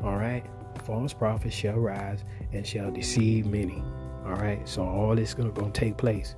All 0.03 0.17
right. 0.17 0.45
False 0.87 1.13
prophets 1.13 1.57
shall 1.57 1.79
rise 1.79 2.23
and 2.53 2.65
shall 2.65 2.93
deceive 2.93 3.47
many. 3.47 3.83
All 4.25 4.35
right. 4.35 4.67
So 4.69 4.85
all 4.85 5.17
this 5.17 5.31
is 5.31 5.35
going 5.35 5.53
to 5.53 5.71
take 5.73 5.97
place. 5.97 6.37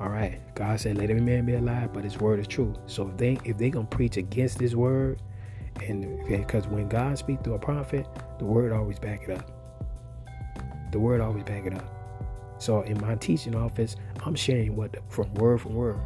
All 0.00 0.08
right. 0.08 0.40
God 0.56 0.80
said, 0.80 0.98
"Let 0.98 1.08
every 1.08 1.22
man 1.22 1.46
be 1.46 1.54
alive, 1.54 1.92
but 1.92 2.02
His 2.02 2.18
word 2.18 2.40
is 2.40 2.48
true." 2.48 2.74
So 2.86 3.08
if 3.08 3.16
they 3.16 3.38
if 3.44 3.56
they 3.58 3.70
gonna 3.70 3.86
preach 3.86 4.16
against 4.16 4.58
His 4.58 4.74
word, 4.74 5.22
and 5.86 6.26
because 6.26 6.66
when 6.66 6.88
God 6.88 7.16
speaks 7.16 7.42
through 7.44 7.54
a 7.54 7.58
prophet, 7.60 8.08
the 8.40 8.44
word 8.44 8.72
always 8.72 8.98
back 8.98 9.28
it 9.28 9.38
up. 9.38 9.50
The 10.90 10.98
word 10.98 11.20
always 11.20 11.44
back 11.44 11.64
it 11.64 11.74
up. 11.74 11.86
So 12.58 12.82
in 12.82 13.00
my 13.00 13.14
teaching 13.14 13.54
office, 13.54 13.94
I'm 14.24 14.34
sharing 14.34 14.74
what 14.74 14.92
the, 14.92 15.00
from 15.08 15.32
word 15.34 15.60
from 15.60 15.74
word. 15.74 16.00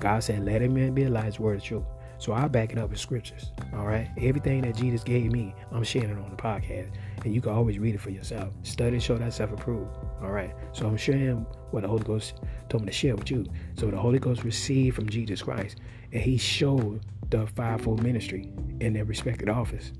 God 0.00 0.24
said, 0.24 0.44
"Let 0.46 0.62
every 0.62 0.68
man 0.68 0.94
be 0.94 1.04
alive." 1.04 1.26
His 1.26 1.38
word 1.38 1.58
is 1.58 1.62
true. 1.62 1.84
So 2.18 2.32
I 2.32 2.48
back 2.48 2.72
it 2.72 2.78
up 2.78 2.90
with 2.90 2.98
scriptures. 2.98 3.52
All 3.74 3.86
right. 3.86 4.10
Everything 4.18 4.62
that 4.62 4.76
Jesus 4.76 5.04
gave 5.04 5.30
me, 5.32 5.54
I'm 5.70 5.84
sharing 5.84 6.10
it 6.10 6.18
on 6.18 6.30
the 6.30 6.36
podcast. 6.36 6.90
And 7.24 7.34
you 7.34 7.40
can 7.40 7.52
always 7.52 7.78
read 7.78 7.94
it 7.94 8.00
for 8.00 8.10
yourself. 8.10 8.52
Study, 8.62 8.98
show 8.98 9.16
thyself 9.16 9.52
approved. 9.52 9.96
All 10.20 10.30
right. 10.30 10.54
So 10.72 10.86
I'm 10.86 10.96
sharing 10.96 11.46
what 11.70 11.82
the 11.82 11.88
Holy 11.88 12.02
Ghost 12.02 12.34
told 12.68 12.82
me 12.82 12.88
to 12.88 12.92
share 12.92 13.14
with 13.14 13.30
you. 13.30 13.46
So 13.76 13.90
the 13.90 13.96
Holy 13.96 14.18
Ghost 14.18 14.42
received 14.42 14.96
from 14.96 15.08
Jesus 15.08 15.42
Christ. 15.42 15.76
And 16.12 16.22
he 16.22 16.36
showed 16.36 17.00
the 17.30 17.46
fivefold 17.46 18.02
ministry 18.02 18.50
in 18.80 18.92
their 18.92 19.04
respected 19.04 19.48
office. 19.48 19.92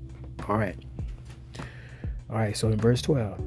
All 0.47 0.57
right. 0.57 0.75
All 2.29 2.37
right. 2.37 2.55
So 2.55 2.67
in 2.67 2.77
verse 2.77 3.01
12 3.01 3.39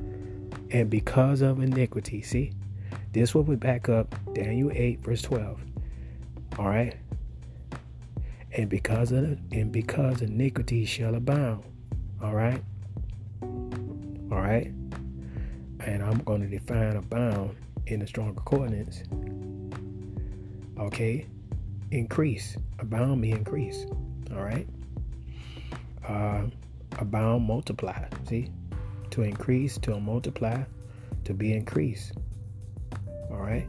and 0.72 0.88
because 0.88 1.42
of 1.42 1.60
iniquity. 1.60 2.22
See, 2.22 2.52
this 3.12 3.34
will 3.34 3.42
be 3.42 3.56
back 3.56 3.88
up 3.88 4.14
Daniel 4.34 4.70
8, 4.72 5.00
verse 5.00 5.22
12. 5.22 5.60
All 6.58 6.68
right. 6.68 6.94
And 8.56 8.68
because 8.68 9.12
of 9.12 9.24
it, 9.24 9.38
and 9.52 9.72
because 9.72 10.22
iniquity 10.22 10.84
shall 10.84 11.14
abound. 11.14 11.64
All 12.22 12.34
right. 12.34 12.62
All 13.42 14.40
right. 14.40 14.70
And 15.80 16.02
I'm 16.02 16.18
going 16.18 16.42
to 16.42 16.48
define 16.48 16.96
abound 16.96 17.56
in 17.86 18.00
the 18.00 18.06
Strong's 18.06 18.36
Concordance. 18.36 19.02
Okay. 20.78 21.26
Increase. 21.90 22.56
Abound 22.78 23.20
me 23.20 23.32
increase. 23.32 23.86
All 24.32 24.42
right. 24.42 24.66
Uh, 26.06 26.44
abound 26.98 27.44
multiply. 27.44 28.06
See? 28.28 28.50
to 29.12 29.22
increase, 29.22 29.76
to 29.78 30.00
multiply, 30.00 30.64
to 31.24 31.34
be 31.34 31.52
increased. 31.52 32.14
All 33.30 33.36
right. 33.36 33.68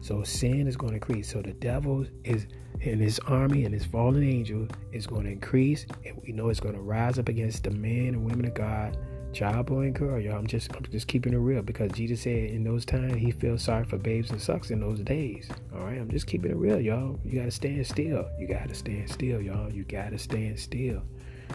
So 0.00 0.22
sin 0.24 0.66
is 0.66 0.76
going 0.76 0.90
to 0.90 0.96
increase. 0.96 1.30
So 1.30 1.40
the 1.40 1.52
devil 1.52 2.04
is 2.24 2.46
in 2.80 2.98
his 2.98 3.18
army 3.20 3.64
and 3.64 3.74
his 3.74 3.84
fallen 3.84 4.22
angel 4.22 4.66
is 4.92 5.06
going 5.06 5.24
to 5.24 5.32
increase, 5.32 5.86
and 6.04 6.20
we 6.24 6.32
know 6.32 6.48
it's 6.48 6.60
going 6.60 6.74
to 6.74 6.80
rise 6.80 7.18
up 7.18 7.28
against 7.28 7.64
the 7.64 7.70
men 7.70 8.14
and 8.14 8.24
women 8.24 8.46
of 8.46 8.54
God, 8.54 8.96
child, 9.32 9.66
boy, 9.66 9.82
and 9.82 9.94
girl. 9.94 10.18
Y'all, 10.18 10.38
I'm 10.38 10.46
just 10.46 10.74
I'm 10.74 10.84
just 10.90 11.06
keeping 11.06 11.34
it 11.34 11.38
real 11.38 11.62
because 11.62 11.92
Jesus 11.92 12.22
said 12.22 12.50
in 12.50 12.64
those 12.64 12.84
times 12.84 13.16
he 13.16 13.30
feels 13.32 13.62
sorry 13.62 13.84
for 13.84 13.98
babes 13.98 14.30
and 14.30 14.40
sucks 14.40 14.70
in 14.70 14.80
those 14.80 15.00
days. 15.00 15.48
All 15.74 15.84
right, 15.84 15.98
I'm 15.98 16.10
just 16.10 16.26
keeping 16.26 16.50
it 16.50 16.56
real, 16.56 16.80
y'all. 16.80 17.18
You 17.24 17.38
gotta 17.38 17.50
stand 17.50 17.86
still. 17.86 18.28
You 18.38 18.48
gotta 18.48 18.74
stand 18.74 19.10
still, 19.10 19.40
y'all. 19.40 19.70
You 19.70 19.84
gotta 19.84 20.18
stand 20.18 20.58
still. 20.58 21.02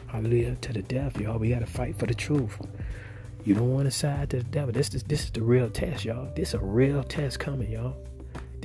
Hallelujah 0.08 0.56
to 0.56 0.74
the 0.74 0.84
death, 0.84 1.20
y'all. 1.20 1.40
We 1.40 1.50
gotta 1.50 1.66
fight 1.66 1.98
for 1.98 2.06
the 2.06 2.14
truth. 2.14 2.58
You 3.46 3.54
don't 3.54 3.74
want 3.74 3.86
to 3.86 3.92
side 3.92 4.32
to 4.32 4.38
the 4.38 4.44
devil. 4.44 4.72
This 4.72 4.94
is 4.94 5.04
this 5.04 5.24
is 5.26 5.32
the 5.32 5.42
real 5.42 5.70
test, 5.70 6.06
y'all. 6.06 6.32
This 6.36 6.50
is 6.50 6.54
a 6.56 6.60
real 6.60 7.04
test 7.04 7.40
coming, 7.40 7.72
y'all. 7.72 7.96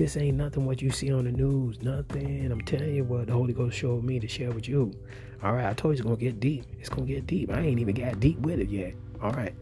This 0.01 0.17
ain't 0.17 0.39
nothing 0.39 0.65
what 0.65 0.81
you 0.81 0.89
see 0.89 1.13
on 1.13 1.25
the 1.25 1.31
news. 1.31 1.83
Nothing. 1.83 2.51
I'm 2.51 2.63
telling 2.63 2.95
you 2.95 3.05
what 3.05 3.27
the 3.27 3.35
Holy 3.35 3.53
Ghost 3.53 3.77
showed 3.77 4.03
me 4.03 4.19
to 4.19 4.27
share 4.27 4.51
with 4.51 4.67
you. 4.67 4.95
All 5.43 5.53
right, 5.53 5.67
I 5.67 5.75
told 5.75 5.93
you 5.93 5.99
it's 5.99 6.01
gonna 6.01 6.17
get 6.17 6.41
deep. 6.41 6.65
It's 6.79 6.89
gonna 6.89 7.05
get 7.05 7.27
deep. 7.27 7.53
I 7.53 7.61
ain't 7.61 7.79
even 7.79 7.95
got 7.95 8.19
deep 8.19 8.39
with 8.39 8.61
it 8.61 8.71
yet. 8.71 8.95
All 9.23 9.33
right. 9.33 9.55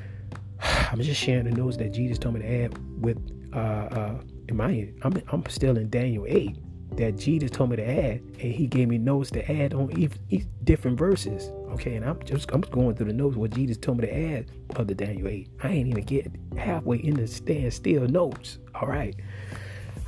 I'm 0.62 1.00
just 1.00 1.20
sharing 1.20 1.46
the 1.46 1.50
news 1.50 1.76
that 1.78 1.88
Jesus 1.88 2.16
told 2.16 2.36
me 2.36 2.42
to 2.42 2.64
add 2.64 3.02
with 3.02 3.18
uh 3.52 3.56
uh 3.56 4.20
in 4.46 4.56
my 4.56 4.88
I'm 5.02 5.20
I'm 5.32 5.44
still 5.46 5.76
in 5.76 5.90
Daniel 5.90 6.26
8 6.28 6.56
that 6.96 7.18
Jesus 7.18 7.50
told 7.50 7.70
me 7.70 7.76
to 7.76 7.84
add, 7.84 8.20
and 8.40 8.52
He 8.52 8.68
gave 8.68 8.86
me 8.86 8.98
notes 8.98 9.32
to 9.32 9.50
add 9.50 9.74
on 9.74 9.98
each, 9.98 10.12
each 10.30 10.44
different 10.62 10.96
verses. 10.96 11.50
Okay, 11.72 11.96
and 11.96 12.04
I'm 12.04 12.22
just 12.22 12.52
I'm 12.52 12.60
going 12.60 12.94
through 12.94 13.06
the 13.06 13.14
notes 13.14 13.34
what 13.34 13.50
Jesus 13.50 13.78
told 13.78 13.98
me 13.98 14.06
to 14.06 14.14
add 14.14 14.46
of 14.76 14.86
the 14.86 14.94
Daniel 14.94 15.26
8. 15.26 15.48
I 15.64 15.68
ain't 15.70 15.88
even 15.88 16.04
get 16.04 16.30
halfway 16.56 16.98
in 16.98 17.14
the 17.14 17.26
stand 17.26 17.74
still 17.74 18.06
notes. 18.06 18.58
All 18.76 18.86
right. 18.86 19.16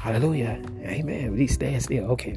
Hallelujah. 0.04 0.60
Amen. 0.82 1.34
These 1.34 1.54
stand 1.54 1.82
still. 1.82 2.04
Okay. 2.10 2.36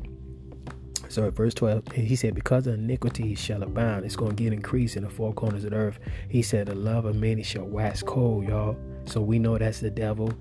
So 1.09 1.27
at 1.27 1.35
verse 1.35 1.53
12, 1.53 1.91
he 1.91 2.15
said, 2.15 2.33
Because 2.33 2.65
iniquity 2.65 3.35
shall 3.35 3.61
abound, 3.61 4.05
it's 4.05 4.15
going 4.15 4.37
to 4.37 4.41
get 4.41 4.53
increased 4.53 4.95
in 4.95 5.03
the 5.03 5.09
four 5.09 5.33
corners 5.33 5.65
of 5.65 5.71
the 5.71 5.75
earth. 5.75 5.99
He 6.29 6.41
said, 6.41 6.67
The 6.67 6.75
love 6.75 7.03
of 7.03 7.17
many 7.17 7.43
shall 7.43 7.65
wax 7.65 8.01
cold, 8.01 8.47
y'all. 8.47 8.77
So 9.03 9.19
we 9.19 9.37
know 9.37 9.57
that's 9.57 9.81
the 9.81 9.89
devil. 9.89 10.31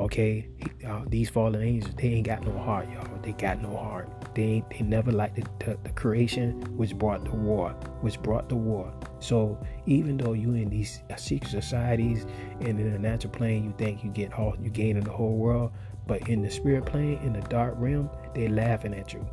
Okay, 0.00 0.48
uh, 0.84 1.02
these 1.06 1.30
fallen 1.30 1.62
angels, 1.62 1.94
they 1.94 2.08
ain't 2.08 2.26
got 2.26 2.44
no 2.44 2.58
heart, 2.58 2.88
y'all. 2.90 3.06
They 3.22 3.30
got 3.32 3.62
no 3.62 3.76
heart. 3.76 4.08
They 4.34 4.64
they 4.70 4.80
never 4.80 5.12
liked 5.12 5.36
the, 5.36 5.42
the, 5.64 5.78
the, 5.84 5.90
creation, 5.90 6.62
which 6.76 6.96
brought 6.96 7.24
the 7.24 7.36
war, 7.36 7.70
which 8.00 8.20
brought 8.20 8.48
the 8.48 8.56
war. 8.56 8.92
So 9.20 9.64
even 9.86 10.16
though 10.16 10.32
you 10.32 10.54
in 10.54 10.70
these 10.70 11.00
secret 11.16 11.50
societies 11.50 12.26
and 12.60 12.80
in 12.80 12.92
the 12.92 12.98
natural 12.98 13.32
plane, 13.32 13.62
you 13.62 13.74
think 13.78 14.02
you 14.02 14.10
get 14.10 14.32
all 14.32 14.56
you 14.60 14.70
gain 14.70 14.96
in 14.96 15.04
the 15.04 15.12
whole 15.12 15.36
world, 15.36 15.70
but 16.06 16.28
in 16.28 16.42
the 16.42 16.50
spirit 16.50 16.86
plane, 16.86 17.18
in 17.22 17.32
the 17.32 17.40
dark 17.42 17.74
realm, 17.76 18.10
they're 18.34 18.48
laughing 18.48 18.94
at 18.94 19.12
you. 19.12 19.26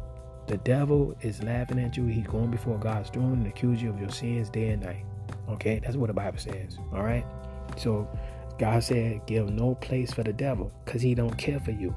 The 0.48 0.58
devil 0.58 1.16
is 1.22 1.44
laughing 1.44 1.80
at 1.80 1.96
you. 1.98 2.06
He's 2.06 2.28
going 2.28 2.52
before 2.52 2.78
God's 2.78 3.10
throne 3.10 3.34
and 3.34 3.48
accuse 3.48 3.82
you 3.82 3.90
of 3.90 4.00
your 4.00 4.10
sins 4.10 4.50
day 4.50 4.70
and 4.70 4.84
night. 4.84 5.06
Okay, 5.48 5.80
that's 5.80 5.96
what 5.96 6.08
the 6.08 6.14
Bible 6.14 6.40
says. 6.40 6.78
All 6.94 7.04
right, 7.04 7.26
so 7.78 8.08
God 8.58 8.84
said, 8.84 9.26
give 9.26 9.50
no 9.50 9.76
place 9.76 10.12
for 10.12 10.24
the 10.24 10.34
devil 10.34 10.72
because 10.84 11.02
he 11.02 11.16
don't 11.16 11.38
care 11.38 11.60
for 11.60 11.72
you. 11.72 11.96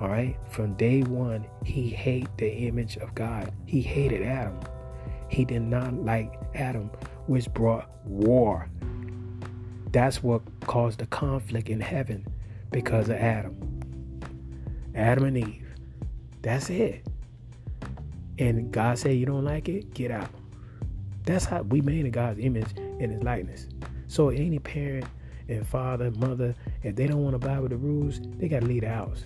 All 0.00 0.08
right. 0.08 0.36
From 0.48 0.74
day 0.74 1.02
one, 1.02 1.46
he 1.64 1.88
hated 1.88 2.30
the 2.38 2.50
image 2.50 2.96
of 2.96 3.14
God. 3.14 3.52
He 3.66 3.80
hated 3.80 4.22
Adam. 4.22 4.58
He 5.28 5.44
did 5.44 5.62
not 5.62 5.94
like 5.94 6.34
Adam, 6.54 6.90
which 7.26 7.52
brought 7.52 7.88
war. 8.04 8.68
That's 9.92 10.22
what 10.22 10.42
caused 10.62 10.98
the 10.98 11.06
conflict 11.06 11.68
in 11.68 11.80
heaven 11.80 12.26
because 12.70 13.08
of 13.08 13.16
Adam. 13.16 13.56
Adam 14.94 15.24
and 15.24 15.38
Eve. 15.38 15.66
That's 16.42 16.70
it. 16.70 17.06
And 18.38 18.72
God 18.72 18.98
said, 18.98 19.16
You 19.16 19.26
don't 19.26 19.44
like 19.44 19.68
it? 19.68 19.94
Get 19.94 20.10
out. 20.10 20.30
That's 21.24 21.44
how 21.44 21.62
we 21.62 21.80
made 21.80 22.04
in 22.04 22.10
God's 22.10 22.40
image 22.40 22.68
and 22.76 23.12
his 23.12 23.22
likeness. 23.22 23.68
So 24.08 24.30
any 24.30 24.58
parent 24.58 25.06
and 25.48 25.66
father, 25.66 26.10
mother, 26.12 26.54
if 26.82 26.96
they 26.96 27.06
don't 27.06 27.22
want 27.22 27.40
to 27.40 27.46
abide 27.46 27.60
with 27.60 27.70
the 27.70 27.76
rules, 27.76 28.20
they 28.38 28.48
got 28.48 28.60
to 28.60 28.66
leave 28.66 28.82
the 28.82 28.88
house. 28.88 29.24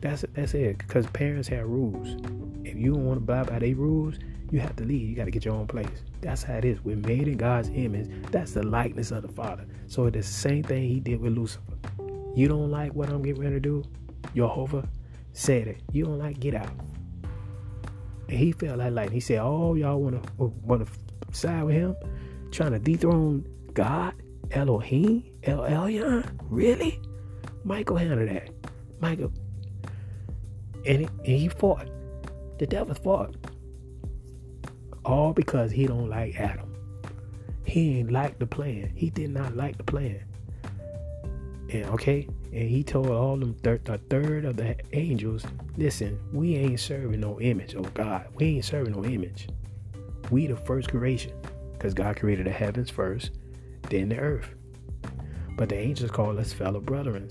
That's 0.00 0.24
that's 0.34 0.54
it. 0.54 0.78
Because 0.78 1.06
parents 1.08 1.48
have 1.48 1.66
rules. 1.66 2.16
If 2.64 2.76
you 2.76 2.92
don't 2.92 3.06
want 3.06 3.18
to 3.18 3.32
abide 3.32 3.48
by 3.48 3.58
their 3.58 3.74
rules, 3.74 4.16
you 4.50 4.60
have 4.60 4.76
to 4.76 4.84
leave. 4.84 5.08
You 5.08 5.16
got 5.16 5.24
to 5.24 5.30
get 5.30 5.44
your 5.44 5.54
own 5.54 5.66
place. 5.66 6.02
That's 6.20 6.42
how 6.42 6.54
it 6.54 6.64
is. 6.64 6.84
We're 6.84 6.96
made 6.96 7.28
in 7.28 7.36
God's 7.36 7.70
image. 7.70 8.10
That's 8.30 8.52
the 8.52 8.62
likeness 8.62 9.10
of 9.10 9.22
the 9.22 9.28
Father. 9.28 9.66
So 9.86 10.06
it's 10.06 10.16
the 10.16 10.22
same 10.22 10.62
thing 10.62 10.88
He 10.88 11.00
did 11.00 11.20
with 11.20 11.32
Lucifer. 11.32 11.62
You 12.34 12.48
don't 12.48 12.70
like 12.70 12.94
what 12.94 13.08
I'm 13.10 13.22
getting 13.22 13.42
ready 13.42 13.56
to 13.56 13.60
do? 13.60 13.84
Jehovah 14.34 14.88
said 15.32 15.68
it. 15.68 15.82
You 15.92 16.04
don't 16.04 16.18
like, 16.18 16.40
get 16.40 16.54
out. 16.54 16.70
And 18.28 18.38
he 18.38 18.52
felt 18.52 18.78
like 18.78 18.92
lightning. 18.92 19.14
He 19.14 19.20
said, 19.20 19.38
Oh, 19.38 19.74
y'all 19.74 20.00
wanna 20.00 20.20
wanna 20.38 20.86
side 21.32 21.64
with 21.64 21.74
him? 21.74 21.96
Trying 22.50 22.72
to 22.72 22.78
dethrone 22.78 23.46
God? 23.74 24.14
Elohim? 24.50 25.24
El 25.42 25.58
Elyon? 25.58 26.38
Really? 26.48 27.00
Michael 27.64 27.96
handled 27.96 28.28
that. 28.28 28.50
Michael. 29.00 29.32
And 30.86 31.00
he, 31.00 31.04
and 31.04 31.26
he 31.26 31.48
fought. 31.48 31.88
The 32.58 32.66
devil 32.66 32.94
fought. 32.94 33.36
All 35.04 35.32
because 35.32 35.70
he 35.70 35.86
don't 35.86 36.08
like 36.08 36.38
Adam. 36.38 36.74
He 37.64 37.98
ain't 37.98 38.12
like 38.12 38.38
the 38.38 38.46
plan. 38.46 38.92
He 38.94 39.10
did 39.10 39.30
not 39.30 39.56
like 39.56 39.76
the 39.76 39.84
plan. 39.84 40.22
And 41.70 41.86
okay, 41.86 42.28
and 42.54 42.70
he 42.70 42.84
told 42.84 43.08
all 43.08 43.36
them 43.36 43.54
thir- 43.64 43.80
a 43.86 43.98
third 43.98 44.44
of 44.44 44.56
the 44.56 44.76
angels, 44.92 45.44
listen, 45.76 46.20
we 46.32 46.54
ain't 46.54 46.78
serving 46.78 47.18
no 47.18 47.40
image, 47.40 47.74
oh 47.74 47.82
God. 47.82 48.28
We 48.36 48.46
ain't 48.46 48.64
serving 48.64 48.92
no 48.92 49.04
image. 49.04 49.48
We 50.30 50.46
the 50.46 50.56
first 50.56 50.88
creation. 50.88 51.32
Because 51.72 51.94
God 51.94 52.16
created 52.16 52.46
the 52.46 52.52
heavens 52.52 52.90
first, 52.90 53.32
then 53.90 54.08
the 54.08 54.18
earth. 54.18 54.54
But 55.56 55.68
the 55.68 55.76
angels 55.76 56.12
call 56.12 56.38
us 56.38 56.52
fellow 56.52 56.80
brethren. 56.80 57.28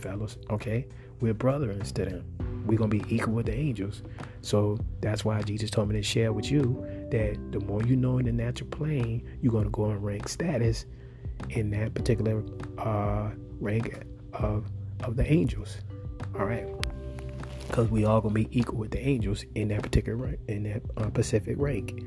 Fellows, 0.00 0.36
okay? 0.50 0.88
We're 1.20 1.32
brethren 1.32 1.78
to 1.80 2.04
them. 2.04 2.24
We're 2.66 2.76
gonna 2.76 2.88
be 2.88 3.04
equal 3.08 3.34
with 3.34 3.46
the 3.46 3.54
angels. 3.54 4.02
So 4.42 4.78
that's 5.00 5.24
why 5.24 5.42
Jesus 5.42 5.70
told 5.70 5.90
me 5.90 5.94
to 5.94 6.02
share 6.02 6.32
with 6.32 6.50
you 6.50 6.84
that 7.12 7.38
the 7.52 7.60
more 7.60 7.84
you 7.84 7.94
know 7.94 8.18
in 8.18 8.26
the 8.26 8.32
natural 8.32 8.68
plane, 8.70 9.22
you're 9.40 9.52
gonna 9.52 9.70
go 9.70 9.86
and 9.86 10.02
rank 10.02 10.28
status 10.28 10.86
in 11.50 11.70
that 11.70 11.94
particular 11.94 12.42
uh, 12.78 13.30
rank 13.60 13.94
of 14.34 14.66
of 15.04 15.16
the 15.16 15.30
angels. 15.30 15.78
All 16.38 16.44
right, 16.46 16.66
because 17.66 17.88
we 17.88 18.04
all 18.04 18.20
gonna 18.20 18.34
be 18.34 18.48
equal 18.50 18.78
with 18.78 18.90
the 18.90 19.00
angels 19.00 19.44
in 19.54 19.68
that 19.68 19.82
particular 19.82 20.36
in 20.48 20.64
that 20.64 20.82
uh, 20.96 21.10
Pacific 21.10 21.56
rank. 21.58 22.04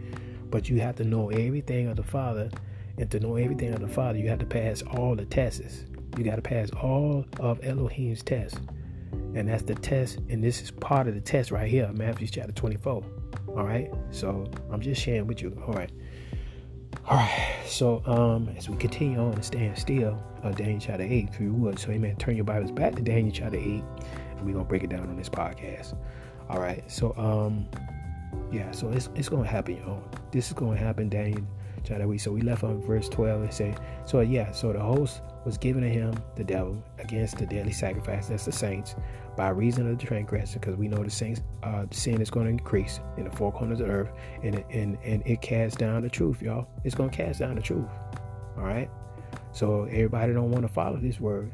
But 0.49 0.69
you 0.69 0.80
have 0.82 0.95
to 0.97 1.03
know 1.03 1.30
everything 1.30 1.88
of 1.88 1.95
the 1.95 2.03
Father, 2.03 2.49
and 2.97 3.09
to 3.11 3.19
know 3.19 3.36
everything 3.36 3.74
of 3.74 3.82
the 3.82 3.88
Father, 3.88 4.19
you 4.19 4.30
have 4.30 4.39
to 4.39 4.45
pass 4.45 4.84
all 4.84 5.15
the 5.15 5.26
tests. 5.26 5.86
You 6.17 6.24
got 6.24 6.36
to 6.36 6.43
pass 6.43 6.69
all 6.71 7.26
of 7.39 7.59
Elohim's 7.63 8.21
tests, 8.21 8.59
and 9.34 9.47
that's 9.49 9.63
the 9.63 9.74
test. 9.74 10.19
And 10.30 10.43
this 10.43 10.61
is 10.61 10.69
part 10.69 11.07
of 11.07 11.15
the 11.15 11.21
test 11.21 11.49
right 11.49 11.67
here, 11.67 11.89
Matthew 11.93 12.28
chapter 12.28 12.51
24. 12.51 13.03
All 13.47 13.65
right, 13.65 13.91
so 14.11 14.45
I'm 14.71 14.80
just 14.80 15.01
sharing 15.01 15.26
with 15.26 15.41
you. 15.41 15.57
All 15.65 15.74
right. 15.74 15.91
All 17.07 17.17
right, 17.17 17.59
so 17.65 18.01
um, 18.05 18.49
as 18.55 18.69
we 18.69 18.77
continue 18.77 19.19
on 19.19 19.33
and 19.33 19.43
stand 19.43 19.77
still, 19.77 20.17
uh, 20.41 20.51
Daniel 20.51 20.79
chapter 20.79 21.03
8, 21.03 21.29
if 21.33 21.39
you 21.39 21.53
would. 21.53 21.77
So, 21.77 21.91
amen. 21.91 22.15
Turn 22.15 22.35
your 22.35 22.45
Bibles 22.45 22.71
back 22.71 22.95
to 22.95 23.01
Daniel 23.01 23.33
chapter 23.33 23.57
8, 23.57 23.63
and 23.65 23.83
we're 24.39 24.53
going 24.53 24.59
to 24.59 24.63
break 24.63 24.83
it 24.83 24.89
down 24.89 25.09
on 25.09 25.17
this 25.17 25.27
podcast. 25.27 25.97
All 26.49 26.59
right, 26.59 26.89
so 26.89 27.13
um, 27.17 27.67
yeah, 28.53 28.71
so 28.71 28.89
it's, 28.89 29.09
it's 29.15 29.27
going 29.27 29.43
to 29.43 29.49
happen, 29.49 29.77
y'all. 29.77 30.01
This 30.31 30.47
is 30.47 30.53
going 30.53 30.77
to 30.77 30.83
happen, 30.83 31.09
Daniel 31.09 31.45
chapter 31.83 32.11
8. 32.11 32.17
So, 32.21 32.31
we 32.31 32.41
left 32.41 32.63
on 32.63 32.81
verse 32.81 33.09
12 33.09 33.41
and 33.41 33.53
say, 33.53 33.75
so 34.05 34.21
yeah, 34.21 34.51
so 34.51 34.71
the 34.71 34.79
host 34.79 35.21
was 35.43 35.57
given 35.57 35.83
to 35.83 35.89
him, 35.89 36.13
the 36.37 36.43
devil, 36.45 36.81
against 36.99 37.37
the 37.37 37.45
daily 37.45 37.73
sacrifice, 37.73 38.27
that's 38.27 38.45
the 38.45 38.51
saints, 38.53 38.95
by 39.36 39.49
reason 39.49 39.89
of 39.89 39.99
the 39.99 40.05
transgression, 40.05 40.59
because 40.59 40.75
we 40.75 40.88
know 40.88 41.03
the 41.03 41.09
saints 41.09 41.41
uh, 41.63 41.86
sin 41.91 42.21
is 42.21 42.29
going 42.29 42.45
to 42.45 42.51
increase 42.51 42.99
in 43.17 43.25
the 43.25 43.31
four 43.31 43.51
corners 43.51 43.79
of 43.79 43.88
the 43.88 43.93
earth, 43.93 44.11
and 44.43 44.55
it, 44.55 44.65
and 44.69 44.97
and 45.03 45.23
it 45.25 45.41
casts 45.41 45.77
down 45.77 46.01
the 46.01 46.09
truth, 46.09 46.41
y'all. 46.41 46.67
It's 46.84 46.95
going 46.95 47.09
to 47.09 47.15
cast 47.15 47.39
down 47.39 47.55
the 47.55 47.61
truth. 47.61 47.89
All 48.57 48.63
right. 48.63 48.89
So 49.51 49.86
everybody 49.86 50.34
don't 50.34 50.51
want 50.51 50.65
to 50.67 50.73
follow 50.73 50.97
this 50.97 51.19
word. 51.19 51.51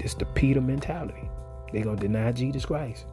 It's 0.00 0.14
the 0.14 0.26
Peter 0.26 0.60
mentality. 0.60 1.28
They're 1.72 1.84
gonna 1.84 2.00
deny 2.00 2.32
Jesus 2.32 2.64
Christ. 2.64 3.06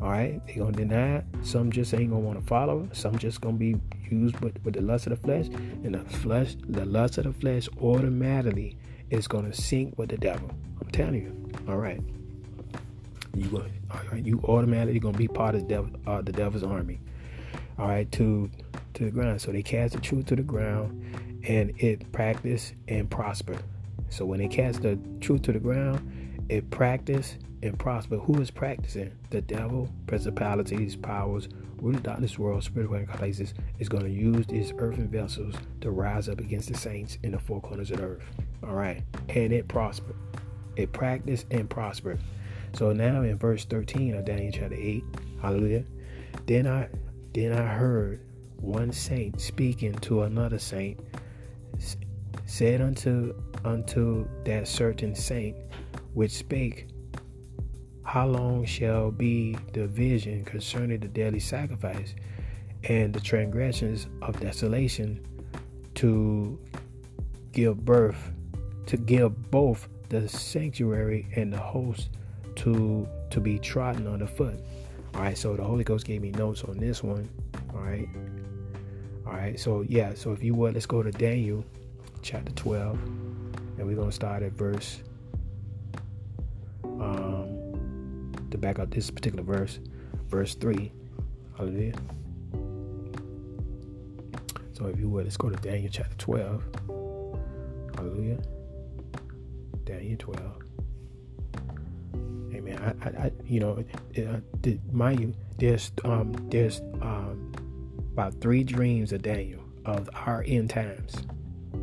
All 0.00 0.10
right, 0.10 0.40
they're 0.46 0.58
gonna 0.58 0.72
deny. 0.72 1.16
It. 1.16 1.24
Some 1.42 1.72
just 1.72 1.94
ain't 1.94 2.10
gonna 2.10 2.20
want 2.20 2.38
to 2.38 2.46
follow. 2.46 2.88
Some 2.92 3.18
just 3.18 3.40
gonna 3.40 3.56
be 3.56 3.76
used 4.10 4.38
with, 4.40 4.62
with 4.64 4.74
the 4.74 4.80
lust 4.80 5.06
of 5.06 5.10
the 5.10 5.16
flesh, 5.16 5.46
and 5.46 5.94
the 5.94 6.00
flesh, 6.00 6.56
the 6.68 6.84
lust 6.84 7.18
of 7.18 7.24
the 7.24 7.32
flesh, 7.32 7.68
automatically 7.80 8.76
is 9.10 9.26
gonna 9.26 9.52
sink 9.52 9.98
with 9.98 10.10
the 10.10 10.18
devil. 10.18 10.50
I'm 10.80 10.90
telling 10.90 11.22
you. 11.22 11.50
All 11.68 11.78
right 11.78 12.00
you 13.34 13.48
go, 13.48 13.64
you 14.16 14.40
automatically 14.44 15.00
gonna 15.00 15.16
be 15.16 15.28
part 15.28 15.54
of 15.54 15.62
the, 15.62 15.68
devil, 15.68 15.90
uh, 16.06 16.22
the 16.22 16.32
devil's 16.32 16.62
army. 16.62 17.00
All 17.78 17.88
right, 17.88 18.10
to 18.12 18.50
to 18.94 19.04
the 19.04 19.10
ground. 19.10 19.40
So 19.40 19.52
they 19.52 19.62
cast 19.62 19.94
the 19.94 20.00
truth 20.00 20.26
to 20.26 20.36
the 20.36 20.42
ground, 20.42 21.42
and 21.46 21.72
it 21.78 22.10
practiced 22.12 22.74
and 22.88 23.10
prospered. 23.10 23.62
So 24.08 24.24
when 24.24 24.38
they 24.38 24.48
cast 24.48 24.82
the 24.82 24.98
truth 25.20 25.42
to 25.42 25.52
the 25.52 25.58
ground, 25.58 26.44
it 26.48 26.70
practiced 26.70 27.38
and 27.62 27.78
prospered. 27.78 28.20
Who 28.20 28.40
is 28.40 28.50
practicing? 28.50 29.12
The 29.30 29.40
devil, 29.40 29.88
principalities, 30.06 30.94
powers, 30.94 31.48
rulers 31.78 31.96
of 31.96 32.02
darkness 32.04 32.38
world, 32.38 32.62
spiritual 32.62 33.04
places 33.16 33.54
is 33.78 33.88
going 33.88 34.04
to 34.04 34.10
use 34.10 34.46
these 34.46 34.72
earthen 34.78 35.08
vessels 35.08 35.54
to 35.80 35.90
rise 35.90 36.28
up 36.28 36.38
against 36.38 36.68
the 36.68 36.78
saints 36.78 37.18
in 37.22 37.32
the 37.32 37.38
four 37.38 37.60
corners 37.60 37.90
of 37.90 37.98
the 37.98 38.04
earth. 38.04 38.24
All 38.62 38.74
right, 38.74 39.02
and 39.30 39.52
it 39.52 39.66
prospered. 39.68 40.16
It 40.76 40.92
practiced 40.92 41.46
and 41.50 41.68
prospered. 41.68 42.20
So 42.74 42.92
now 42.92 43.22
in 43.22 43.38
verse 43.38 43.64
13 43.64 44.16
of 44.16 44.24
Daniel 44.24 44.52
chapter 44.52 44.74
8, 44.76 45.04
hallelujah. 45.40 45.84
Then 46.46 46.66
I 46.66 46.88
then 47.32 47.52
I 47.52 47.64
heard 47.64 48.20
one 48.56 48.92
saint 48.92 49.40
speaking 49.40 49.94
to 50.00 50.22
another 50.22 50.58
saint, 50.58 50.98
said 52.46 52.80
unto 52.80 53.34
unto 53.64 54.28
that 54.44 54.66
certain 54.66 55.14
saint 55.14 55.56
which 56.14 56.32
spake, 56.32 56.88
How 58.02 58.26
long 58.26 58.64
shall 58.64 59.12
be 59.12 59.56
the 59.72 59.86
vision 59.86 60.44
concerning 60.44 60.98
the 60.98 61.08
daily 61.08 61.40
sacrifice 61.40 62.14
and 62.84 63.14
the 63.14 63.20
transgressions 63.20 64.08
of 64.20 64.38
desolation 64.40 65.24
to 65.94 66.58
give 67.52 67.84
birth, 67.84 68.32
to 68.86 68.96
give 68.96 69.50
both 69.52 69.88
the 70.08 70.28
sanctuary 70.28 71.28
and 71.36 71.52
the 71.52 71.58
host 71.58 72.10
to 72.56 73.08
to 73.30 73.40
be 73.40 73.58
trodden 73.58 74.06
underfoot. 74.06 74.60
All 75.14 75.20
right, 75.20 75.38
so 75.38 75.54
the 75.54 75.62
Holy 75.62 75.84
Ghost 75.84 76.06
gave 76.06 76.22
me 76.22 76.30
notes 76.30 76.64
on 76.64 76.78
this 76.78 77.02
one. 77.02 77.28
All 77.72 77.80
right, 77.80 78.08
all 79.26 79.32
right. 79.32 79.58
So 79.58 79.82
yeah, 79.82 80.14
so 80.14 80.32
if 80.32 80.42
you 80.42 80.54
would, 80.54 80.74
let's 80.74 80.86
go 80.86 81.02
to 81.02 81.10
Daniel 81.10 81.64
chapter 82.22 82.52
12, 82.52 82.98
and 83.78 83.86
we're 83.86 83.96
gonna 83.96 84.12
start 84.12 84.42
at 84.42 84.52
verse. 84.52 85.02
Um, 86.84 88.32
to 88.50 88.58
back 88.58 88.78
up 88.78 88.90
this 88.90 89.10
particular 89.10 89.44
verse, 89.44 89.78
verse 90.28 90.54
three. 90.54 90.92
Hallelujah. 91.56 91.94
So 94.72 94.86
if 94.86 94.98
you 94.98 95.08
would, 95.08 95.24
let's 95.24 95.36
go 95.36 95.50
to 95.50 95.56
Daniel 95.56 95.90
chapter 95.92 96.16
12. 96.16 96.62
Hallelujah. 97.96 98.38
Daniel 99.84 100.16
12 100.18 100.63
man. 100.63 100.63
I, 102.78 103.08
I, 103.08 103.32
you 103.46 103.60
know, 103.60 103.84
uh, 104.18 104.70
mind 104.92 105.20
you, 105.20 105.34
there's 105.58 105.92
um, 106.04 106.32
there's 106.50 106.80
um, 107.00 107.52
about 108.12 108.40
three 108.40 108.64
dreams 108.64 109.12
of 109.12 109.22
Daniel 109.22 109.60
of 109.84 110.08
our 110.14 110.44
end 110.46 110.70
times. 110.70 111.16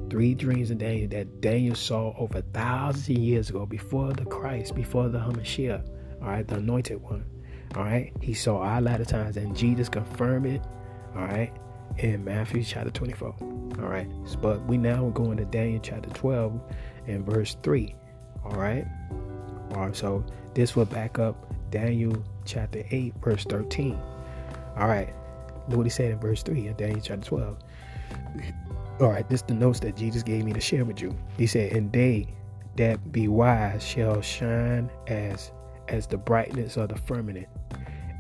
Three 0.10 0.34
dreams 0.34 0.72
of 0.72 0.80
Daniel 0.80 1.08
that 1.10 1.42
Daniel 1.42 1.76
saw 1.76 2.14
over 2.18 2.42
thousands 2.54 3.10
of 3.10 3.24
years 3.24 3.50
ago, 3.50 3.66
before 3.66 4.12
the 4.14 4.26
Christ, 4.26 4.76
before 4.76 5.10
the 5.10 5.20
Hamashiach, 5.20 5.88
all 6.22 6.28
right, 6.28 6.48
the 6.48 6.56
anointed 6.56 7.02
one. 7.02 7.26
All 7.76 7.84
right, 7.84 8.12
he 8.22 8.34
saw 8.34 8.60
our 8.60 8.82
latter 8.82 9.06
times, 9.06 9.38
and 9.38 9.56
Jesus 9.56 9.88
confirmed 9.88 10.46
it. 10.46 10.62
All 11.16 11.24
right, 11.24 11.54
in 11.98 12.24
Matthew 12.24 12.64
chapter 12.64 12.92
24. 12.92 13.36
All 13.40 13.88
right, 13.88 14.08
but 14.42 14.62
we 14.66 14.78
now 14.78 15.08
are 15.08 15.12
going 15.12 15.38
to 15.38 15.46
Daniel 15.46 15.80
chapter 15.82 16.10
12 16.10 16.62
and 17.08 17.26
verse 17.26 17.56
3. 17.64 17.96
All 18.44 18.52
right, 18.52 18.86
right, 19.72 19.96
so 19.96 20.24
this 20.54 20.76
will 20.76 20.86
back 20.86 21.20
up 21.20 21.54
Daniel 21.72 22.24
chapter 22.46 22.84
8, 22.92 23.14
verse 23.24 23.44
13. 23.46 24.00
All 24.78 24.88
right. 24.88 25.14
Look 25.68 25.78
what 25.78 25.86
he 25.86 25.90
said 25.90 26.12
in 26.12 26.20
verse 26.20 26.44
3 26.44 26.68
of 26.68 26.78
Daniel 26.78 27.02
chapter 27.02 27.26
12. 27.26 27.58
All 29.00 29.10
right, 29.10 29.28
this 29.30 29.42
is 29.42 29.48
the 29.48 29.54
notes 29.54 29.80
that 29.80 29.96
Jesus 29.96 30.24
gave 30.24 30.44
me 30.46 30.54
to 30.54 30.60
share 30.60 30.86
with 30.86 31.02
you. 31.02 31.16
He 31.38 31.48
said, 31.48 31.74
And 31.74 31.92
they 31.92 32.28
that 32.76 33.12
be 33.12 33.28
wise 33.28 33.84
shall 33.84 34.22
shine 34.22 34.90
as 35.08 35.52
as 35.88 36.08
the 36.08 36.18
brightness 36.18 36.78
of 36.78 36.90
the 36.90 36.96
firmament, 36.96 37.48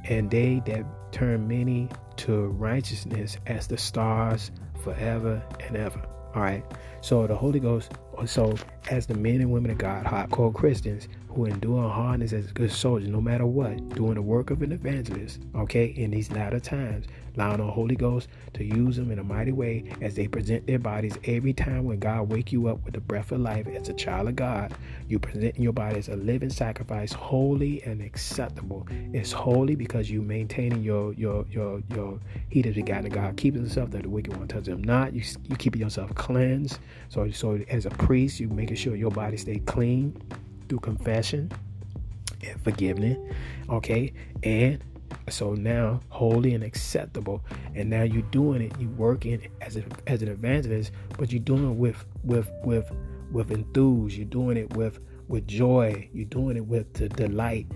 and 0.06 0.30
they 0.30 0.62
that 0.66 0.86
turn 1.12 1.47
many 1.47 1.88
to 2.18 2.47
righteousness 2.47 3.38
as 3.47 3.68
the 3.68 3.78
stars 3.78 4.52
forever 4.84 5.41
and 5.62 5.78
ever. 5.78 6.02
All 6.34 6.41
right. 6.41 6.64
So 7.02 7.28
the 7.28 7.36
Holy 7.36 7.60
Ghost 7.60 7.91
So, 8.26 8.56
as 8.89 9.08
the 9.08 9.16
men 9.16 9.41
and 9.41 9.52
women 9.52 9.72
of 9.72 9.78
God, 9.78 10.06
hardcore 10.06 10.54
Christians 10.54 11.08
who 11.34 11.46
endure 11.46 11.90
hardness 11.90 12.34
as 12.34 12.52
good 12.52 12.72
soldiers, 12.72 13.10
no 13.10 13.22
matter 13.22 13.46
what, 13.46 13.90
doing 13.90 14.16
the 14.16 14.22
work 14.22 14.50
of 14.52 14.62
an 14.62 14.72
evangelist, 14.74 15.40
okay, 15.56 15.86
in 15.86 16.12
these 16.12 16.30
latter 16.32 16.60
times, 16.60 17.06
allowing 17.36 17.58
the 17.58 17.72
Holy 17.72 17.96
Ghost 17.96 18.28
to 18.54 18.66
use 18.66 18.98
them 18.98 19.12
in 19.12 19.20
a 19.20 19.24
mighty 19.24 19.54
way 19.54 19.86
as 20.02 20.16
they 20.16 20.28
present 20.28 20.68
their 20.68 20.80
bodies 20.80 21.18
every 21.24 21.54
time 21.54 21.86
when 21.86 22.00
God 22.00 22.30
wake 22.30 22.52
you 22.52 22.68
up 22.68 22.84
with 22.84 22.96
the 22.96 23.00
breath 23.00 23.32
of 23.32 23.40
life 23.40 23.66
as 23.68 23.88
a 23.88 23.94
child 23.94 24.28
of 24.28 24.36
God, 24.36 24.74
you 25.08 25.20
present 25.20 25.58
your 25.58 25.72
body 25.72 26.00
as 26.00 26.10
a 26.10 26.18
living 26.18 26.50
sacrifice, 26.50 27.14
holy 27.14 27.82
and 27.84 28.02
acceptable. 28.02 28.86
It's 29.14 29.32
holy 29.32 29.76
because 29.76 30.12
you 30.12 30.22
maintaining 30.22 30.84
your 30.84 31.14
your 31.14 31.46
your 31.50 31.82
your 31.94 32.20
heat 32.50 32.66
of 32.66 32.76
begotten 32.76 33.10
God, 33.10 33.38
keeping 33.38 33.64
yourself 33.64 33.92
that 33.92 34.04
the 34.04 34.10
wicked 34.10 34.36
one 34.36 34.50
touches 34.50 34.68
them 34.68 34.84
not. 34.84 35.14
You 35.14 35.24
you 35.48 35.56
keeping 35.56 35.82
yourself 35.82 36.14
cleansed. 36.16 36.80
So 37.08 37.32
so 37.32 37.60
as 37.70 37.86
a 37.86 37.92
priest, 37.92 38.42
you 38.42 38.50
making 38.50 38.76
sure 38.76 38.96
your 38.98 39.12
body 39.12 39.38
stay 39.38 39.60
clean 39.60 40.22
through 40.72 40.80
confession 40.80 41.52
and 42.48 42.64
forgiveness. 42.64 43.18
Okay, 43.70 44.14
and 44.42 44.82
so 45.28 45.54
now 45.54 46.00
holy 46.08 46.54
and 46.54 46.64
acceptable, 46.64 47.44
and 47.76 47.90
now 47.90 48.04
you're 48.04 48.22
doing 48.32 48.62
it. 48.62 48.72
You're 48.80 48.90
working 48.92 49.46
as 49.60 49.76
a, 49.76 49.84
as 50.08 50.22
an 50.22 50.30
evangelist, 50.30 50.94
but 51.18 51.30
you're 51.34 51.42
doing 51.42 51.72
it 51.72 51.76
with 51.76 52.06
with 52.24 52.50
with 52.64 52.90
with 53.34 53.52
enthuse. 53.52 54.18
You're 54.18 54.28
doing 54.28 54.56
it 54.56 54.74
with 54.78 55.00
with 55.28 55.46
joy. 55.46 56.08
You're 56.14 56.24
doing 56.24 56.56
it 56.56 56.66
with 56.66 56.94
the 56.94 57.10
delight, 57.10 57.68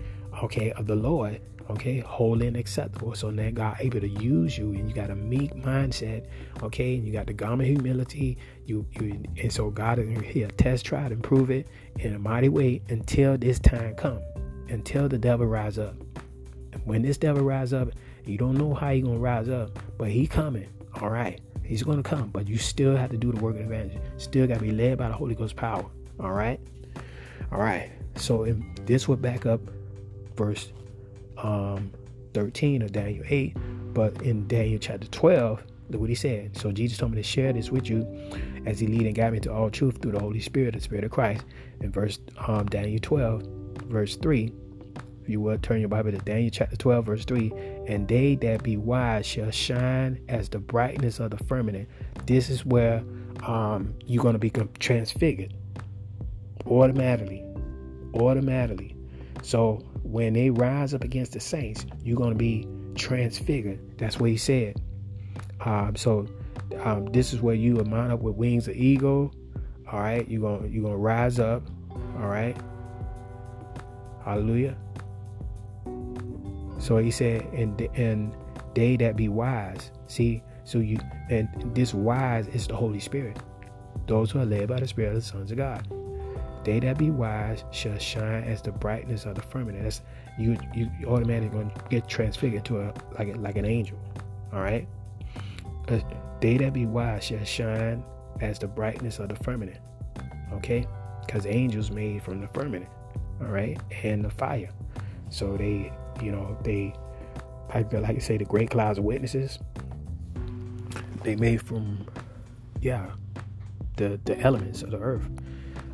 okay, 0.42 0.72
of 0.72 0.86
the 0.86 0.96
Lord. 0.96 1.42
Okay, 1.68 1.98
holy 1.98 2.46
and 2.46 2.56
acceptable. 2.56 3.14
So 3.14 3.30
now 3.30 3.50
God 3.50 3.76
able 3.80 4.00
to 4.00 4.08
use 4.08 4.56
you, 4.56 4.70
and 4.72 4.88
you 4.88 4.94
got 4.94 5.10
a 5.10 5.16
meek 5.16 5.54
mindset. 5.54 6.26
Okay, 6.62 6.94
and 6.94 7.04
you 7.04 7.12
got 7.12 7.26
the 7.26 7.32
garment 7.32 7.68
of 7.68 7.74
humility. 7.74 8.38
You 8.66 8.86
you 8.92 9.22
and 9.42 9.52
so 9.52 9.70
God 9.70 9.98
is 9.98 10.20
here 10.24 10.48
test, 10.56 10.86
try, 10.86 11.06
and 11.06 11.22
prove 11.22 11.50
it 11.50 11.66
in 11.98 12.14
a 12.14 12.18
mighty 12.18 12.48
way 12.48 12.82
until 12.88 13.36
this 13.36 13.58
time 13.58 13.94
come, 13.96 14.20
until 14.68 15.08
the 15.08 15.18
devil 15.18 15.46
rise 15.46 15.78
up. 15.78 15.94
When 16.84 17.02
this 17.02 17.18
devil 17.18 17.42
rise 17.42 17.72
up, 17.72 17.88
you 18.24 18.38
don't 18.38 18.56
know 18.56 18.72
how 18.74 18.90
he 18.92 19.00
gonna 19.00 19.18
rise 19.18 19.48
up, 19.48 19.78
but 19.98 20.08
he 20.08 20.26
coming. 20.26 20.68
All 21.00 21.10
right, 21.10 21.40
he's 21.64 21.82
gonna 21.82 22.02
come, 22.02 22.28
but 22.28 22.46
you 22.46 22.58
still 22.58 22.96
have 22.96 23.10
to 23.10 23.16
do 23.16 23.32
the 23.32 23.40
work 23.40 23.56
of 23.56 23.62
advantage. 23.62 24.00
Still 24.18 24.46
got 24.46 24.54
to 24.54 24.60
be 24.60 24.72
led 24.72 24.98
by 24.98 25.08
the 25.08 25.14
Holy 25.14 25.34
Ghost 25.34 25.56
power. 25.56 25.84
All 26.20 26.32
right, 26.32 26.60
all 27.50 27.58
right. 27.58 27.90
So 28.14 28.44
if 28.44 28.56
this 28.86 29.08
would 29.08 29.20
back 29.20 29.46
up 29.46 29.60
verse 30.36 30.72
um, 31.38 31.90
13 32.34 32.82
of 32.82 32.92
Daniel 32.92 33.24
8, 33.26 33.56
but 33.94 34.20
in 34.22 34.46
Daniel 34.46 34.78
chapter 34.78 35.06
12, 35.08 35.62
look 35.90 36.00
what 36.00 36.08
he 36.08 36.14
said. 36.14 36.56
So 36.56 36.72
Jesus 36.72 36.98
told 36.98 37.12
me 37.12 37.16
to 37.16 37.22
share 37.22 37.52
this 37.52 37.70
with 37.70 37.88
you 37.88 38.06
as 38.66 38.80
he 38.80 38.86
lead 38.86 39.06
and 39.06 39.14
guide 39.14 39.32
me 39.32 39.40
to 39.40 39.52
all 39.52 39.70
truth 39.70 40.02
through 40.02 40.12
the 40.12 40.20
Holy 40.20 40.40
Spirit, 40.40 40.74
the 40.74 40.80
Spirit 40.80 41.04
of 41.04 41.10
Christ. 41.10 41.44
In 41.80 41.90
verse 41.90 42.18
um, 42.46 42.66
Daniel 42.66 42.98
12, 43.00 43.42
verse 43.88 44.16
3, 44.16 44.52
if 45.26 45.30
you 45.30 45.40
will 45.40 45.58
turn 45.58 45.80
your 45.80 45.88
Bible 45.88 46.12
to 46.12 46.18
Daniel 46.18 46.50
chapter 46.52 46.76
12, 46.76 47.06
verse 47.06 47.24
3. 47.24 47.52
And 47.88 48.06
they 48.06 48.36
that 48.36 48.62
be 48.62 48.76
wise 48.76 49.26
shall 49.26 49.50
shine 49.50 50.20
as 50.28 50.48
the 50.48 50.60
brightness 50.60 51.18
of 51.18 51.32
the 51.32 51.38
firmament. 51.44 51.88
This 52.26 52.48
is 52.48 52.64
where 52.64 53.02
um, 53.44 53.92
you're 54.06 54.22
going 54.22 54.34
to 54.34 54.38
be 54.38 54.50
transfigured 54.78 55.52
automatically. 56.64 57.44
Automatically. 58.14 58.94
So 59.42 59.84
when 60.06 60.32
they 60.32 60.50
rise 60.50 60.94
up 60.94 61.02
against 61.02 61.32
the 61.32 61.40
saints, 61.40 61.84
you're 62.02 62.16
going 62.16 62.30
to 62.30 62.36
be 62.36 62.66
transfigured. 62.94 63.98
That's 63.98 64.18
what 64.20 64.30
he 64.30 64.36
said. 64.36 64.80
Um, 65.60 65.96
so 65.96 66.26
um, 66.82 67.06
this 67.06 67.32
is 67.32 67.40
where 67.40 67.54
you 67.54 67.74
will 67.74 67.84
mount 67.84 68.12
up 68.12 68.20
with 68.20 68.36
wings 68.36 68.68
of 68.68 68.76
eagle. 68.76 69.34
All 69.90 70.00
right, 70.00 70.28
you're 70.28 70.40
gonna 70.40 70.66
you're 70.66 70.82
gonna 70.82 70.96
rise 70.96 71.38
up. 71.38 71.62
All 72.18 72.28
right. 72.28 72.56
Hallelujah. 74.24 74.76
So 76.78 76.98
he 76.98 77.10
said, 77.10 77.42
and 77.52 77.80
and 77.94 78.34
they 78.74 78.96
that 78.96 79.16
be 79.16 79.28
wise. 79.28 79.92
See, 80.08 80.42
so 80.64 80.78
you 80.78 80.98
and 81.30 81.48
this 81.74 81.94
wise 81.94 82.48
is 82.48 82.66
the 82.66 82.74
Holy 82.76 83.00
Spirit. 83.00 83.38
Those 84.06 84.30
who 84.30 84.40
are 84.40 84.44
led 84.44 84.68
by 84.68 84.80
the 84.80 84.88
Spirit 84.88 85.10
of 85.10 85.14
the 85.14 85.22
sons 85.22 85.50
of 85.50 85.56
God. 85.56 85.86
They 86.66 86.80
that 86.80 86.98
be 86.98 87.12
wise 87.12 87.62
shall 87.70 87.96
shine 87.98 88.42
as 88.42 88.60
the 88.60 88.72
brightness 88.72 89.24
of 89.24 89.36
the 89.36 89.42
firmament. 89.42 89.84
That's 89.84 90.02
you. 90.36 90.56
You 90.74 90.90
automatically 91.06 91.60
to 91.60 91.70
get 91.88 92.08
transfigured 92.08 92.64
to 92.64 92.80
a 92.80 92.94
like 93.16 93.36
like 93.36 93.56
an 93.56 93.64
angel. 93.64 93.96
All 94.52 94.62
right. 94.62 94.88
Uh, 95.88 96.00
they 96.40 96.56
that 96.56 96.72
be 96.72 96.84
wise 96.84 97.22
shall 97.22 97.44
shine 97.44 98.02
as 98.40 98.58
the 98.58 98.66
brightness 98.66 99.20
of 99.20 99.28
the 99.28 99.36
firmament. 99.36 99.78
Okay, 100.54 100.84
because 101.24 101.46
angels 101.46 101.92
made 101.92 102.24
from 102.24 102.40
the 102.40 102.48
firmament. 102.48 102.88
All 103.40 103.46
right, 103.46 103.80
and 104.02 104.24
the 104.24 104.30
fire. 104.30 104.70
So 105.30 105.56
they 105.56 105.92
you 106.22 106.32
know, 106.32 106.56
they, 106.62 106.94
I 107.70 107.82
feel 107.84 108.00
like 108.00 108.16
to 108.16 108.20
say, 108.20 108.36
the 108.36 108.44
great 108.44 108.70
clouds 108.70 108.98
of 108.98 109.04
witnesses. 109.04 109.58
They 111.22 111.36
made 111.36 111.62
from, 111.62 112.06
yeah, 112.80 113.10
the 113.96 114.20
the 114.24 114.38
elements 114.40 114.82
of 114.82 114.90
the 114.90 114.98
earth, 114.98 115.28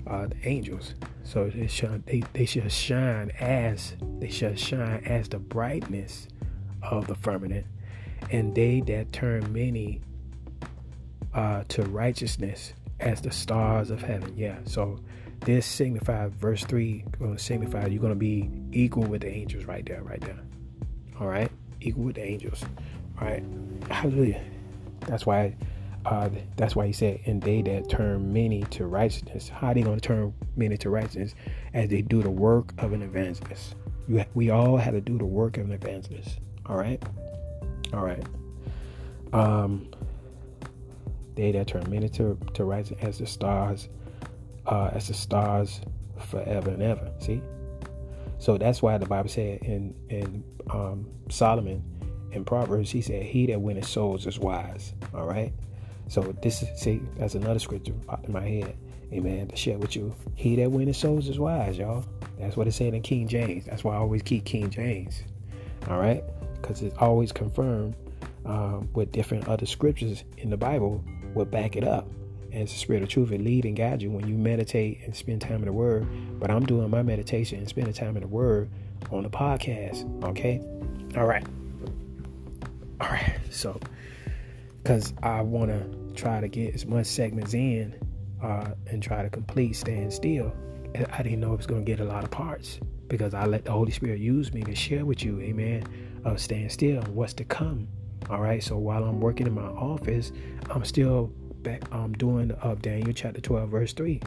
uh, 0.07 0.27
the 0.27 0.49
angels. 0.49 0.95
So 1.25 1.49
they 1.49 1.67
shall 1.67 2.01
they, 2.07 2.23
they 2.33 2.45
shall 2.45 2.69
shine 2.69 3.31
as 3.41 3.95
they 4.19 4.31
shall 4.31 4.55
shine 4.55 5.03
as 5.05 5.29
the 5.29 5.39
brightness 5.39 6.29
of 6.83 7.07
the 7.07 7.15
firmament, 7.15 7.67
and 8.31 8.55
they 8.55 8.81
that 8.83 9.13
turn 9.13 9.53
many 9.53 10.01
uh, 11.35 11.65
to 11.69 11.83
righteousness 11.83 12.75
as 13.01 13.21
the 13.21 13.31
stars 13.31 13.91
of 13.91 14.03
heaven. 14.03 14.33
Yeah. 14.37 14.59
So 14.65 14.99
this 15.41 15.67
signifies, 15.67 16.31
verse 16.39 16.65
3 16.65 17.05
going 17.19 17.37
to 17.37 17.43
signify 17.43 17.87
you're 17.87 18.01
going 18.01 18.13
to 18.13 18.19
be 18.19 18.49
equal 18.73 19.05
with 19.05 19.23
the 19.23 19.29
angels 19.29 19.65
right 19.65 19.85
there, 19.85 20.03
right 20.03 20.21
there. 20.21 20.39
All 21.21 21.27
right? 21.27 21.51
Equal 21.81 22.05
with 22.05 22.17
the 22.17 22.25
angels. 22.25 22.65
All 23.21 23.27
right? 23.27 23.43
Hallelujah. 23.91 24.43
That's 25.01 25.27
why. 25.27 25.57
Uh, 26.05 26.29
that's 26.57 26.75
why 26.75 26.87
he 26.87 26.93
said, 26.93 27.21
and 27.27 27.41
they 27.41 27.63
that 27.63 27.89
turn 27.89 28.33
many 28.33 28.63
to 28.65 28.87
righteousness. 28.87 29.49
How 29.49 29.69
are 29.69 29.75
they 29.75 29.83
going 29.83 30.01
to 30.01 30.07
turn 30.07 30.35
many 30.57 30.77
to 30.79 30.91
righteousness? 30.91 31.35
As 31.75 31.89
they 31.89 32.03
do 32.03 32.23
the 32.23 32.31
work 32.31 32.73
of 32.79 32.93
an 32.93 33.03
evangelist. 33.03 33.77
You, 34.09 34.25
we 34.35 34.51
all 34.51 34.77
have 34.77 34.95
to 34.95 35.01
do 35.01 35.17
the 35.17 35.25
work 35.25 35.59
of 35.59 35.67
an 35.67 35.73
evangelist. 35.73 36.41
All 36.67 36.77
right? 36.77 37.03
All 37.93 38.05
right. 38.05 38.25
Um, 39.33 39.89
they 41.37 41.53
that 41.53 41.69
turn 41.69 41.89
many 41.89 42.09
to, 42.11 42.39
to 42.55 42.65
righteousness 42.65 43.01
as 43.03 43.19
the 43.19 43.27
stars 43.27 43.89
uh, 44.67 44.91
as 44.93 45.09
the 45.09 45.15
stars 45.15 45.81
forever 46.19 46.71
and 46.71 46.83
ever. 46.83 47.11
See? 47.19 47.43
So 48.39 48.59
that's 48.59 48.83
why 48.83 48.99
the 48.99 49.07
Bible 49.07 49.29
said 49.29 49.61
in 49.63 49.95
in 50.09 50.45
um, 50.71 51.07
Solomon 51.29 51.83
in 52.33 52.45
Proverbs, 52.45 52.91
he 52.91 53.01
said, 53.01 53.23
"He 53.23 53.47
that 53.47 53.61
winneth 53.61 53.87
souls 53.87 54.27
is 54.27 54.39
wise." 54.39 54.95
All 55.15 55.27
right. 55.27 55.53
So 56.09 56.21
this 56.43 56.63
is 56.63 56.69
see, 56.81 57.01
that's 57.17 57.35
another 57.35 57.59
scripture 57.59 57.93
popped 58.07 58.27
in 58.27 58.33
my 58.33 58.47
head. 58.47 58.77
Amen. 59.13 59.49
To 59.49 59.57
share 59.57 59.79
with 59.79 59.95
you, 59.95 60.15
he 60.35 60.57
that 60.57 60.71
winneth 60.71 60.97
souls 60.97 61.29
is 61.29 61.39
wise, 61.39 61.77
y'all. 61.77 62.05
That's 62.39 62.57
what 62.57 62.67
it 62.67 62.73
said 62.73 62.95
in 62.95 63.03
King 63.03 63.29
James. 63.29 63.67
That's 63.67 63.85
why 63.85 63.95
I 63.95 63.99
always 63.99 64.23
keep 64.23 64.45
King 64.45 64.71
James. 64.71 65.23
All 65.89 65.99
right, 65.99 66.23
because 66.61 66.83
it's 66.83 66.97
always 66.99 67.33
confirmed 67.33 67.95
um, 68.47 68.89
with 68.95 69.13
different 69.13 69.49
other 69.49 69.67
scriptures 69.67 70.25
in 70.39 70.51
the 70.51 70.57
Bible 70.57 71.05
will 71.35 71.45
back 71.45 71.77
it 71.77 71.85
up 71.85 72.09
as 72.53 72.71
the 72.71 72.79
spirit 72.79 73.03
of 73.03 73.09
truth 73.09 73.31
and 73.31 73.45
lead 73.45 73.65
and 73.65 73.77
guide 73.77 74.03
you 74.03 74.11
when 74.11 74.27
you 74.29 74.35
meditate 74.37 75.01
and 75.05 75.17
spend 75.17 75.41
time 75.41 75.57
in 75.57 75.65
the 75.65 75.73
word. 75.73 76.07
But 76.39 76.51
I'm 76.51 76.65
doing 76.67 76.91
my 76.91 77.03
meditation 77.03 77.59
and 77.59 77.69
spending 77.69 77.95
time 77.95 78.17
in 78.17 78.23
the 78.23 78.29
word 78.29 78.69
on 79.11 79.23
the 79.23 79.31
podcast. 79.31 80.25
Okay? 80.25 80.61
All 81.17 81.27
right. 81.27 81.45
All 83.01 83.09
right. 83.09 83.39
So, 83.51 83.81
because 84.83 85.13
I 85.23 85.41
want 85.43 85.71
to 85.71 86.15
try 86.15 86.41
to 86.41 86.49
get 86.49 86.75
as 86.75 86.87
much 86.87 87.07
segments 87.07 87.55
in 87.55 87.95
uh, 88.43 88.73
and 88.87 89.03
try 89.03 89.23
to 89.23 89.31
complete 89.31 89.75
Stand 89.75 90.13
Still, 90.13 90.53
I 91.13 91.23
didn't 91.23 91.41
know 91.41 91.55
it 91.55 91.59
was 91.59 91.67
going 91.67 91.85
to 91.85 91.91
get 91.91 92.01
a 92.01 92.05
lot 92.05 92.25
of 92.25 92.31
parts 92.31 92.81
because 93.09 93.35
I 93.35 93.47
let 93.47 93.65
the 93.65 93.73
Holy 93.73 93.93
Spirit 93.93 94.21
use 94.21 94.53
me 94.53 94.63
to 94.63 94.75
share 94.75 95.05
with 95.05 95.23
you, 95.23 95.41
amen, 95.41 95.85
of 96.25 96.41
Stand 96.41 96.73
Still 96.73 97.03
and 97.03 97.15
what's 97.15 97.35
to 97.35 97.45
come. 97.45 97.89
All 98.31 98.41
right. 98.41 98.63
So 98.63 98.77
while 98.77 99.05
I'm 99.05 99.21
working 99.21 99.47
in 99.47 99.55
my 99.55 99.63
office, 99.63 100.33
I'm 100.71 100.85
still 100.85 101.33
back 101.63 101.83
um 101.93 102.13
doing 102.15 102.51
of 102.51 102.83
Daniel 102.83 103.13
chapter 103.13 103.41
12 103.41 103.69
verse 103.69 103.93
3. 103.93 104.21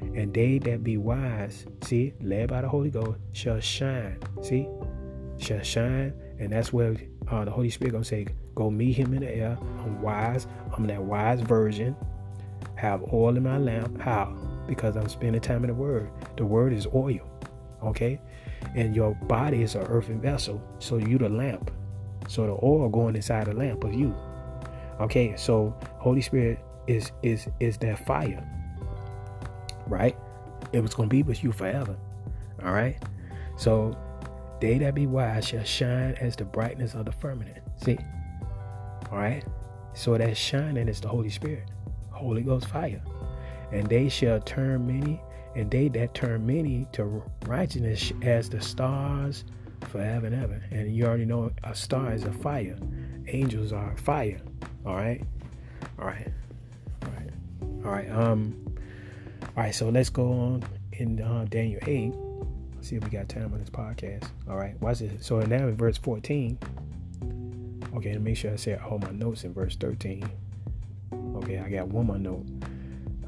And 0.00 0.34
they 0.34 0.58
that 0.58 0.82
be 0.82 0.96
wise, 0.96 1.64
see, 1.82 2.12
led 2.20 2.48
by 2.48 2.62
the 2.62 2.68
Holy 2.68 2.90
Ghost, 2.90 3.18
shall 3.32 3.60
shine. 3.60 4.18
See? 4.42 4.68
Shall 5.38 5.62
shine. 5.62 6.12
And 6.38 6.52
that's 6.52 6.72
where 6.72 6.96
uh, 7.30 7.44
the 7.44 7.50
Holy 7.50 7.70
Spirit 7.70 7.92
gonna 7.92 8.04
say, 8.04 8.26
go 8.54 8.70
meet 8.70 8.92
him 8.94 9.14
in 9.14 9.20
the 9.20 9.30
air. 9.30 9.58
I'm 9.60 10.02
wise. 10.02 10.46
I'm 10.76 10.86
that 10.88 11.02
wise 11.02 11.40
virgin. 11.40 11.96
Have 12.76 13.02
oil 13.12 13.36
in 13.36 13.42
my 13.44 13.58
lamp. 13.58 14.00
How? 14.00 14.36
Because 14.66 14.96
I'm 14.96 15.08
spending 15.08 15.40
time 15.40 15.64
in 15.64 15.68
the 15.68 15.74
word. 15.74 16.10
The 16.36 16.44
word 16.46 16.72
is 16.72 16.86
oil. 16.94 17.20
Okay? 17.84 18.20
And 18.74 18.94
your 18.96 19.14
body 19.14 19.62
is 19.62 19.74
an 19.74 19.82
earthen 19.82 20.20
vessel. 20.20 20.62
So 20.78 20.96
you 20.98 21.18
the 21.18 21.28
lamp. 21.28 21.70
So 22.28 22.46
the 22.46 22.58
oil 22.64 22.88
going 22.88 23.16
inside 23.16 23.46
the 23.46 23.54
lamp 23.54 23.84
of 23.84 23.94
you. 23.94 24.14
Okay, 25.00 25.34
so 25.36 25.74
Holy 25.98 26.20
Spirit 26.20 26.58
is 26.86 27.12
is 27.22 27.48
is 27.60 27.78
that 27.78 28.04
fire. 28.06 28.46
right? 29.86 30.16
It 30.72 30.80
was 30.80 30.94
to 30.94 31.06
be 31.06 31.22
with 31.22 31.42
you 31.44 31.52
forever. 31.52 31.96
All 32.64 32.72
right? 32.72 32.96
So, 33.56 33.96
they 34.62 34.78
that 34.78 34.94
be 34.94 35.08
wise 35.08 35.48
shall 35.48 35.64
shine 35.64 36.14
as 36.20 36.36
the 36.36 36.44
brightness 36.44 36.94
of 36.94 37.04
the 37.04 37.10
firmament. 37.10 37.58
See? 37.78 37.98
All 39.10 39.18
right? 39.18 39.44
So, 39.92 40.16
that 40.16 40.36
shining 40.36 40.86
is 40.86 41.00
the 41.00 41.08
Holy 41.08 41.30
Spirit, 41.30 41.64
Holy 42.12 42.42
Ghost 42.42 42.68
fire. 42.68 43.02
And 43.72 43.88
they 43.88 44.08
shall 44.08 44.38
turn 44.40 44.86
many, 44.86 45.20
and 45.56 45.68
they 45.68 45.88
that 45.88 46.14
turn 46.14 46.46
many 46.46 46.86
to 46.92 47.24
righteousness 47.44 48.12
as 48.22 48.48
the 48.48 48.60
stars 48.60 49.44
forever 49.88 50.26
and 50.26 50.34
ever. 50.36 50.62
And 50.70 50.94
you 50.94 51.06
already 51.06 51.24
know 51.24 51.50
a 51.64 51.74
star 51.74 52.12
is 52.12 52.22
a 52.22 52.32
fire, 52.32 52.78
angels 53.26 53.72
are 53.72 53.96
fire. 53.96 54.40
All 54.86 54.94
right? 54.94 55.20
All 55.98 56.06
right. 56.06 56.28
All 57.02 57.10
right. 57.10 57.30
All 57.84 57.90
right. 57.90 58.10
Um, 58.10 58.76
all 59.42 59.64
right, 59.64 59.74
so 59.74 59.88
let's 59.88 60.08
go 60.08 60.30
on 60.30 60.62
in 60.92 61.20
uh, 61.20 61.46
Daniel 61.50 61.80
8. 61.84 62.14
See 62.82 62.96
if 62.96 63.04
we 63.04 63.10
got 63.10 63.28
time 63.28 63.52
on 63.52 63.60
this 63.60 63.70
podcast. 63.70 64.28
All 64.50 64.56
right, 64.56 64.78
watch 64.80 64.98
this. 64.98 65.24
So 65.24 65.38
now 65.38 65.68
in 65.68 65.76
verse 65.76 65.96
14. 65.98 66.58
Okay, 67.94 68.12
to 68.12 68.18
make 68.18 68.36
sure 68.36 68.52
I 68.52 68.56
say 68.56 68.74
all 68.74 68.98
my 68.98 69.12
notes 69.12 69.44
in 69.44 69.54
verse 69.54 69.76
13. 69.76 70.28
Okay, 71.36 71.58
I 71.60 71.68
got 71.70 71.86
one 71.86 72.06
more 72.06 72.18
note. 72.18 72.44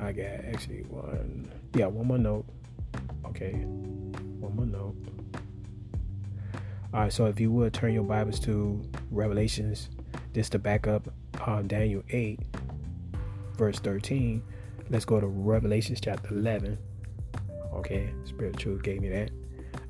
I 0.01 0.11
got 0.11 0.27
actually 0.53 0.83
one. 0.89 1.49
Yeah, 1.75 1.87
one 1.87 2.09
more 2.09 2.19
note. 2.19 2.47
Okay, 3.27 3.53
one 3.53 4.57
more 4.57 4.67
note. 4.67 4.97
All 6.93 7.01
right, 7.03 7.13
so 7.13 7.27
if 7.27 7.39
you 7.39 7.53
would 7.53 7.73
turn 7.73 7.95
your 7.95 8.03
Bibles 8.03 8.41
to 8.41 8.83
Revelations, 9.13 9.89
just 10.35 10.51
to 10.53 10.59
back 10.59 10.89
up 10.89 11.09
uh, 11.47 11.63
Daniel 11.63 12.03
8, 12.11 12.41
verse 13.57 13.79
13. 13.79 14.43
Let's 14.91 15.05
go 15.05 15.21
to 15.21 15.27
Revelations 15.29 16.01
chapter 16.01 16.35
11. 16.35 16.77
Okay, 17.73 18.13
Spirit 18.25 18.57
Truth 18.57 18.83
gave 18.83 19.01
me 19.01 19.11
that. 19.11 19.31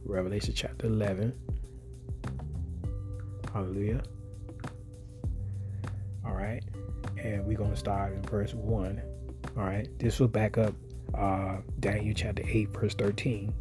Revelation 0.04 0.54
chapter 0.54 0.86
11. 0.86 1.32
Hallelujah. 3.52 4.02
All 6.24 6.34
right, 6.34 6.62
and 7.18 7.44
we're 7.44 7.58
going 7.58 7.70
to 7.70 7.76
start 7.76 8.12
in 8.14 8.22
verse 8.22 8.54
1. 8.54 9.02
All 9.56 9.64
right, 9.64 9.88
this 9.98 10.18
will 10.18 10.28
back 10.28 10.58
up 10.58 10.74
uh, 11.16 11.58
Daniel 11.80 12.14
chapter 12.16 12.42
8, 12.46 12.70
verse 12.70 12.94
13. 12.94 13.52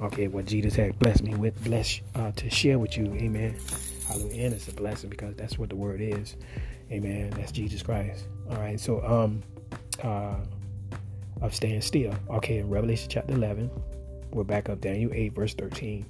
Okay, 0.00 0.28
what 0.28 0.46
Jesus 0.46 0.74
had 0.74 0.98
blessed 0.98 1.22
me 1.22 1.34
with, 1.34 1.62
bless 1.64 2.00
uh, 2.14 2.32
to 2.32 2.50
share 2.50 2.78
with 2.78 2.96
you. 2.96 3.06
Amen. 3.14 3.56
Hallelujah. 4.08 4.46
And 4.46 4.54
it's 4.54 4.68
a 4.68 4.72
blessing 4.72 5.10
because 5.10 5.34
that's 5.36 5.58
what 5.58 5.68
the 5.68 5.76
word 5.76 6.00
is. 6.00 6.36
Amen. 6.90 7.30
That's 7.30 7.52
Jesus 7.52 7.82
Christ. 7.82 8.26
All 8.50 8.56
right, 8.56 8.78
so 8.78 9.04
um, 9.04 9.42
uh, 10.02 10.36
of 11.40 11.54
staying 11.54 11.82
still. 11.82 12.14
Okay, 12.30 12.58
in 12.58 12.68
Revelation 12.68 13.08
chapter 13.10 13.34
11, 13.34 13.70
we're 14.34 14.44
back 14.44 14.68
up 14.68 14.80
Daniel 14.80 15.10
8, 15.12 15.34
verse 15.34 15.54
13. 15.54 16.06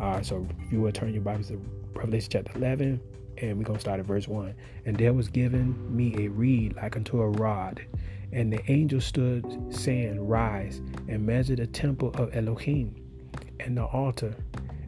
Uh, 0.00 0.22
so 0.22 0.46
if 0.60 0.72
you 0.72 0.80
would 0.80 0.94
turn 0.94 1.12
your 1.12 1.22
Bibles 1.22 1.48
to 1.48 1.60
Revelation 1.94 2.28
chapter 2.32 2.52
11, 2.56 3.00
and 3.38 3.58
we're 3.58 3.64
going 3.64 3.76
to 3.76 3.80
start 3.80 4.00
at 4.00 4.06
verse 4.06 4.26
1. 4.26 4.54
And 4.86 4.96
there 4.96 5.12
was 5.12 5.28
given 5.28 5.94
me 5.94 6.14
a 6.18 6.28
reed 6.28 6.74
like 6.76 6.96
unto 6.96 7.20
a 7.20 7.28
rod, 7.28 7.84
and 8.32 8.52
the 8.52 8.60
angel 8.70 9.00
stood, 9.00 9.44
saying, 9.70 10.26
Rise 10.26 10.80
and 11.08 11.24
measure 11.24 11.54
the 11.54 11.66
temple 11.66 12.10
of 12.14 12.34
Elohim, 12.34 12.94
and 13.60 13.76
the 13.76 13.84
altar, 13.84 14.34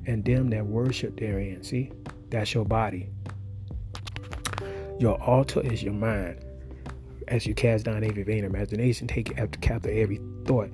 and 0.07 0.25
them 0.25 0.51
that 0.51 0.67
worship 0.67 1.19
therein. 1.19 1.63
See, 1.63 1.93
that's 2.31 2.53
your 2.53 2.65
body. 2.65 3.09
Your 4.99 5.21
altar 5.23 5.61
is 5.61 5.83
your 5.83 5.93
mind 5.93 6.45
as 7.29 7.47
you 7.47 7.55
cast 7.55 7.85
down 7.85 8.05
every 8.05 8.23
vain 8.23 8.45
imagination, 8.45 9.07
take 9.07 9.37
after 9.39 9.59
captive 9.59 9.97
every 9.97 10.21
thought. 10.45 10.71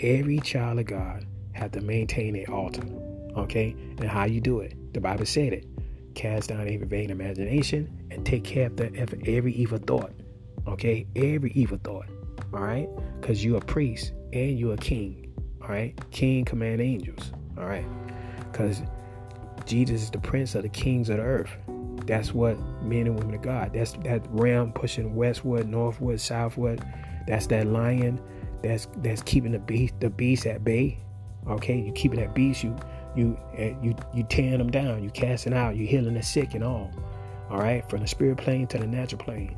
Every 0.00 0.38
child 0.40 0.78
of 0.78 0.86
God 0.86 1.26
have 1.52 1.72
to 1.72 1.80
maintain 1.80 2.36
an 2.36 2.46
altar. 2.52 2.82
Okay? 3.36 3.74
And 3.98 4.04
how 4.04 4.24
you 4.24 4.40
do 4.40 4.60
it? 4.60 4.94
The 4.94 5.00
Bible 5.00 5.26
said 5.26 5.52
it. 5.52 5.66
Cast 6.14 6.48
down 6.48 6.62
every 6.62 6.86
vain 6.86 7.10
imagination 7.10 8.06
and 8.10 8.24
take 8.24 8.44
captive 8.44 8.94
every 9.26 9.52
evil 9.52 9.78
thought. 9.78 10.12
Okay? 10.66 11.06
Every 11.16 11.52
evil 11.52 11.78
thought. 11.82 12.06
All 12.52 12.60
right? 12.60 12.88
Because 13.20 13.44
you're 13.44 13.58
a 13.58 13.64
priest 13.64 14.12
and 14.32 14.58
you're 14.58 14.74
a 14.74 14.78
king. 14.78 15.32
All 15.62 15.68
right? 15.68 15.98
King 16.10 16.44
command 16.44 16.80
angels. 16.80 17.32
All 17.56 17.66
right? 17.66 17.86
Because 18.50 18.82
Jesus 19.64 20.02
is 20.02 20.10
the 20.10 20.18
prince 20.18 20.54
of 20.54 20.62
the 20.62 20.68
kings 20.68 21.10
of 21.10 21.18
the 21.18 21.22
earth. 21.22 21.50
That's 22.06 22.32
what 22.32 22.58
men 22.82 23.06
and 23.06 23.18
women 23.18 23.34
of 23.34 23.42
God. 23.42 23.72
That's 23.74 23.92
that 24.04 24.26
ram 24.30 24.72
pushing 24.72 25.14
westward, 25.14 25.68
northward, 25.68 26.20
southward. 26.20 26.82
That's 27.26 27.46
that 27.48 27.66
lion. 27.66 28.20
That's 28.62 28.88
that's 28.98 29.22
keeping 29.22 29.52
the 29.52 29.58
beast 29.58 29.94
the 30.00 30.10
beast 30.10 30.46
at 30.46 30.64
bay. 30.64 30.98
Okay, 31.46 31.78
you 31.78 31.92
keeping 31.92 32.20
that 32.20 32.34
beast. 32.34 32.62
You 32.62 32.76
you 33.16 33.38
you 33.56 33.94
you 34.14 34.22
tearing 34.24 34.58
them 34.58 34.70
down. 34.70 35.02
You 35.02 35.10
casting 35.10 35.54
out. 35.54 35.76
You 35.76 35.86
healing 35.86 36.14
the 36.14 36.22
sick 36.22 36.54
and 36.54 36.64
all. 36.64 36.90
All 37.50 37.58
right, 37.58 37.88
from 37.88 38.00
the 38.00 38.06
spirit 38.06 38.36
plane 38.38 38.66
to 38.68 38.78
the 38.78 38.86
natural 38.86 39.22
plane. 39.22 39.56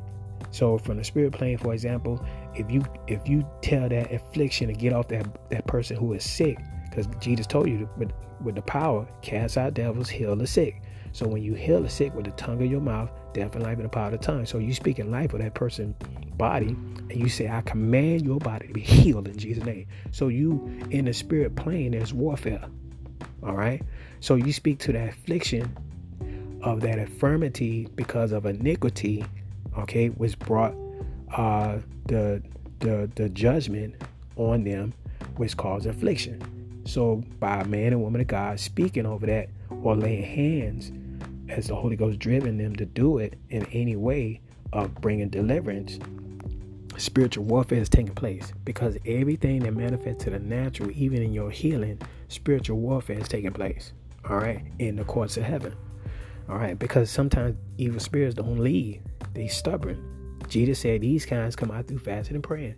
So 0.51 0.77
from 0.77 0.97
the 0.97 1.03
spirit 1.03 1.33
plane, 1.33 1.57
for 1.57 1.73
example, 1.73 2.23
if 2.55 2.69
you 2.71 2.83
if 3.07 3.27
you 3.27 3.47
tell 3.61 3.89
that 3.89 4.11
affliction 4.13 4.67
to 4.67 4.73
get 4.73 4.93
off 4.93 5.07
that 5.09 5.49
that 5.49 5.67
person 5.67 5.97
who 5.97 6.13
is 6.13 6.23
sick, 6.23 6.57
because 6.89 7.07
Jesus 7.19 7.47
told 7.47 7.69
you 7.69 7.79
to, 7.79 7.89
with 7.97 8.11
with 8.41 8.55
the 8.55 8.61
power, 8.61 9.07
cast 9.21 9.57
out 9.57 9.73
devils, 9.73 10.09
heal 10.09 10.35
the 10.35 10.47
sick. 10.47 10.81
So 11.13 11.27
when 11.27 11.43
you 11.43 11.53
heal 11.53 11.81
the 11.81 11.89
sick 11.89 12.13
with 12.15 12.25
the 12.25 12.31
tongue 12.31 12.61
of 12.63 12.71
your 12.71 12.81
mouth, 12.81 13.09
death 13.33 13.55
and 13.55 13.63
life 13.63 13.77
in 13.77 13.83
the 13.83 13.89
power 13.89 14.05
of 14.05 14.11
the 14.11 14.17
tongue. 14.17 14.45
So 14.45 14.57
you 14.57 14.73
speak 14.73 14.99
in 14.99 15.11
life 15.11 15.33
of 15.33 15.39
that 15.41 15.53
person's 15.53 15.95
body, 16.37 16.69
and 16.69 17.15
you 17.15 17.29
say, 17.29 17.49
I 17.49 17.61
command 17.61 18.25
your 18.25 18.39
body 18.39 18.67
to 18.67 18.73
be 18.73 18.81
healed 18.81 19.27
in 19.27 19.37
Jesus' 19.37 19.65
name. 19.65 19.87
So 20.11 20.29
you 20.29 20.79
in 20.89 21.05
the 21.05 21.13
spirit 21.13 21.55
plane, 21.55 21.91
there's 21.91 22.13
warfare. 22.13 22.63
All 23.43 23.55
right. 23.55 23.81
So 24.19 24.35
you 24.35 24.53
speak 24.53 24.79
to 24.79 24.93
that 24.93 25.09
affliction 25.09 25.75
of 26.61 26.81
that 26.81 26.99
infirmity 26.99 27.87
because 27.95 28.31
of 28.31 28.45
iniquity, 28.45 29.25
okay, 29.79 30.07
which 30.09 30.37
brought 30.39 30.75
uh 31.35 31.79
the 32.05 32.41
the 32.79 33.09
the 33.15 33.29
judgment 33.29 33.95
on 34.35 34.63
them, 34.63 34.93
which 35.37 35.57
caused 35.57 35.87
affliction. 35.87 36.41
So 36.85 37.23
by 37.39 37.61
a 37.61 37.65
man 37.65 37.93
and 37.93 38.01
woman 38.01 38.21
of 38.21 38.27
God 38.27 38.59
speaking 38.59 39.05
over 39.05 39.25
that 39.27 39.49
or 39.83 39.95
laying 39.95 40.23
hands 40.23 40.91
as 41.49 41.67
the 41.67 41.75
Holy 41.75 41.95
Ghost 41.95 42.19
driven 42.19 42.57
them 42.57 42.75
to 42.77 42.85
do 42.85 43.17
it 43.17 43.37
in 43.49 43.65
any 43.67 43.95
way 43.95 44.41
of 44.73 44.95
bringing 44.95 45.29
deliverance, 45.29 45.99
spiritual 46.97 47.43
warfare 47.43 47.79
is 47.79 47.89
taking 47.89 48.13
place 48.13 48.53
because 48.63 48.97
everything 49.05 49.59
that 49.59 49.75
manifests 49.75 50.23
to 50.23 50.29
the 50.29 50.39
natural, 50.39 50.91
even 50.91 51.21
in 51.21 51.33
your 51.33 51.51
healing, 51.51 51.99
spiritual 52.29 52.77
warfare 52.77 53.19
is 53.19 53.27
taking 53.27 53.51
place. 53.51 53.93
All 54.29 54.37
right, 54.37 54.63
in 54.79 54.95
the 54.95 55.03
courts 55.03 55.37
of 55.37 55.43
heaven. 55.43 55.75
All 56.47 56.57
right, 56.57 56.77
because 56.77 57.09
sometimes 57.09 57.55
evil 57.77 57.99
spirits 57.99 58.35
don't 58.35 58.59
leave; 58.59 59.01
they 59.33 59.47
stubborn. 59.47 60.37
Jesus 60.47 60.79
said 60.79 61.01
these 61.01 61.25
kinds 61.25 61.55
come 61.55 61.71
out 61.71 61.87
through 61.87 61.99
fasting 61.99 62.35
and 62.35 62.43
praying. 62.43 62.75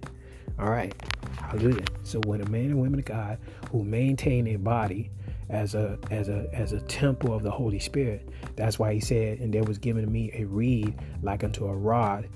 All 0.59 0.69
right, 0.69 0.93
hallelujah. 1.37 1.85
So 2.03 2.21
when 2.25 2.41
a 2.41 2.49
man 2.49 2.65
and 2.65 2.79
women 2.79 2.99
of 2.99 3.05
God 3.05 3.39
who 3.71 3.83
maintain 3.83 4.47
a 4.47 4.55
body 4.55 5.11
as 5.53 5.75
a 5.75 5.97
as 6.09 6.29
a 6.29 6.49
as 6.51 6.73
a 6.73 6.81
temple 6.81 7.33
of 7.33 7.43
the 7.43 7.51
Holy 7.51 7.79
Spirit. 7.79 8.27
That's 8.55 8.79
why 8.79 8.93
he 8.93 8.99
said, 8.99 9.39
and 9.39 9.53
there 9.53 9.63
was 9.63 9.77
given 9.77 10.03
to 10.03 10.09
me 10.09 10.31
a 10.33 10.45
reed 10.45 10.95
like 11.21 11.43
unto 11.43 11.67
a 11.67 11.75
rod, 11.75 12.27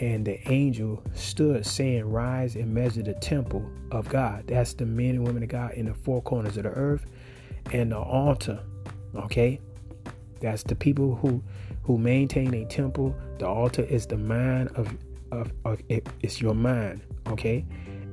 and 0.00 0.24
the 0.24 0.38
angel 0.50 1.02
stood 1.14 1.64
saying, 1.66 2.04
Rise 2.04 2.54
and 2.54 2.72
measure 2.72 3.02
the 3.02 3.14
temple 3.14 3.68
of 3.90 4.08
God. 4.08 4.44
That's 4.46 4.74
the 4.74 4.84
men 4.84 5.16
and 5.16 5.26
women 5.26 5.42
of 5.42 5.48
God 5.48 5.72
in 5.72 5.86
the 5.86 5.94
four 5.94 6.20
corners 6.22 6.58
of 6.58 6.64
the 6.64 6.70
earth, 6.70 7.06
and 7.72 7.90
the 7.92 7.98
altar. 7.98 8.60
Okay, 9.14 9.58
that's 10.40 10.62
the 10.62 10.74
people 10.74 11.16
who 11.16 11.42
who 11.82 11.96
maintain 11.96 12.52
a 12.52 12.66
temple. 12.66 13.16
The 13.38 13.48
altar 13.48 13.82
is 13.82 14.06
the 14.06 14.18
mind 14.18 14.68
of 14.76 14.94
of, 15.32 15.50
of 15.64 15.80
it, 15.88 16.06
it's 16.20 16.42
your 16.42 16.54
mind. 16.54 17.00
Okay, 17.28 17.64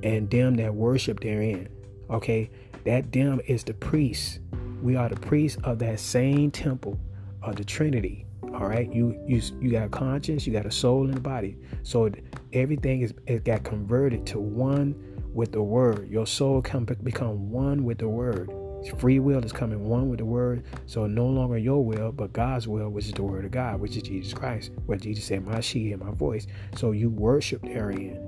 and 0.04 0.30
them 0.30 0.56
that 0.56 0.74
worship 0.74 1.20
therein. 1.20 1.68
Okay, 2.10 2.50
that 2.86 3.12
them 3.12 3.42
is 3.46 3.64
the 3.64 3.74
priests 3.74 4.40
we 4.84 4.96
are 4.98 5.08
the 5.08 5.16
priests 5.16 5.58
of 5.64 5.80
that 5.80 6.00
same 6.00 6.52
temple 6.52 7.00
of 7.42 7.56
the 7.56 7.64
Trinity. 7.64 8.26
All 8.54 8.68
right, 8.68 8.92
you 8.94 9.20
you 9.26 9.42
you 9.60 9.72
got 9.72 9.84
a 9.84 9.90
conscience, 9.90 10.46
you 10.46 10.54
got 10.54 10.66
a 10.66 10.72
soul 10.72 11.06
and 11.08 11.18
a 11.18 11.22
body. 11.22 11.58
So 11.84 12.12
everything 12.52 13.02
is 13.02 13.14
it 13.26 13.46
got 13.46 13.64
converted 13.64 14.26
to 14.28 14.40
one 14.40 14.94
with 15.34 15.54
the 15.54 15.64
Word. 15.64 16.10
Your 16.10 16.28
soul 16.28 16.62
can 16.62 16.84
become 16.84 17.50
one 17.50 17.84
with 17.84 17.98
the 17.98 18.10
Word. 18.10 18.52
Free 18.98 19.20
will 19.20 19.44
is 19.44 19.54
coming 19.54 19.86
one 19.88 20.10
with 20.10 20.20
the 20.20 20.26
Word. 20.26 20.66
So 20.86 21.08
no 21.08 21.26
longer 21.26 21.58
your 21.58 21.84
will, 21.84 22.12
but 22.12 22.34
God's 22.34 22.68
will, 22.68 22.90
which 22.90 23.06
is 23.06 23.14
the 23.14 23.24
Word 23.24 23.46
of 23.46 23.52
God, 23.52 23.80
which 23.80 23.96
is 23.96 24.04
Jesus 24.04 24.34
Christ. 24.34 24.72
Where 24.86 24.98
Jesus 24.98 25.26
said, 25.26 25.46
"My 25.46 25.62
sheep 25.62 25.88
hear 25.88 25.98
my 25.98 26.12
voice." 26.12 26.46
So 26.76 26.92
you 26.92 27.10
worship 27.10 27.62
therein. 27.62 28.20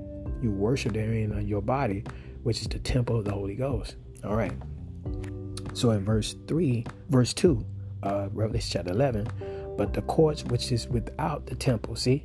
You 0.42 0.50
worship 0.50 0.94
therein 0.94 1.32
on 1.32 1.46
your 1.46 1.62
body, 1.62 2.02
which 2.42 2.62
is 2.62 2.68
the 2.68 2.78
temple 2.78 3.18
of 3.18 3.26
the 3.26 3.32
Holy 3.32 3.54
Ghost. 3.54 3.96
All 4.24 4.34
right. 4.34 4.54
So 5.76 5.90
in 5.90 6.06
verse 6.06 6.34
3, 6.48 6.86
verse 7.10 7.34
2, 7.34 7.62
uh, 8.02 8.28
Revelation 8.32 8.70
chapter 8.72 8.92
11, 8.92 9.28
but 9.76 9.92
the 9.92 10.00
courts 10.00 10.42
which 10.42 10.72
is 10.72 10.88
without 10.88 11.44
the 11.44 11.54
temple, 11.54 11.96
see, 11.96 12.24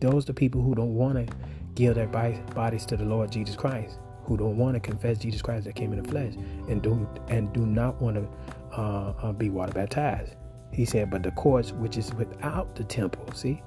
those 0.00 0.24
are 0.24 0.26
the 0.26 0.34
people 0.34 0.60
who 0.60 0.74
don't 0.74 0.96
want 0.96 1.14
to 1.14 1.32
give 1.76 1.94
their 1.94 2.08
bodies 2.08 2.84
to 2.86 2.96
the 2.96 3.04
Lord 3.04 3.30
Jesus 3.30 3.54
Christ, 3.54 4.00
who 4.24 4.36
don't 4.36 4.56
want 4.56 4.74
to 4.74 4.80
confess 4.80 5.18
Jesus 5.18 5.40
Christ 5.40 5.66
that 5.66 5.76
came 5.76 5.92
in 5.92 6.02
the 6.02 6.08
flesh 6.08 6.34
and 6.68 6.82
do 6.82 7.08
and 7.28 7.52
do 7.52 7.64
not 7.64 8.02
want 8.02 8.16
to 8.16 8.28
uh, 8.76 9.14
uh, 9.22 9.32
be 9.32 9.48
water 9.48 9.72
baptized. 9.72 10.34
He 10.72 10.84
said, 10.84 11.08
but 11.08 11.22
the 11.22 11.30
courts 11.30 11.70
which 11.70 11.98
is 11.98 12.12
without 12.14 12.74
the 12.74 12.82
temple, 12.82 13.32
see, 13.32 13.62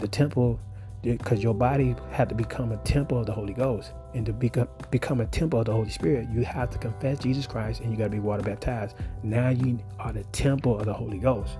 the 0.00 0.08
temple, 0.08 0.58
because 1.02 1.42
your 1.42 1.54
body 1.54 1.96
had 2.10 2.28
to 2.28 2.34
become 2.34 2.72
a 2.72 2.76
temple 2.78 3.18
of 3.18 3.26
the 3.26 3.32
Holy 3.32 3.54
Ghost, 3.54 3.92
and 4.14 4.26
to 4.26 4.32
become 4.32 4.68
become 4.90 5.20
a 5.20 5.26
temple 5.26 5.60
of 5.60 5.66
the 5.66 5.72
Holy 5.72 5.90
Spirit, 5.90 6.28
you 6.30 6.42
have 6.42 6.70
to 6.70 6.78
confess 6.78 7.18
Jesus 7.20 7.46
Christ 7.46 7.80
and 7.80 7.90
you 7.90 7.96
got 7.96 8.04
to 8.04 8.10
be 8.10 8.18
water 8.18 8.42
baptized. 8.42 8.96
Now 9.22 9.50
you 9.50 9.78
are 9.98 10.12
the 10.12 10.24
temple 10.24 10.78
of 10.78 10.86
the 10.86 10.92
Holy 10.92 11.18
Ghost. 11.18 11.58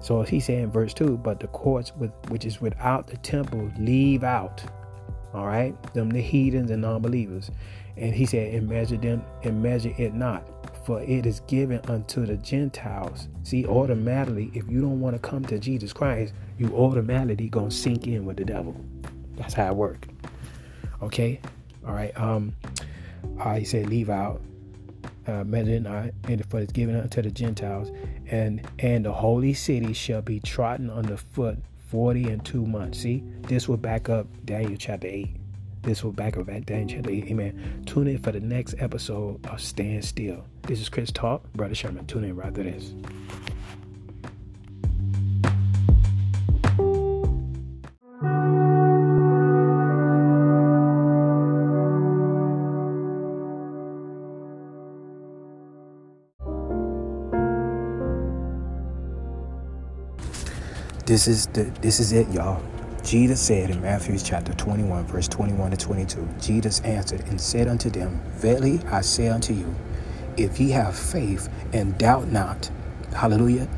So 0.00 0.22
he 0.22 0.40
said 0.40 0.58
in 0.58 0.70
verse 0.70 0.92
2, 0.92 1.18
but 1.18 1.40
the 1.40 1.46
courts 1.48 1.92
with 1.96 2.10
which 2.28 2.44
is 2.44 2.60
without 2.60 3.06
the 3.06 3.16
temple 3.18 3.70
leave 3.78 4.24
out. 4.24 4.62
All 5.32 5.46
right, 5.46 5.74
them 5.94 6.10
the 6.10 6.20
heathens 6.20 6.70
and 6.70 6.82
non-believers. 6.82 7.50
And 7.96 8.14
he 8.14 8.26
said, 8.26 8.54
and 8.54 8.68
measure 8.68 8.96
them 8.96 9.24
and 9.44 9.62
measure 9.62 9.94
it 9.98 10.14
not, 10.14 10.46
for 10.84 11.00
it 11.00 11.26
is 11.26 11.40
given 11.40 11.80
unto 11.88 12.26
the 12.26 12.36
Gentiles. 12.36 13.28
See, 13.44 13.66
automatically, 13.66 14.50
if 14.52 14.68
you 14.68 14.80
don't 14.80 15.00
want 15.00 15.14
to 15.14 15.20
come 15.20 15.44
to 15.46 15.58
Jesus 15.58 15.92
Christ, 15.92 16.34
you 16.58 16.74
automatically 16.76 17.48
gonna 17.48 17.70
sink 17.70 18.06
in 18.06 18.24
with 18.24 18.36
the 18.36 18.44
devil. 18.44 18.76
That's 19.36 19.54
how 19.54 19.68
it 19.68 19.76
works. 19.76 20.08
Okay? 21.02 21.40
All 21.86 21.92
right. 21.92 22.18
Um, 22.18 22.54
uh, 23.40 23.62
said, 23.64 23.88
leave 23.88 24.10
out 24.10 24.40
uh, 25.26 25.44
Medina, 25.44 26.10
and 26.28 26.44
for 26.46 26.60
it's 26.60 26.72
given 26.72 26.98
unto 26.98 27.22
the 27.22 27.30
Gentiles, 27.30 27.90
and 28.30 28.66
and 28.78 29.04
the 29.04 29.12
holy 29.12 29.54
city 29.54 29.92
shall 29.92 30.22
be 30.22 30.40
trodden 30.40 30.90
underfoot 30.90 31.58
forty 31.88 32.28
and 32.28 32.44
two 32.44 32.66
months. 32.66 33.00
See, 33.00 33.22
this 33.42 33.68
will 33.68 33.76
back 33.76 34.08
up 34.08 34.26
Daniel 34.44 34.76
chapter 34.78 35.08
eight. 35.08 35.36
This 35.82 36.02
will 36.02 36.12
back 36.12 36.36
up 36.36 36.46
Daniel 36.46 36.88
chapter 36.88 37.10
eight. 37.10 37.26
Amen. 37.26 37.82
Tune 37.86 38.08
in 38.08 38.18
for 38.18 38.32
the 38.32 38.40
next 38.40 38.74
episode 38.78 39.44
of 39.46 39.60
Stand 39.60 40.04
Still. 40.04 40.44
This 40.62 40.80
is 40.80 40.88
Chris 40.88 41.10
Talk, 41.10 41.42
Brother 41.54 41.74
Sherman. 41.74 42.06
Tune 42.06 42.24
in 42.24 42.36
right 42.36 42.48
after 42.48 42.62
this. 42.62 42.94
This 61.14 61.28
is 61.28 61.46
the 61.46 61.62
this 61.80 62.00
is 62.00 62.10
it, 62.10 62.28
y'all. 62.30 62.60
Jesus 63.04 63.40
said 63.40 63.70
in 63.70 63.80
Matthew 63.80 64.18
chapter 64.18 64.52
21, 64.52 65.04
verse 65.06 65.28
21 65.28 65.70
to 65.70 65.76
22, 65.76 66.28
Jesus 66.40 66.80
answered 66.80 67.20
and 67.28 67.40
said 67.40 67.68
unto 67.68 67.88
them, 67.88 68.20
Verily 68.30 68.80
I 68.90 69.02
say 69.02 69.28
unto 69.28 69.52
you, 69.52 69.72
if 70.36 70.58
ye 70.58 70.70
have 70.70 70.98
faith 70.98 71.48
and 71.72 71.96
doubt 71.98 72.32
not, 72.32 72.68
hallelujah, 73.14 73.68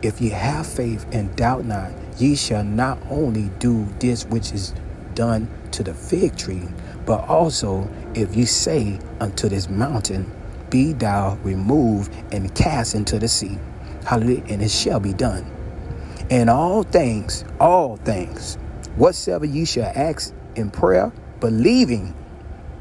if 0.00 0.18
ye 0.18 0.30
have 0.30 0.66
faith 0.66 1.04
and 1.12 1.36
doubt 1.36 1.66
not, 1.66 1.92
ye 2.16 2.34
shall 2.34 2.64
not 2.64 2.98
only 3.10 3.50
do 3.58 3.86
this 3.98 4.24
which 4.24 4.52
is 4.52 4.72
done 5.14 5.50
to 5.72 5.82
the 5.82 5.92
fig 5.92 6.36
tree, 6.36 6.66
but 7.04 7.28
also 7.28 7.86
if 8.14 8.34
ye 8.34 8.46
say 8.46 8.98
unto 9.20 9.50
this 9.50 9.68
mountain, 9.68 10.32
Be 10.70 10.94
thou 10.94 11.36
removed 11.42 12.14
and 12.32 12.54
cast 12.54 12.94
into 12.94 13.18
the 13.18 13.28
sea, 13.28 13.58
hallelujah, 14.06 14.44
and 14.48 14.62
it 14.62 14.70
shall 14.70 15.00
be 15.00 15.12
done. 15.12 15.44
And 16.32 16.48
all 16.48 16.82
things, 16.82 17.44
all 17.60 17.98
things, 17.98 18.54
whatsoever 18.96 19.44
ye 19.44 19.66
shall 19.66 19.92
ask 19.94 20.32
in 20.54 20.70
prayer, 20.70 21.12
believing, 21.40 22.14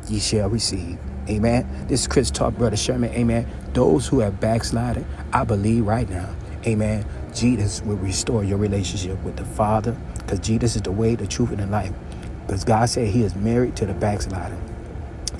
ye 0.07 0.19
shall 0.19 0.47
receive. 0.47 0.97
Amen. 1.27 1.67
This 1.89 1.99
is 1.99 2.07
Chris 2.07 2.31
Talk, 2.31 2.55
Brother 2.55 2.77
Sherman. 2.77 3.11
Amen. 3.11 3.45
Those 3.73 4.07
who 4.07 4.21
have 4.21 4.39
backslided, 4.39 5.05
I 5.33 5.43
believe 5.43 5.85
right 5.85 6.09
now, 6.09 6.33
amen, 6.65 7.05
Jesus 7.35 7.81
will 7.81 7.97
restore 7.97 8.45
your 8.45 8.57
relationship 8.57 9.21
with 9.21 9.35
the 9.35 9.43
Father 9.43 9.97
because 10.19 10.39
Jesus 10.39 10.77
is 10.77 10.83
the 10.83 10.93
way, 10.93 11.15
the 11.15 11.27
truth, 11.27 11.49
and 11.49 11.59
the 11.59 11.67
life. 11.67 11.91
Because 12.47 12.63
God 12.63 12.87
said 12.87 13.09
he 13.09 13.21
is 13.21 13.35
married 13.35 13.75
to 13.75 13.85
the 13.85 13.93
backslider. 13.93 14.57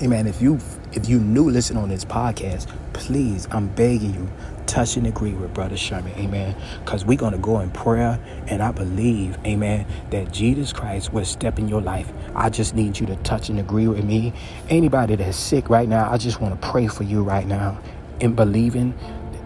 Amen. 0.02 0.26
If 0.26 0.42
you 0.42 0.58
if 0.92 1.08
you 1.08 1.18
new 1.18 1.48
listen 1.48 1.76
on 1.76 1.88
this 1.88 2.04
podcast, 2.04 2.68
please, 2.92 3.48
I'm 3.50 3.68
begging 3.68 4.14
you, 4.14 4.28
touch 4.66 4.96
and 4.96 5.06
agree 5.06 5.32
with 5.32 5.54
Brother 5.54 5.76
Sherman, 5.76 6.12
amen. 6.18 6.54
Because 6.84 7.04
we're 7.04 7.18
going 7.18 7.32
to 7.32 7.38
go 7.38 7.60
in 7.60 7.70
prayer, 7.70 8.18
and 8.46 8.62
I 8.62 8.72
believe, 8.72 9.38
amen, 9.46 9.86
that 10.10 10.32
Jesus 10.32 10.72
Christ 10.72 11.12
will 11.12 11.24
step 11.24 11.58
in 11.58 11.68
your 11.68 11.80
life. 11.80 12.12
I 12.34 12.50
just 12.50 12.74
need 12.74 13.00
you 13.00 13.06
to 13.06 13.16
touch 13.16 13.48
and 13.48 13.58
agree 13.58 13.88
with 13.88 14.04
me. 14.04 14.32
Anybody 14.68 15.16
that's 15.16 15.36
sick 15.36 15.70
right 15.70 15.88
now, 15.88 16.10
I 16.10 16.18
just 16.18 16.40
want 16.40 16.60
to 16.60 16.68
pray 16.68 16.86
for 16.86 17.04
you 17.04 17.22
right 17.22 17.46
now 17.46 17.80
in 18.20 18.34
believing 18.34 18.94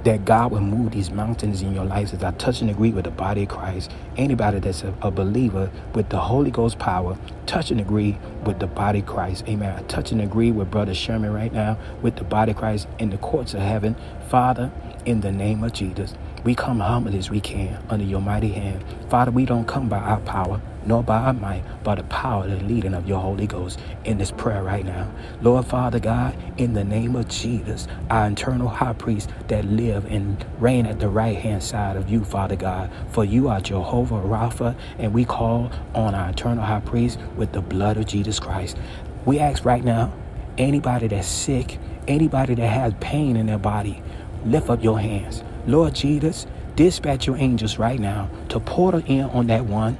that 0.06 0.24
God 0.24 0.52
will 0.52 0.60
move 0.60 0.92
these 0.92 1.10
mountains 1.10 1.62
in 1.62 1.74
your 1.74 1.84
lives 1.84 2.14
as 2.14 2.22
I 2.22 2.30
touch 2.30 2.60
and 2.60 2.70
agree 2.70 2.92
with 2.92 3.06
the 3.06 3.10
body 3.10 3.42
of 3.42 3.48
Christ. 3.48 3.90
Anybody 4.16 4.60
that's 4.60 4.84
a, 4.84 4.94
a, 5.02 5.10
believer 5.10 5.68
with 5.94 6.10
the 6.10 6.20
Holy 6.20 6.52
Ghost 6.52 6.78
power, 6.78 7.18
touch 7.46 7.72
and 7.72 7.80
agree 7.80 8.16
with 8.44 8.60
the 8.60 8.68
body 8.68 9.00
of 9.00 9.06
Christ. 9.06 9.44
Amen. 9.48 9.76
I 9.76 9.82
touch 9.82 10.12
and 10.12 10.22
agree 10.22 10.52
with 10.52 10.70
Brother 10.70 10.94
Sherman 10.94 11.32
right 11.32 11.52
now 11.52 11.76
with 12.02 12.14
the 12.14 12.22
body 12.22 12.52
of 12.52 12.56
Christ 12.56 12.86
in 13.00 13.10
the 13.10 13.18
courts 13.18 13.52
of 13.52 13.62
heaven. 13.62 13.96
Father, 14.28 14.70
in 15.04 15.22
the 15.22 15.32
name 15.32 15.64
of 15.64 15.72
Jesus, 15.72 16.14
we 16.44 16.54
come 16.54 16.78
humble 16.78 17.16
as 17.16 17.28
we 17.28 17.40
can 17.40 17.82
under 17.90 18.04
your 18.04 18.20
mighty 18.20 18.52
hand. 18.52 18.84
Father, 19.10 19.32
we 19.32 19.44
don't 19.44 19.66
come 19.66 19.88
by 19.88 19.98
our 19.98 20.20
power, 20.20 20.60
nor 20.86 21.02
by 21.02 21.18
our 21.18 21.32
might, 21.32 21.62
but 21.82 21.96
the 21.96 22.04
power 22.04 22.44
and 22.44 22.60
the 22.60 22.64
leading 22.64 22.94
of 22.94 23.08
your 23.08 23.20
Holy 23.20 23.46
Ghost 23.46 23.78
in 24.04 24.18
this 24.18 24.30
prayer 24.30 24.62
right 24.62 24.84
now. 24.84 25.10
Lord 25.42 25.66
Father 25.66 25.98
God, 25.98 26.36
in 26.56 26.72
the 26.72 26.84
name 26.84 27.16
of 27.16 27.28
Jesus, 27.28 27.88
our 28.08 28.28
eternal 28.28 28.68
high 28.68 28.92
priest 28.92 29.30
that 29.48 29.64
live 29.64 30.04
and 30.06 30.44
reign 30.58 30.86
at 30.86 31.00
the 31.00 31.08
right 31.08 31.36
hand 31.36 31.62
side 31.62 31.96
of 31.96 32.08
you, 32.08 32.24
Father 32.24 32.56
God. 32.56 32.90
For 33.10 33.24
you 33.24 33.48
are 33.48 33.60
Jehovah 33.60 34.16
Rapha, 34.16 34.76
and 34.98 35.12
we 35.12 35.24
call 35.24 35.70
on 35.94 36.14
our 36.14 36.30
eternal 36.30 36.64
high 36.64 36.80
priest 36.80 37.18
with 37.36 37.52
the 37.52 37.60
blood 37.60 37.96
of 37.96 38.06
Jesus 38.06 38.38
Christ. 38.38 38.76
We 39.24 39.38
ask 39.40 39.64
right 39.64 39.84
now, 39.84 40.12
anybody 40.56 41.08
that's 41.08 41.28
sick, 41.28 41.78
anybody 42.06 42.54
that 42.54 42.68
has 42.68 42.94
pain 43.00 43.36
in 43.36 43.46
their 43.46 43.58
body, 43.58 44.02
lift 44.44 44.70
up 44.70 44.82
your 44.82 45.00
hands. 45.00 45.42
Lord 45.66 45.94
Jesus, 45.94 46.46
dispatch 46.76 47.26
your 47.26 47.36
angels 47.36 47.78
right 47.78 47.98
now 47.98 48.30
to 48.50 48.60
portal 48.60 49.02
in 49.06 49.22
on 49.22 49.48
that 49.48 49.64
one 49.64 49.98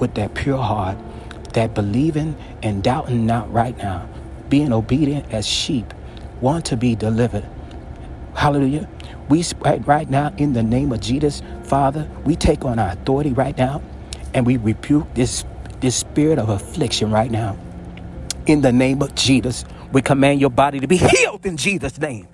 with 0.00 0.14
that 0.14 0.34
pure 0.34 0.58
heart, 0.58 0.98
that 1.54 1.74
believing 1.74 2.36
and 2.62 2.82
doubting 2.82 3.26
not 3.26 3.52
right 3.52 3.76
now, 3.78 4.08
being 4.48 4.72
obedient 4.72 5.32
as 5.32 5.46
sheep, 5.46 5.92
want 6.40 6.64
to 6.66 6.76
be 6.76 6.94
delivered. 6.94 7.46
Hallelujah. 8.34 8.88
We 9.28 9.44
right 9.86 10.08
now 10.08 10.32
in 10.36 10.52
the 10.52 10.62
name 10.62 10.92
of 10.92 11.00
Jesus, 11.00 11.42
Father, 11.64 12.08
we 12.24 12.36
take 12.36 12.64
on 12.64 12.78
our 12.78 12.90
authority 12.90 13.32
right 13.32 13.56
now 13.56 13.82
and 14.34 14.46
we 14.46 14.56
rebuke 14.56 15.12
this 15.14 15.44
this 15.80 15.96
spirit 15.96 16.38
of 16.38 16.48
affliction 16.48 17.10
right 17.10 17.30
now. 17.30 17.56
In 18.46 18.60
the 18.60 18.72
name 18.72 19.02
of 19.02 19.14
Jesus, 19.14 19.64
we 19.92 20.02
command 20.02 20.40
your 20.40 20.50
body 20.50 20.80
to 20.80 20.86
be 20.86 20.96
healed 20.96 21.44
in 21.46 21.56
Jesus' 21.56 21.98
name. 21.98 22.28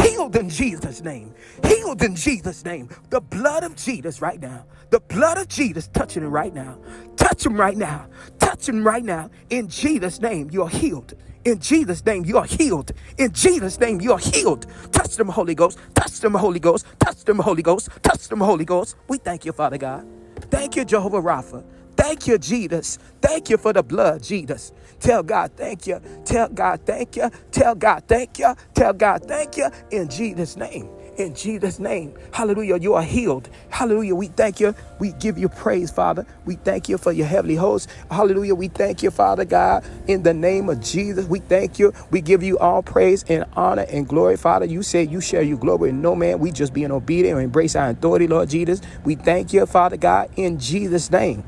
Healed 0.00 0.36
in 0.36 0.48
Jesus' 0.48 1.02
name. 1.02 1.34
Healed 1.64 2.02
in 2.02 2.16
Jesus' 2.16 2.64
name. 2.64 2.88
The 3.10 3.20
blood 3.20 3.64
of 3.64 3.76
Jesus 3.76 4.22
right 4.22 4.40
now. 4.40 4.64
The 4.90 5.00
blood 5.00 5.38
of 5.38 5.48
Jesus 5.48 5.88
touching 5.88 6.24
him 6.24 6.30
right 6.30 6.54
now. 6.54 6.78
Touch 7.16 7.46
him 7.46 7.56
right 7.60 7.76
now. 7.76 8.06
Touch 8.40 8.68
him 8.68 8.86
right 8.86 9.04
now. 9.04 9.30
In 9.50 9.68
Jesus' 9.68 10.20
name, 10.20 10.50
you're 10.50 10.68
healed. 10.70 11.14
In 11.44 11.60
Jesus' 11.60 12.04
name, 12.06 12.24
you 12.26 12.38
are 12.38 12.46
healed. 12.46 12.92
In 13.18 13.32
Jesus' 13.32 13.80
name, 13.80 14.00
you 14.00 14.12
are 14.14 14.18
healed. 14.18 14.66
Touch 14.92 15.16
them, 15.16 15.28
Holy 15.28 15.54
Ghost. 15.54 15.78
Touch 15.94 16.20
them, 16.20 16.34
Holy 16.34 16.60
Ghost. 16.60 16.86
Touch 17.00 17.24
them, 17.24 17.38
Holy 17.40 17.62
Ghost. 17.62 17.90
Touch 18.02 18.28
them, 18.28 18.40
Holy 18.40 18.64
Ghost. 18.64 18.96
We 19.08 19.18
thank 19.18 19.44
you, 19.44 19.52
Father 19.52 19.78
God. 19.78 20.06
Thank 20.50 20.76
you, 20.76 20.84
Jehovah 20.84 21.22
Rapha. 21.22 21.64
Thank 21.96 22.26
you, 22.26 22.38
Jesus. 22.38 22.98
Thank 23.22 23.50
you 23.50 23.58
for 23.58 23.72
the 23.74 23.82
blood, 23.82 24.22
Jesus. 24.22 24.72
Tell 25.00 25.22
God 25.22 25.52
thank 25.56 25.86
you. 25.86 26.00
Tell 26.24 26.48
God 26.48 26.80
thank 26.86 27.16
you. 27.16 27.30
Tell 27.52 27.74
God 27.74 28.04
thank 28.08 28.38
you. 28.38 28.54
Tell 28.74 28.92
God 28.94 29.24
thank 29.26 29.56
you 29.58 29.68
in 29.92 30.08
Jesus' 30.08 30.56
name. 30.56 30.88
In 31.18 31.34
Jesus' 31.34 31.80
name. 31.80 32.14
Hallelujah. 32.32 32.78
You 32.78 32.94
are 32.94 33.02
healed. 33.02 33.48
Hallelujah. 33.70 34.14
We 34.14 34.28
thank 34.28 34.60
you. 34.60 34.72
We 35.00 35.10
give 35.14 35.36
you 35.36 35.48
praise, 35.48 35.90
Father. 35.90 36.24
We 36.46 36.54
thank 36.54 36.88
you 36.88 36.96
for 36.96 37.10
your 37.10 37.26
heavenly 37.26 37.56
host. 37.56 37.90
Hallelujah. 38.08 38.54
We 38.54 38.68
thank 38.68 39.02
you, 39.02 39.10
Father 39.10 39.44
God, 39.44 39.84
in 40.06 40.22
the 40.22 40.32
name 40.32 40.68
of 40.68 40.80
Jesus. 40.80 41.26
We 41.26 41.40
thank 41.40 41.80
you. 41.80 41.92
We 42.12 42.20
give 42.20 42.44
you 42.44 42.56
all 42.60 42.84
praise 42.84 43.24
and 43.28 43.44
honor 43.54 43.84
and 43.90 44.06
glory, 44.06 44.36
Father. 44.36 44.64
You 44.64 44.84
say 44.84 45.02
you 45.02 45.20
share 45.20 45.42
your 45.42 45.58
glory 45.58 45.90
in 45.90 46.00
no 46.00 46.14
man. 46.14 46.38
We 46.38 46.52
just 46.52 46.72
being 46.72 46.92
obedient 46.92 47.34
and 47.36 47.44
embrace 47.44 47.74
our 47.74 47.90
authority, 47.90 48.28
Lord 48.28 48.48
Jesus. 48.48 48.80
We 49.04 49.16
thank 49.16 49.52
you, 49.52 49.66
Father 49.66 49.96
God, 49.96 50.30
in 50.36 50.60
Jesus' 50.60 51.10
name. 51.10 51.42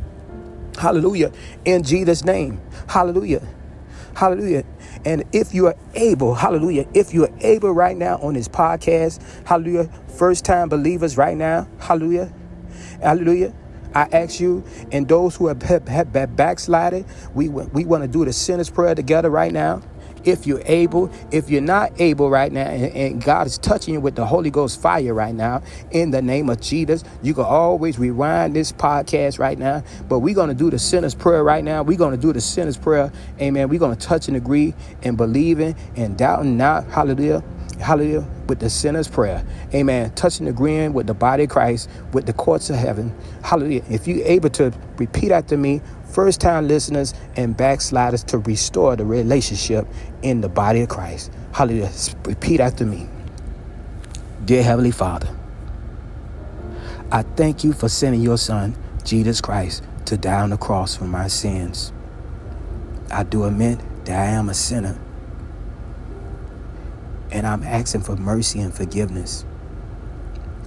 Hallelujah. 0.78 1.30
In 1.64 1.84
Jesus' 1.84 2.24
name. 2.24 2.60
Hallelujah. 2.88 3.46
Hallelujah. 4.16 4.64
And 5.04 5.24
if 5.32 5.54
you 5.54 5.66
are 5.66 5.76
able, 5.94 6.34
hallelujah, 6.34 6.86
if 6.94 7.14
you 7.14 7.24
are 7.24 7.32
able 7.40 7.72
right 7.72 7.96
now 7.96 8.18
on 8.18 8.34
this 8.34 8.48
podcast, 8.48 9.22
hallelujah, 9.46 9.90
first 10.08 10.44
time 10.44 10.68
believers 10.68 11.16
right 11.16 11.36
now, 11.36 11.68
hallelujah, 11.80 12.32
hallelujah. 13.02 13.54
I 13.94 14.08
ask 14.12 14.38
you 14.38 14.62
and 14.92 15.08
those 15.08 15.36
who 15.36 15.48
have, 15.48 15.62
have, 15.62 15.88
have 15.88 16.36
backslided, 16.36 17.06
we, 17.34 17.48
we 17.48 17.84
want 17.84 18.04
to 18.04 18.08
do 18.08 18.24
the 18.24 18.32
sinner's 18.32 18.70
prayer 18.70 18.94
together 18.94 19.30
right 19.30 19.52
now 19.52 19.82
if 20.24 20.46
you're 20.46 20.62
able. 20.64 21.10
If 21.30 21.50
you're 21.50 21.60
not 21.60 21.92
able 22.00 22.30
right 22.30 22.52
now, 22.52 22.68
and, 22.68 22.92
and, 22.94 23.24
God 23.24 23.46
is 23.46 23.58
touching 23.58 23.94
you 23.94 24.00
with 24.00 24.14
the 24.14 24.26
Holy 24.26 24.50
Ghost 24.50 24.80
fire 24.80 25.14
right 25.14 25.34
now, 25.34 25.62
in 25.90 26.10
the 26.10 26.22
name 26.22 26.48
of 26.48 26.60
Jesus, 26.60 27.04
you 27.22 27.34
can 27.34 27.44
always 27.44 27.98
rewind 27.98 28.56
this 28.56 28.72
podcast 28.72 29.38
right 29.38 29.58
now. 29.58 29.82
But 30.08 30.20
we're 30.20 30.34
going 30.34 30.48
to 30.48 30.54
do 30.54 30.70
the 30.70 30.78
sinner's 30.78 31.14
prayer 31.14 31.44
right 31.44 31.64
now. 31.64 31.82
We're 31.82 31.98
going 31.98 32.14
to 32.14 32.20
do 32.20 32.32
the 32.32 32.40
sinner's 32.40 32.76
prayer. 32.76 33.12
Amen. 33.40 33.68
We're 33.68 33.80
going 33.80 33.96
to 33.96 34.06
touch 34.06 34.28
and 34.28 34.36
agree 34.36 34.74
and 35.02 35.16
believing 35.16 35.74
and 35.96 36.16
doubting 36.16 36.56
not. 36.56 36.86
Hallelujah. 36.86 37.42
Hallelujah. 37.80 38.26
With 38.46 38.60
the 38.60 38.68
sinner's 38.68 39.08
prayer. 39.08 39.44
Amen. 39.74 40.10
Touching 40.12 40.48
agreeing 40.48 40.92
with 40.92 41.06
the 41.06 41.14
body 41.14 41.44
of 41.44 41.50
Christ, 41.50 41.88
with 42.12 42.26
the 42.26 42.32
courts 42.32 42.68
of 42.68 42.76
heaven. 42.76 43.14
Hallelujah. 43.42 43.82
If 43.88 44.06
you're 44.06 44.26
able 44.26 44.50
to 44.50 44.72
repeat 44.96 45.32
after 45.32 45.56
me, 45.56 45.80
first 46.10 46.40
time 46.40 46.68
listeners 46.68 47.14
and 47.36 47.56
backsliders 47.56 48.24
to 48.24 48.38
restore 48.38 48.96
the 48.96 49.04
relationship 49.04 49.86
in 50.22 50.40
the 50.40 50.48
body 50.48 50.82
of 50.82 50.88
Christ. 50.88 51.32
Hallelujah. 51.52 51.90
Repeat 52.24 52.60
after 52.60 52.84
me. 52.84 53.08
Dear 54.44 54.62
Heavenly 54.62 54.90
Father, 54.90 55.28
I 57.12 57.22
thank 57.22 57.64
you 57.64 57.72
for 57.72 57.88
sending 57.88 58.20
your 58.20 58.38
Son, 58.38 58.76
Jesus 59.04 59.40
Christ, 59.40 59.82
to 60.06 60.16
die 60.16 60.42
on 60.42 60.50
the 60.50 60.56
cross 60.56 60.96
for 60.96 61.04
my 61.04 61.28
sins. 61.28 61.92
I 63.10 63.22
do 63.22 63.44
admit 63.44 63.80
that 64.04 64.18
I 64.18 64.30
am 64.32 64.48
a 64.48 64.54
sinner, 64.54 64.98
and 67.30 67.46
I'm 67.46 67.62
asking 67.62 68.02
for 68.02 68.16
mercy 68.16 68.60
and 68.60 68.74
forgiveness. 68.74 69.44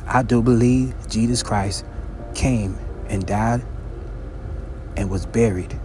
I 0.06 0.24
do 0.24 0.42
believe 0.42 0.94
Jesus 1.10 1.44
Christ 1.44 1.86
came 2.36 2.78
and 3.08 3.26
died 3.26 3.64
and 4.96 5.10
was 5.10 5.26
buried, 5.26 5.80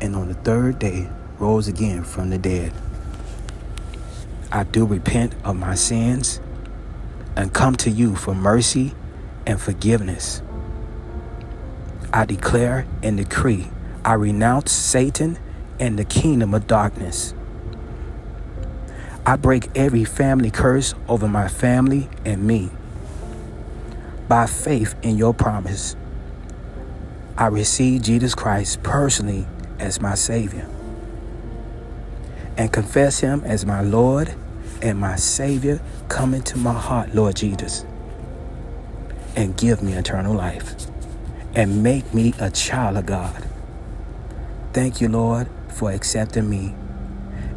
and 0.00 0.14
on 0.16 0.28
the 0.28 0.34
third 0.34 0.78
day 0.78 1.08
rose 1.38 1.68
again 1.68 2.04
from 2.04 2.30
the 2.30 2.38
dead. 2.38 2.72
I 4.50 4.64
do 4.64 4.84
repent 4.84 5.34
of 5.44 5.56
my 5.56 5.74
sins 5.74 6.40
and 7.36 7.52
come 7.52 7.76
to 7.76 7.90
you 7.90 8.14
for 8.14 8.34
mercy 8.34 8.94
and 9.46 9.60
forgiveness. 9.60 10.42
I 12.12 12.26
declare 12.26 12.86
and 13.02 13.16
decree 13.16 13.70
I 14.04 14.14
renounce 14.14 14.72
Satan 14.72 15.38
and 15.78 15.96
the 15.96 16.04
kingdom 16.04 16.54
of 16.54 16.66
darkness. 16.66 17.34
I 19.24 19.36
break 19.36 19.70
every 19.76 20.04
family 20.04 20.50
curse 20.50 20.92
over 21.06 21.28
my 21.28 21.46
family 21.46 22.08
and 22.24 22.44
me. 22.44 22.70
By 24.26 24.46
faith 24.46 24.96
in 25.02 25.16
your 25.16 25.32
promise, 25.32 25.94
I 27.36 27.46
receive 27.46 28.02
Jesus 28.02 28.34
Christ 28.34 28.82
personally 28.82 29.46
as 29.78 30.00
my 30.00 30.14
Savior 30.14 30.68
and 32.56 32.72
confess 32.72 33.20
Him 33.20 33.42
as 33.44 33.64
my 33.64 33.80
Lord 33.80 34.34
and 34.82 34.98
my 34.98 35.16
Savior. 35.16 35.80
Come 36.08 36.34
into 36.34 36.58
my 36.58 36.74
heart, 36.74 37.14
Lord 37.14 37.36
Jesus, 37.36 37.84
and 39.34 39.56
give 39.56 39.82
me 39.82 39.94
eternal 39.94 40.34
life 40.34 40.74
and 41.54 41.82
make 41.82 42.12
me 42.12 42.34
a 42.38 42.50
child 42.50 42.96
of 42.96 43.06
God. 43.06 43.46
Thank 44.72 45.00
you, 45.00 45.08
Lord, 45.08 45.48
for 45.68 45.90
accepting 45.90 46.48
me. 46.48 46.74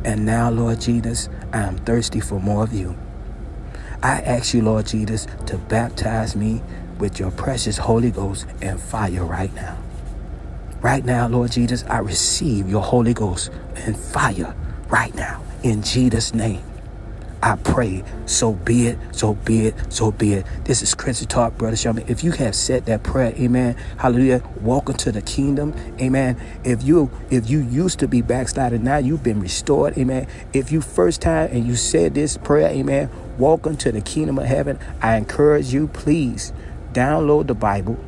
And 0.03 0.25
now, 0.25 0.49
Lord 0.49 0.81
Jesus, 0.81 1.29
I 1.51 1.61
am 1.63 1.77
thirsty 1.77 2.19
for 2.19 2.39
more 2.39 2.63
of 2.63 2.73
you. 2.73 2.97
I 4.03 4.21
ask 4.21 4.53
you, 4.53 4.61
Lord 4.61 4.85
Jesus, 4.85 5.25
to 5.47 5.57
baptize 5.57 6.35
me 6.35 6.61
with 6.99 7.19
your 7.19 7.31
precious 7.31 7.77
Holy 7.77 8.11
Ghost 8.11 8.45
and 8.61 8.79
fire 8.79 9.23
right 9.23 9.53
now. 9.53 9.77
Right 10.81 11.03
now, 11.03 11.27
Lord 11.27 11.51
Jesus, 11.51 11.83
I 11.85 11.99
receive 11.99 12.69
your 12.69 12.81
Holy 12.81 13.13
Ghost 13.13 13.51
and 13.75 13.97
fire 13.97 14.55
right 14.89 15.13
now 15.15 15.41
in 15.63 15.81
Jesus' 15.81 16.33
name. 16.33 16.61
I 17.41 17.57
pray, 17.57 18.03
so 18.25 18.53
be 18.53 18.87
it, 18.87 18.97
so 19.11 19.35
be 19.35 19.67
it, 19.67 19.93
so 19.93 20.11
be 20.11 20.33
it. 20.33 20.45
This 20.63 20.81
is 20.81 20.95
Christian 20.95 21.27
Talk, 21.27 21.55
Brother 21.59 21.75
Sherman. 21.75 22.05
If 22.07 22.23
you 22.23 22.31
have 22.31 22.55
said 22.55 22.87
that 22.87 23.03
prayer, 23.03 23.33
amen, 23.35 23.75
hallelujah, 23.97 24.41
welcome 24.61 24.95
to 24.97 25.11
the 25.11 25.21
kingdom, 25.21 25.75
amen. 25.99 26.41
If 26.63 26.83
you 26.83 27.11
if 27.29 27.47
you 27.47 27.59
used 27.59 27.99
to 27.99 28.07
be 28.07 28.23
backsliding, 28.23 28.83
now 28.83 28.97
you've 28.97 29.21
been 29.21 29.39
restored, 29.39 29.95
amen. 29.95 30.27
If 30.53 30.71
you 30.71 30.81
first 30.81 31.21
time 31.21 31.49
and 31.51 31.67
you 31.67 31.75
said 31.75 32.15
this 32.15 32.35
prayer, 32.37 32.69
amen, 32.69 33.11
welcome 33.37 33.77
to 33.77 33.91
the 33.91 34.01
kingdom 34.01 34.39
of 34.39 34.45
heaven. 34.45 34.79
I 34.99 35.17
encourage 35.17 35.71
you, 35.71 35.87
please 35.87 36.51
download 36.95 37.47
the 37.47 37.53
Bible 37.53 37.99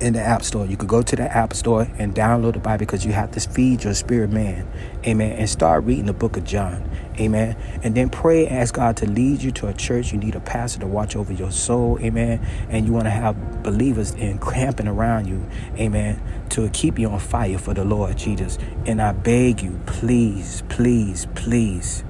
in 0.00 0.14
the 0.14 0.20
App 0.20 0.42
Store. 0.42 0.64
You 0.64 0.76
could 0.76 0.88
go 0.88 1.02
to 1.02 1.14
the 1.14 1.24
App 1.36 1.52
Store 1.52 1.86
and 1.98 2.14
download 2.14 2.54
the 2.54 2.58
Bible 2.58 2.78
because 2.78 3.04
you 3.04 3.12
have 3.12 3.30
to 3.32 3.40
feed 3.40 3.84
your 3.84 3.92
spirit 3.94 4.30
man. 4.30 4.66
Amen. 5.06 5.32
And 5.32 5.48
start 5.48 5.84
reading 5.84 6.06
the 6.06 6.14
book 6.14 6.36
of 6.38 6.44
John. 6.44 6.88
Amen. 7.18 7.56
And 7.82 7.94
then 7.94 8.08
pray, 8.08 8.46
and 8.46 8.56
ask 8.56 8.74
God 8.74 8.96
to 8.98 9.06
lead 9.06 9.42
you 9.42 9.50
to 9.52 9.66
a 9.66 9.74
church. 9.74 10.12
You 10.12 10.18
need 10.18 10.34
a 10.34 10.40
pastor 10.40 10.80
to 10.80 10.86
watch 10.86 11.16
over 11.16 11.32
your 11.32 11.52
soul. 11.52 11.98
Amen. 12.00 12.44
And 12.70 12.86
you 12.86 12.92
want 12.92 13.04
to 13.04 13.10
have 13.10 13.62
believers 13.62 14.12
in 14.12 14.38
camping 14.38 14.88
around 14.88 15.26
you. 15.26 15.46
Amen. 15.76 16.20
To 16.50 16.68
keep 16.70 16.98
you 16.98 17.10
on 17.10 17.18
fire 17.18 17.58
for 17.58 17.74
the 17.74 17.84
Lord 17.84 18.16
Jesus. 18.16 18.58
And 18.86 19.02
I 19.02 19.12
beg 19.12 19.62
you, 19.62 19.78
please, 19.84 20.62
please, 20.70 21.26
please. 21.34 22.02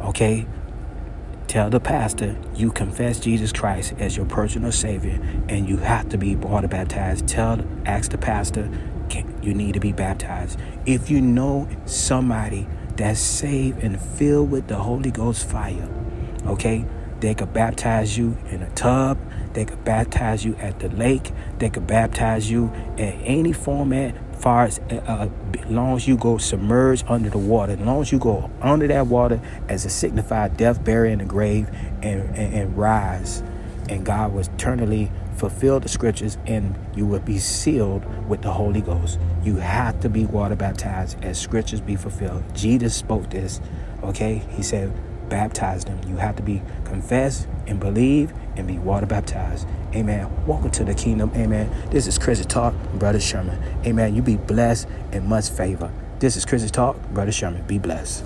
Okay? 0.00 0.46
Tell 1.48 1.70
the 1.70 1.80
pastor 1.80 2.36
you 2.54 2.72
confess 2.72 3.20
Jesus 3.20 3.52
Christ 3.52 3.94
as 3.98 4.16
your 4.16 4.26
personal 4.26 4.72
Savior 4.72 5.20
and 5.48 5.68
you 5.68 5.76
have 5.76 6.08
to 6.08 6.18
be 6.18 6.34
water 6.34 6.68
baptized. 6.68 7.28
Tell, 7.28 7.64
ask 7.86 8.10
the 8.10 8.18
pastor 8.18 8.70
you 9.46 9.54
need 9.54 9.74
to 9.74 9.80
be 9.80 9.92
baptized. 9.92 10.58
If 10.84 11.08
you 11.08 11.20
know 11.20 11.68
somebody 11.84 12.66
that's 12.96 13.20
saved 13.20 13.82
and 13.82 14.00
filled 14.00 14.50
with 14.50 14.66
the 14.66 14.76
Holy 14.76 15.10
Ghost 15.10 15.48
fire, 15.48 15.88
okay, 16.46 16.84
they 17.20 17.34
could 17.34 17.52
baptize 17.52 18.18
you 18.18 18.36
in 18.50 18.62
a 18.62 18.70
tub. 18.70 19.18
They 19.54 19.64
could 19.64 19.84
baptize 19.84 20.44
you 20.44 20.56
at 20.56 20.80
the 20.80 20.88
lake. 20.88 21.30
They 21.58 21.70
could 21.70 21.86
baptize 21.86 22.50
you 22.50 22.72
in 22.96 23.12
any 23.22 23.52
format 23.52 24.14
far 24.36 24.64
as 24.64 24.78
uh, 24.78 25.28
long 25.68 25.96
as 25.96 26.06
you 26.06 26.16
go 26.16 26.38
submerged 26.38 27.04
under 27.08 27.30
the 27.30 27.38
water, 27.38 27.72
as 27.72 27.80
long 27.80 28.02
as 28.02 28.12
you 28.12 28.18
go 28.18 28.50
under 28.60 28.86
that 28.86 29.06
water 29.06 29.40
as 29.68 29.84
a 29.84 29.90
signified 29.90 30.56
death, 30.56 30.82
burial 30.84 31.12
in 31.12 31.18
the 31.20 31.24
grave, 31.24 31.68
and, 32.02 32.22
and, 32.36 32.54
and 32.54 32.76
rise, 32.76 33.42
and 33.88 34.04
God 34.04 34.32
will 34.32 34.40
eternally 34.40 35.10
fulfill 35.36 35.80
the 35.80 35.88
scriptures 35.88 36.38
and 36.46 36.74
you 36.94 37.06
will 37.06 37.20
be 37.20 37.38
sealed 37.38 38.04
with 38.28 38.42
the 38.42 38.50
Holy 38.50 38.80
Ghost. 38.80 39.18
You 39.42 39.56
have 39.56 40.00
to 40.00 40.08
be 40.08 40.24
water 40.24 40.56
baptized 40.56 41.22
as 41.22 41.38
scriptures 41.38 41.80
be 41.80 41.94
fulfilled. 41.96 42.42
Jesus 42.54 42.96
spoke 42.96 43.30
this, 43.30 43.60
okay? 44.02 44.42
He 44.50 44.62
said, 44.62 44.92
baptize 45.28 45.84
them. 45.84 46.00
You 46.08 46.16
have 46.16 46.36
to 46.36 46.42
be 46.42 46.62
confess 46.84 47.46
and 47.66 47.78
believe 47.78 48.32
and 48.56 48.66
be 48.66 48.78
water 48.78 49.06
baptized. 49.06 49.68
Amen. 49.94 50.46
Welcome 50.46 50.70
to 50.72 50.84
the 50.84 50.94
kingdom. 50.94 51.30
Amen. 51.34 51.70
This 51.90 52.06
is 52.06 52.18
Chris's 52.18 52.46
Talk, 52.46 52.74
Brother 52.94 53.20
Sherman. 53.20 53.62
Amen. 53.86 54.14
You 54.14 54.22
be 54.22 54.36
blessed 54.36 54.88
and 55.12 55.26
much 55.26 55.48
favor. 55.48 55.90
This 56.18 56.36
is 56.36 56.44
Chris's 56.44 56.70
Talk, 56.70 57.00
Brother 57.10 57.32
Sherman. 57.32 57.62
Be 57.66 57.78
blessed. 57.78 58.24